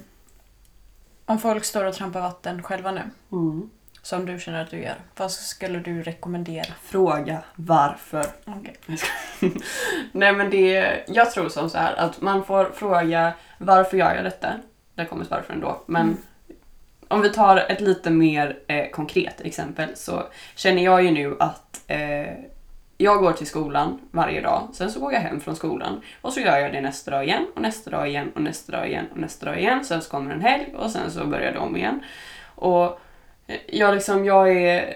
om 1.26 1.39
folk 1.39 1.63
står 1.65 1.86
och 1.86 1.93
trampar 1.95 2.22
vatten 2.22 2.63
själva 2.63 2.91
nu, 2.91 3.02
Mm. 3.32 3.69
som 4.02 4.26
du 4.26 4.39
känner 4.39 4.62
att 4.63 4.69
du 4.72 4.78
gör, 4.82 4.95
vad 5.17 5.32
skulle 5.32 5.80
du 5.80 6.04
rekommendera? 6.04 6.74
Fråga 6.84 7.41
varför. 7.56 8.26
Okay. 8.45 8.98
Nej 10.12 10.34
men 10.34 10.50
det, 10.50 11.04
jag 11.08 11.32
tror 11.32 11.49
som 11.49 11.70
så 11.70 11.78
här 11.78 11.93
att 11.95 12.22
man 12.22 12.45
får 12.45 12.66
fråga 12.76 13.34
varför 13.57 13.97
gör 13.97 14.16
jag 14.16 14.24
detta? 14.24 14.53
Där 14.95 15.05
kommer 15.05 15.26
varför 15.30 15.53
ändå. 15.53 15.82
Men 15.86 16.01
Mm. 16.01 16.18
om 17.07 17.22
vi 17.22 17.30
tar 17.30 17.57
ett 17.57 17.82
lite 17.82 18.10
mer 18.10 18.60
eh, 18.68 18.89
konkret 18.89 19.41
exempel 19.41 19.95
så 19.95 20.24
känner 20.55 20.84
jag 20.84 21.03
ju 21.03 21.12
nu 21.12 21.36
att 21.39 21.82
eh, 21.88 22.34
jag 23.02 23.20
går 23.20 23.34
till 23.34 23.47
skolan 23.47 24.00
varje 24.12 24.41
dag, 24.41 24.68
sen 24.74 24.91
så 24.91 25.00
går 25.00 25.14
jag 25.14 25.20
hem 25.20 25.39
från 25.39 25.56
skolan 25.56 26.02
och 26.22 26.34
så 26.34 26.39
gör 26.39 26.58
jag 26.58 26.74
det 26.74 26.82
nästa 26.82 27.12
dag 27.12 27.24
igen 27.24 27.47
och 27.56 27.62
nästa 27.62 27.91
dag 27.91 28.08
igen 28.10 28.32
och 28.36 28.41
nästa 28.41 28.72
dag 28.72 28.88
igen 28.88 29.06
och 29.12 29.18
nästa 29.18 29.45
dag 29.45 29.60
igen. 29.60 29.86
Sen 29.86 30.02
så 30.02 30.10
kommer 30.10 30.32
en 30.32 30.41
helg 30.41 30.76
och 30.76 30.91
sen 30.91 31.12
så 31.12 31.26
börjar 31.26 31.52
det 31.52 31.60
om 31.60 31.78
igen. 31.78 32.04
Och 32.56 33.00
eh, 33.47 33.58
jag 33.68 33.95
liksom, 33.95 34.26
jag 34.26 34.52
är 34.52 34.95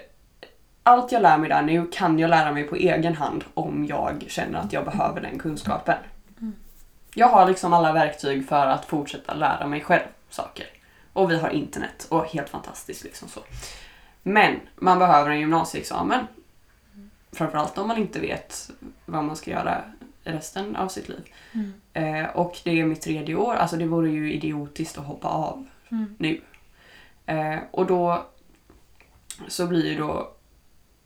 allt 0.84 1.12
jag 1.12 1.22
lär 1.22 1.38
mig 1.38 1.50
där 1.50 1.62
nu 1.62 1.88
kan 1.92 2.20
jag 2.20 2.30
lära 2.30 2.52
mig 2.52 2.64
på 2.64 2.76
egen 2.76 3.16
hand 3.16 3.44
om 3.54 3.86
jag 3.86 4.26
känner 4.28 4.60
att 4.60 4.74
jag 4.74 4.86
behöver 4.86 5.22
den 5.22 5.40
kunskapen. 5.40 5.98
Mm. 6.42 6.54
Jag 7.14 7.28
har 7.28 7.48
liksom 7.48 7.74
alla 7.74 7.94
verktyg 7.94 8.48
för 8.48 8.68
att 8.68 8.86
fortsätta 8.86 9.34
lära 9.34 9.68
mig 9.68 9.82
själv 9.82 10.08
saker. 10.30 10.66
Och 11.14 11.32
vi 11.32 11.40
har 11.40 11.50
internet 11.50 12.08
och 12.10 12.26
helt 12.26 12.50
fantastiskt 12.50 13.04
liksom 13.04 13.28
så. 13.28 13.40
Men 14.24 14.60
man 14.76 15.00
behöver 15.00 15.30
en 15.30 15.40
gymnasieexamen. 15.40 16.28
Framförallt 17.34 17.78
om 17.78 17.88
man 17.88 17.98
inte 17.98 18.20
vet 18.20 18.72
vad 19.06 19.24
man 19.24 19.36
ska 19.36 19.52
göra 19.52 19.82
resten 20.24 20.76
av 20.76 20.88
sitt 20.88 21.10
liv. 21.10 21.30
Mm. 21.52 21.74
Eh, 21.94 22.30
och 22.30 22.60
det 22.64 22.80
är 22.80 22.86
mitt 22.86 23.02
tredje 23.02 23.36
år, 23.36 23.56
alltså 23.56 23.78
det 23.78 23.86
vore 23.86 24.10
ju 24.10 24.34
idiotiskt 24.34 24.98
att 24.98 25.06
hoppa 25.06 25.28
av 25.28 25.68
Mm. 25.92 26.16
nu. 26.20 26.42
Eh, 27.26 27.58
och 27.72 27.86
då 27.86 28.26
så 29.48 29.68
blir 29.68 29.86
ju 29.92 29.98
då 29.98 30.32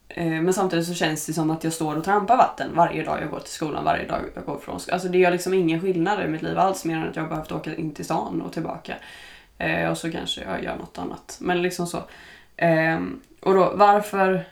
eh, 0.09 0.41
men 0.41 0.53
samtidigt 0.53 0.87
så 0.87 0.93
känns 0.93 1.25
det 1.25 1.33
som 1.33 1.51
att 1.51 1.63
jag 1.63 1.73
står 1.73 1.95
och 1.95 2.03
trampar 2.03 2.37
vatten 2.37 2.71
varje 2.75 3.03
dag 3.03 3.21
jag 3.21 3.29
går 3.29 3.39
till 3.39 3.49
skolan, 3.51 3.83
varje 3.83 4.07
dag 4.07 4.21
jag 4.35 4.45
går 4.45 4.57
från 4.59 4.79
skolan. 4.79 4.93
Alltså 4.93 5.09
det 5.09 5.17
gör 5.17 5.31
liksom 5.31 5.53
ingen 5.53 5.81
skillnad 5.81 6.23
i 6.23 6.27
mitt 6.27 6.41
liv 6.41 6.57
alls 6.57 6.85
mer 6.85 6.95
än 6.95 7.09
att 7.09 7.15
jag 7.15 7.23
har 7.23 7.29
behövt 7.29 7.51
åka 7.51 7.75
in 7.75 7.93
till 7.93 8.05
stan 8.05 8.41
och 8.41 8.53
tillbaka. 8.53 8.95
Eh, 9.57 9.89
och 9.89 9.97
så 9.97 10.11
kanske 10.11 10.41
jag 10.43 10.63
gör 10.63 10.75
något 10.75 10.97
annat. 10.97 11.37
Men 11.41 11.61
liksom 11.61 11.87
så. 11.87 12.03
Eh, 12.55 12.99
och 13.41 13.53
då 13.53 13.73
varför, 13.75 14.47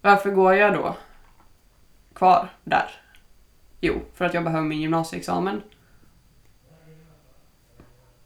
varför 0.00 0.30
går 0.30 0.54
jag 0.54 0.74
då 0.74 0.96
kvar 2.14 2.48
där? 2.64 2.90
Jo, 3.80 4.00
för 4.14 4.24
att 4.24 4.34
jag 4.34 4.44
behöver 4.44 4.64
min 4.64 4.80
gymnasieexamen. 4.80 5.62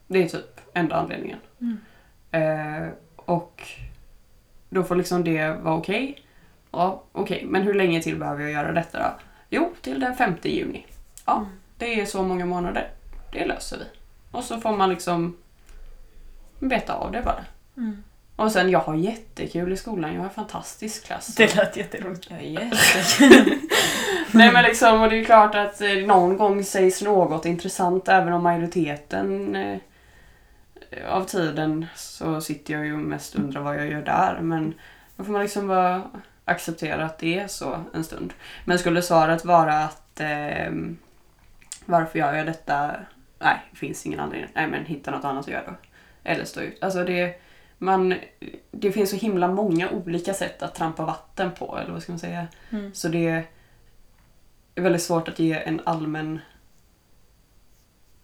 Det 0.07 0.23
är 0.23 0.27
typ 0.29 0.59
enda 0.73 0.95
anledningen. 0.95 1.39
Mm. 1.61 1.77
Eh, 2.31 2.89
och 3.15 3.67
då 4.69 4.83
får 4.83 4.95
liksom 4.95 5.23
det 5.23 5.49
vara 5.51 5.75
okej. 5.75 6.21
Ja, 6.71 7.03
okej. 7.11 7.45
Men 7.45 7.61
hur 7.61 7.73
länge 7.73 8.01
till 8.01 8.19
behöver 8.19 8.41
jag 8.43 8.51
göra 8.51 8.71
detta 8.71 8.99
då? 8.99 9.05
Jo, 9.49 9.73
till 9.81 9.99
den 9.99 10.15
5 10.15 10.33
juni. 10.43 10.85
Ja, 11.25 11.35
Mm. 11.37 11.49
det 11.77 12.01
är 12.01 12.05
så 12.05 12.23
många 12.23 12.45
månader. 12.45 12.89
Det 13.31 13.45
löser 13.45 13.77
vi. 13.77 13.85
Och 14.31 14.43
så 14.43 14.61
får 14.61 14.77
man 14.77 14.89
liksom 14.89 15.37
beta 16.59 16.93
av 16.93 17.11
det 17.11 17.21
bara. 17.21 17.45
Mm. 17.77 18.03
Och 18.35 18.51
sen, 18.51 18.69
jag 18.69 18.79
har 18.79 18.95
jättekul 18.95 19.73
i 19.73 19.77
skolan. 19.77 20.13
Jag 20.13 20.19
har 20.19 20.27
en 20.27 20.33
fantastisk 20.33 21.05
klass. 21.05 21.35
Det 21.35 21.55
lät 21.55 21.77
jätteroligt. 21.77 22.27
Ja, 22.29 22.39
jättekul. 22.39 23.59
Nej 24.31 24.51
men 24.51 24.63
liksom, 24.63 25.01
och 25.01 25.09
det 25.09 25.19
är 25.19 25.25
klart 25.25 25.55
att 25.55 25.81
eh, 25.81 25.93
någon 25.93 26.37
gång 26.37 26.63
sägs 26.63 27.01
något 27.01 27.45
intressant 27.45 28.07
även 28.07 28.33
om 28.33 28.43
majoriteten 28.43 29.55
eh, 29.55 29.79
av 31.09 31.23
tiden 31.23 31.85
så 31.95 32.41
sitter 32.41 32.73
jag 32.73 32.85
ju 32.85 32.97
mest 32.97 33.35
och 33.35 33.39
undrar 33.39 33.61
vad 33.61 33.77
jag 33.77 33.87
gör 33.87 34.01
där. 34.01 34.39
Men 34.41 34.73
då 35.15 35.23
får 35.23 35.31
man 35.31 35.41
liksom 35.41 35.67
bara 35.67 36.01
acceptera 36.45 37.05
att 37.05 37.19
det 37.19 37.39
är 37.39 37.47
så 37.47 37.79
en 37.93 38.03
stund. 38.03 38.33
Men 38.65 38.79
skulle 38.79 39.01
svaret 39.01 39.45
vara 39.45 39.73
att 39.73 40.19
eh, 40.19 40.71
varför 41.85 42.19
gör 42.19 42.33
jag 42.33 42.45
detta? 42.45 42.91
Nej, 43.39 43.61
det 43.71 43.77
finns 43.77 44.05
ingen 44.05 44.19
anledning. 44.19 44.49
Nej 44.53 44.67
men 44.67 44.85
hitta 44.85 45.11
något 45.11 45.25
annat 45.25 45.45
att 45.45 45.51
göra 45.51 45.65
då. 45.65 45.75
Eller 46.23 46.45
stå 46.45 46.61
ut. 46.61 46.83
Alltså 46.83 47.03
det, 47.03 47.41
man, 47.85 48.13
det 48.71 48.91
finns 48.91 49.09
så 49.09 49.15
himla 49.15 49.47
många 49.47 49.89
olika 49.89 50.33
sätt 50.33 50.61
att 50.61 50.75
trampa 50.75 51.05
vatten 51.05 51.51
på, 51.51 51.77
eller 51.77 51.91
vad 51.93 52.01
ska 52.03 52.11
man 52.11 52.19
säga? 52.19 52.47
Mm. 52.69 52.93
Så 52.93 53.07
det 53.07 53.27
är 53.27 53.45
väldigt 54.75 55.01
svårt 55.01 55.27
att 55.27 55.39
ge 55.39 55.53
en 55.53 55.81
allmän 55.85 56.39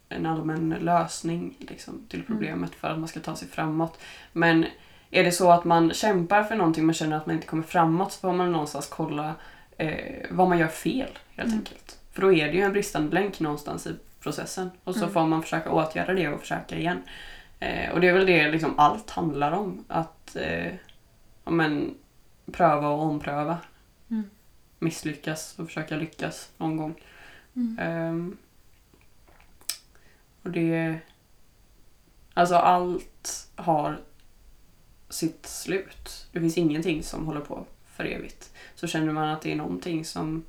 en 0.09 0.25
allmän 0.25 0.69
lösning 0.79 1.55
liksom, 1.59 2.05
till 2.09 2.23
problemet 2.23 2.75
för 2.75 2.87
att 2.87 2.99
man 2.99 3.07
ska 3.07 3.19
ta 3.19 3.35
sig 3.35 3.47
framåt. 3.47 3.99
Men 4.33 4.65
är 5.11 5.23
det 5.23 5.31
så 5.31 5.51
att 5.51 5.63
man 5.65 5.93
kämpar 5.93 6.43
för 6.43 6.55
någonting 6.55 6.85
men 6.85 6.95
känner 6.95 7.17
att 7.17 7.25
man 7.25 7.35
inte 7.35 7.47
kommer 7.47 7.63
framåt 7.63 8.11
så 8.11 8.19
får 8.19 8.33
man 8.33 8.51
någonstans 8.51 8.87
kolla 8.87 9.35
eh, 9.77 10.25
vad 10.31 10.49
man 10.49 10.57
gör 10.59 10.67
fel 10.67 11.09
helt 11.35 11.47
Mm. 11.47 11.59
enkelt. 11.59 11.97
För 12.11 12.21
då 12.21 12.33
är 12.33 12.47
det 12.47 12.53
ju 12.53 12.61
en 12.61 12.71
bristande 12.73 13.13
länk 13.13 13.39
någonstans 13.39 13.87
i 13.87 13.95
processen 14.19 14.71
och 14.83 14.93
så 14.95 15.01
Mm. 15.01 15.13
får 15.13 15.25
man 15.27 15.41
försöka 15.43 15.71
åtgärda 15.71 16.13
det 16.13 16.27
och 16.27 16.41
försöka 16.41 16.77
igen. 16.77 17.01
Eh, 17.61 17.91
och 17.91 18.01
det 18.01 18.07
är 18.07 18.13
väl 18.13 18.25
det 18.25 18.51
liksom 18.51 18.79
allt 18.79 19.09
handlar 19.09 19.51
om. 19.51 19.85
Att 19.87 20.35
eh, 20.35 20.73
ja, 21.43 21.51
men, 21.51 21.95
pröva 22.51 22.89
och 22.89 23.01
ompröva. 23.01 23.57
Mm. 24.09 24.23
Misslyckas 24.79 25.59
och 25.59 25.67
försöka 25.67 25.95
lyckas 25.95 26.51
någon 26.57 26.77
gång. 26.77 26.95
Mm. 27.55 27.77
Ehm, 27.79 28.37
och 30.43 30.51
det... 30.51 30.99
Alltså 32.33 32.55
allt 32.55 33.49
har 33.55 33.99
sitt 35.09 35.45
slut. 35.45 36.27
Det 36.31 36.39
finns 36.39 36.57
ingenting 36.57 37.03
som 37.03 37.25
håller 37.25 37.41
på 37.41 37.65
för 37.85 38.05
evigt. 38.05 38.53
Så 38.75 38.87
känner 38.87 39.13
man 39.13 39.29
att 39.29 39.41
det 39.41 39.51
är 39.51 39.55
någonting 39.55 40.05
som 40.05 40.43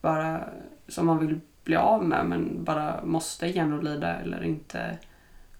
bara 0.00 0.48
som 0.88 1.06
man 1.06 1.26
vill 1.26 1.40
bli 1.64 1.76
av 1.76 2.04
med 2.04 2.26
men 2.26 2.64
bara 2.64 3.04
måste 3.04 3.46
genomlida 3.46 4.14
eller 4.16 4.44
inte 4.44 4.98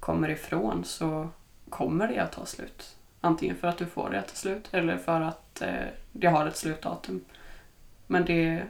kommer 0.07 0.29
ifrån 0.29 0.85
så 0.85 1.29
kommer 1.71 2.09
det 2.09 2.19
att 2.19 2.33
ta 2.33 2.47
slut. 2.47 2.97
Antingen 3.21 3.57
för 3.57 3.69
att 3.69 3.79
du 3.79 3.87
får 3.87 4.11
det 4.11 4.19
att 4.19 4.29
ta 4.29 4.35
slut 4.35 4.69
eller 4.71 4.97
för 4.97 5.21
att 5.21 5.63
eh, 5.63 5.87
det 6.13 6.27
har 6.27 6.47
ett 6.47 6.57
slutdatum. 6.57 7.25
Men 8.07 8.25
det... 8.25 8.63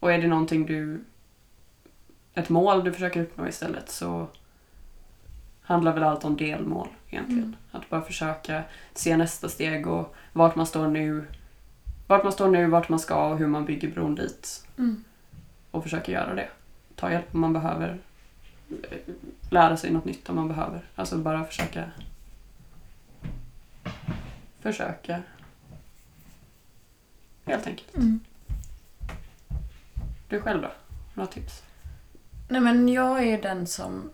Och 0.00 0.12
är 0.12 0.18
det 0.18 0.26
någonting 0.26 0.66
du... 0.66 1.04
Ett 2.34 2.48
mål 2.48 2.84
du 2.84 2.92
försöker 2.92 3.22
uppnå 3.22 3.48
istället 3.48 3.90
så 3.90 4.26
handlar 5.60 5.94
väl 5.94 6.02
allt 6.02 6.24
om 6.24 6.36
delmål 6.36 6.88
egentligen. 7.08 7.42
Mm. 7.42 7.56
Att 7.70 7.90
bara 7.90 8.02
försöka 8.02 8.62
se 8.94 9.16
nästa 9.16 9.48
steg 9.48 9.86
och 9.86 10.14
vart 10.32 10.54
man 10.54 10.66
står 10.66 10.88
nu. 10.88 11.24
Vart 12.06 12.22
man 12.22 12.32
står 12.32 12.48
nu, 12.48 12.66
vart 12.66 12.88
man 12.88 12.98
ska 12.98 13.28
och 13.28 13.38
hur 13.38 13.46
man 13.46 13.64
bygger 13.64 13.90
bron 13.90 14.14
dit. 14.14 14.66
Mm. 14.78 15.04
Och 15.70 15.82
försöka 15.82 16.12
göra 16.12 16.34
det. 16.34 16.48
Ta 16.94 17.10
hjälp 17.10 17.34
om 17.34 17.40
man 17.40 17.52
behöver. 17.52 17.98
Lära 19.50 19.76
sig 19.76 19.90
något 19.90 20.04
nytt 20.04 20.28
om 20.28 20.36
man 20.36 20.48
behöver. 20.48 20.84
Alltså 20.94 21.18
bara 21.18 21.44
försöka. 21.44 21.90
Försöka. 24.60 25.22
Helt 27.44 27.66
enkelt. 27.66 27.96
Mm. 27.96 28.20
Du 30.28 30.40
själv 30.40 30.62
då? 30.62 30.70
Några 31.14 31.30
tips? 31.32 31.62
Nej 32.48 32.60
men 32.60 32.88
jag 32.88 33.22
är 33.22 33.42
den 33.42 33.66
som... 33.66 34.10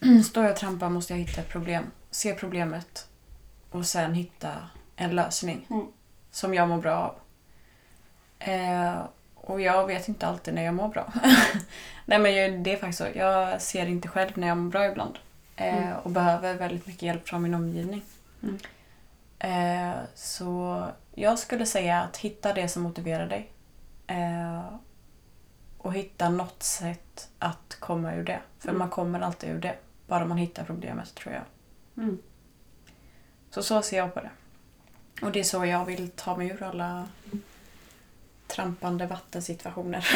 Står 0.24 0.44
jag 0.44 0.52
och 0.52 0.58
trampar 0.58 0.88
måste 0.88 1.12
jag 1.12 1.20
hitta 1.20 1.40
ett 1.40 1.48
problem. 1.48 1.84
Se 2.10 2.34
problemet. 2.34 3.08
Och 3.70 3.86
sen 3.86 4.14
hitta 4.14 4.52
en 4.96 5.14
lösning. 5.14 5.66
Mm. 5.70 5.86
Som 6.30 6.54
jag 6.54 6.68
mår 6.68 6.78
bra 6.78 6.96
av. 6.96 7.14
Eh, 8.38 9.02
och 9.42 9.60
jag 9.60 9.86
vet 9.86 10.08
inte 10.08 10.26
alltid 10.26 10.54
när 10.54 10.62
jag 10.62 10.74
mår 10.74 10.88
bra. 10.88 11.12
Nej 12.06 12.18
men 12.18 12.34
jag- 12.34 12.58
det 12.60 12.72
är 12.72 12.76
faktiskt 12.76 12.98
så. 12.98 13.06
Jag 13.14 13.62
ser 13.62 13.86
inte 13.86 14.08
själv 14.08 14.30
när 14.34 14.48
jag 14.48 14.56
mår 14.56 14.70
bra 14.70 14.86
ibland. 14.86 15.18
Eh, 15.56 15.76
Mm. 15.78 15.96
Och 15.98 16.10
behöver 16.10 16.54
väldigt 16.54 16.86
mycket 16.86 17.02
hjälp 17.02 17.28
från 17.28 17.42
min 17.42 17.54
omgivning. 17.54 18.02
Mm. 18.42 18.58
Eh, 19.38 19.96
så 20.14 20.86
jag 21.14 21.38
skulle 21.38 21.66
säga 21.66 22.02
att 22.02 22.16
hitta 22.16 22.52
det 22.52 22.68
som 22.68 22.82
motiverar 22.82 23.26
dig. 23.26 23.50
Eh, 24.06 24.64
och 25.78 25.94
hitta 25.94 26.28
något 26.28 26.62
sätt 26.62 27.28
att 27.38 27.76
komma 27.80 28.14
ur 28.14 28.24
det. 28.24 28.40
För 28.58 28.68
Mm. 28.68 28.78
man 28.78 28.90
kommer 28.90 29.20
alltid 29.20 29.50
ur 29.50 29.60
det. 29.60 29.76
Bara 30.06 30.24
man 30.24 30.38
hittar 30.38 30.64
problemet 30.64 31.14
tror 31.14 31.34
jag. 31.34 31.42
Mm. 32.04 32.18
Så 33.50 33.62
så 33.62 33.82
ser 33.82 33.96
jag 33.96 34.14
på 34.14 34.20
det. 34.20 34.30
Och 35.22 35.32
det 35.32 35.40
är 35.40 35.44
så 35.44 35.64
jag 35.66 35.84
vill 35.84 36.10
ta 36.10 36.36
mig 36.36 36.48
ur 36.48 36.62
alla 36.62 37.08
trampande 38.52 39.06
vattensituationer. 39.06 40.08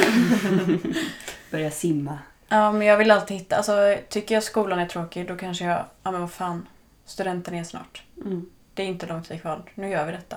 Börja 1.51 1.71
simma. 1.71 2.19
ja, 2.49 2.73
men 2.73 2.87
jag 2.87 2.97
vill 2.97 3.11
alltid 3.11 3.37
hitta. 3.37 3.57
Alltså, 3.57 3.97
tycker 4.09 4.35
jag 4.35 4.45
skolan 4.45 4.79
är 4.79 4.87
tråkig 4.87 5.29
då 5.29 5.37
kanske 5.37 5.65
jag, 5.65 5.85
ja 6.03 6.11
men 6.11 6.21
vad 6.21 6.33
fan, 6.33 6.67
studenten 7.05 7.55
är 7.55 7.65
snart. 7.65 8.03
Mm. 8.25 8.47
Det 8.75 8.83
är 8.83 8.87
inte 8.87 9.07
lång 9.07 9.23
tid 9.23 9.41
kvar. 9.41 9.63
Nu 9.75 9.89
gör 9.89 10.07
vi 10.07 10.13
detta. 10.13 10.37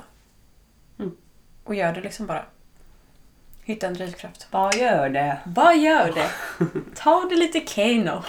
Mm. 0.99 1.11
Och 1.63 1.75
gör 1.75 1.93
det 1.93 2.01
liksom 2.01 2.25
bara. 2.25 2.45
Hitta 3.63 3.87
en 3.87 3.93
drivkraft. 3.93 4.47
Vad 4.51 4.75
gör 4.75 5.09
det? 5.09 5.39
Vad 5.45 5.77
gör 5.77 6.13
det? 6.13 6.29
Ta 6.95 7.27
det 7.29 7.35
lite 7.35 7.59
Kano. 7.59 8.23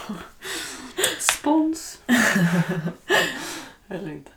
Spons. 1.19 1.99
Eller 3.89 4.11
inte. 4.11 4.31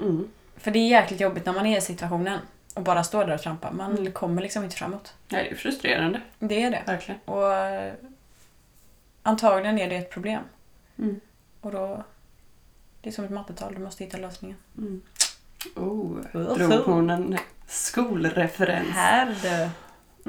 Mm. 0.00 0.28
För 0.56 0.70
det 0.70 0.78
är 0.78 0.88
jäkligt 0.88 1.20
jobbigt 1.20 1.46
när 1.46 1.52
man 1.52 1.66
är 1.66 1.78
i 1.78 1.80
situationen 1.80 2.38
och 2.74 2.82
bara 2.82 3.04
står 3.04 3.24
där 3.24 3.34
och 3.34 3.42
trampar. 3.42 3.72
Man 3.72 3.98
Mm. 3.98 4.12
kommer 4.12 4.42
liksom 4.42 4.64
inte 4.64 4.76
framåt. 4.76 5.14
Nej, 5.28 5.44
det 5.44 5.50
är 5.50 5.56
frustrerande. 5.56 6.20
Det 6.38 6.62
är 6.62 6.70
det. 6.70 6.82
Verkligen. 6.86 7.20
Och 7.24 7.52
eh, 7.54 7.92
antagligen 9.22 9.78
är 9.78 9.88
det 9.88 9.96
ett 9.96 10.10
problem. 10.10 10.42
Mm. 10.98 11.20
Och 11.60 11.72
då... 11.72 12.04
Det 13.00 13.08
är 13.08 13.12
som 13.12 13.24
ett 13.24 13.30
mattetal, 13.30 13.74
du 13.74 13.80
måste 13.80 14.04
hitta 14.04 14.18
lösningen. 14.18 14.56
Mm. 14.78 15.02
Oh, 15.74 16.20
drog 16.56 16.72
hon 16.72 17.10
en 17.10 17.38
skolreferens. 17.66 18.88
Här 18.94 19.36
du! 19.42 19.70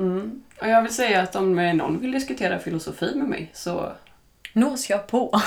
Mm. 0.01 0.43
Och 0.61 0.67
jag 0.67 0.81
vill 0.81 0.93
säga 0.93 1.21
att 1.21 1.35
om 1.35 1.55
någon 1.55 1.99
vill 1.99 2.11
diskutera 2.11 2.59
filosofi 2.59 3.15
med 3.15 3.27
mig 3.27 3.49
så 3.53 3.91
Nås 4.53 4.89
jag 4.89 5.07
på. 5.07 5.41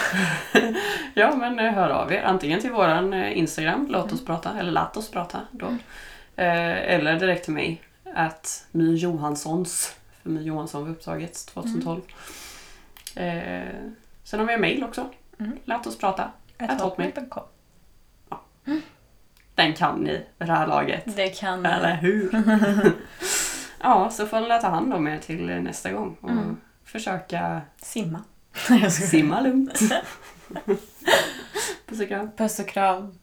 ja, 1.15 1.37
men 1.37 1.59
eh, 1.59 1.73
hör 1.73 1.91
av 1.91 2.13
er. 2.13 2.23
Antingen 2.23 2.61
till 2.61 2.73
våran 2.73 3.13
eh, 3.13 3.39
Instagram, 3.39 3.87
låt 3.91 4.13
oss 4.13 4.25
prata, 4.25 4.59
eller 4.59 4.73
låt 4.73 4.97
oss 4.97 5.11
prata 5.11 5.41
då. 5.51 5.77
Eh, 6.39 6.95
eller 6.95 7.19
direkt 7.21 7.45
till 7.45 7.53
mig, 7.55 7.83
att 8.15 8.67
My 8.71 8.95
Johanssons, 8.97 9.97
för 10.23 10.31
My 10.31 10.43
Johansson 10.43 10.83
var 10.85 10.91
upptaget 10.91 11.47
2012. 11.47 12.01
Eh, 13.17 13.63
sen 14.25 14.41
har 14.41 14.47
vi 14.47 14.55
en 14.55 14.61
mail 14.61 14.85
också, 14.85 15.11
Mm. 15.41 15.59
låt 15.65 15.87
oss 15.87 15.99
prata. 15.99 16.31
Hotmail.com. 16.81 17.43
Den 19.55 19.75
kan 19.75 20.01
ni 20.01 20.11
vid 20.39 20.49
det 20.49 20.53
här 20.53 20.67
laget. 20.67 21.17
Det 21.17 21.29
kan... 21.29 21.67
Eller 21.67 21.95
hur? 21.97 22.31
ja, 23.83 24.11
så 24.11 24.27
får 24.27 24.41
ni 24.41 24.49
ta 24.49 24.69
hand 24.69 24.95
om 24.95 25.09
er 25.09 25.19
till 25.19 25.47
nästa 25.47 25.93
gång 25.93 26.17
och 26.21 26.31
Mm. 26.31 26.57
försöka 26.85 27.61
Simma. 27.77 28.23
simma 28.91 29.41
lugnt. 29.41 29.79
Puss 31.87 32.01
och 32.01 32.09
kram. 32.09 32.31
Puss 32.37 32.59
och 32.59 32.69
kram. 32.69 33.15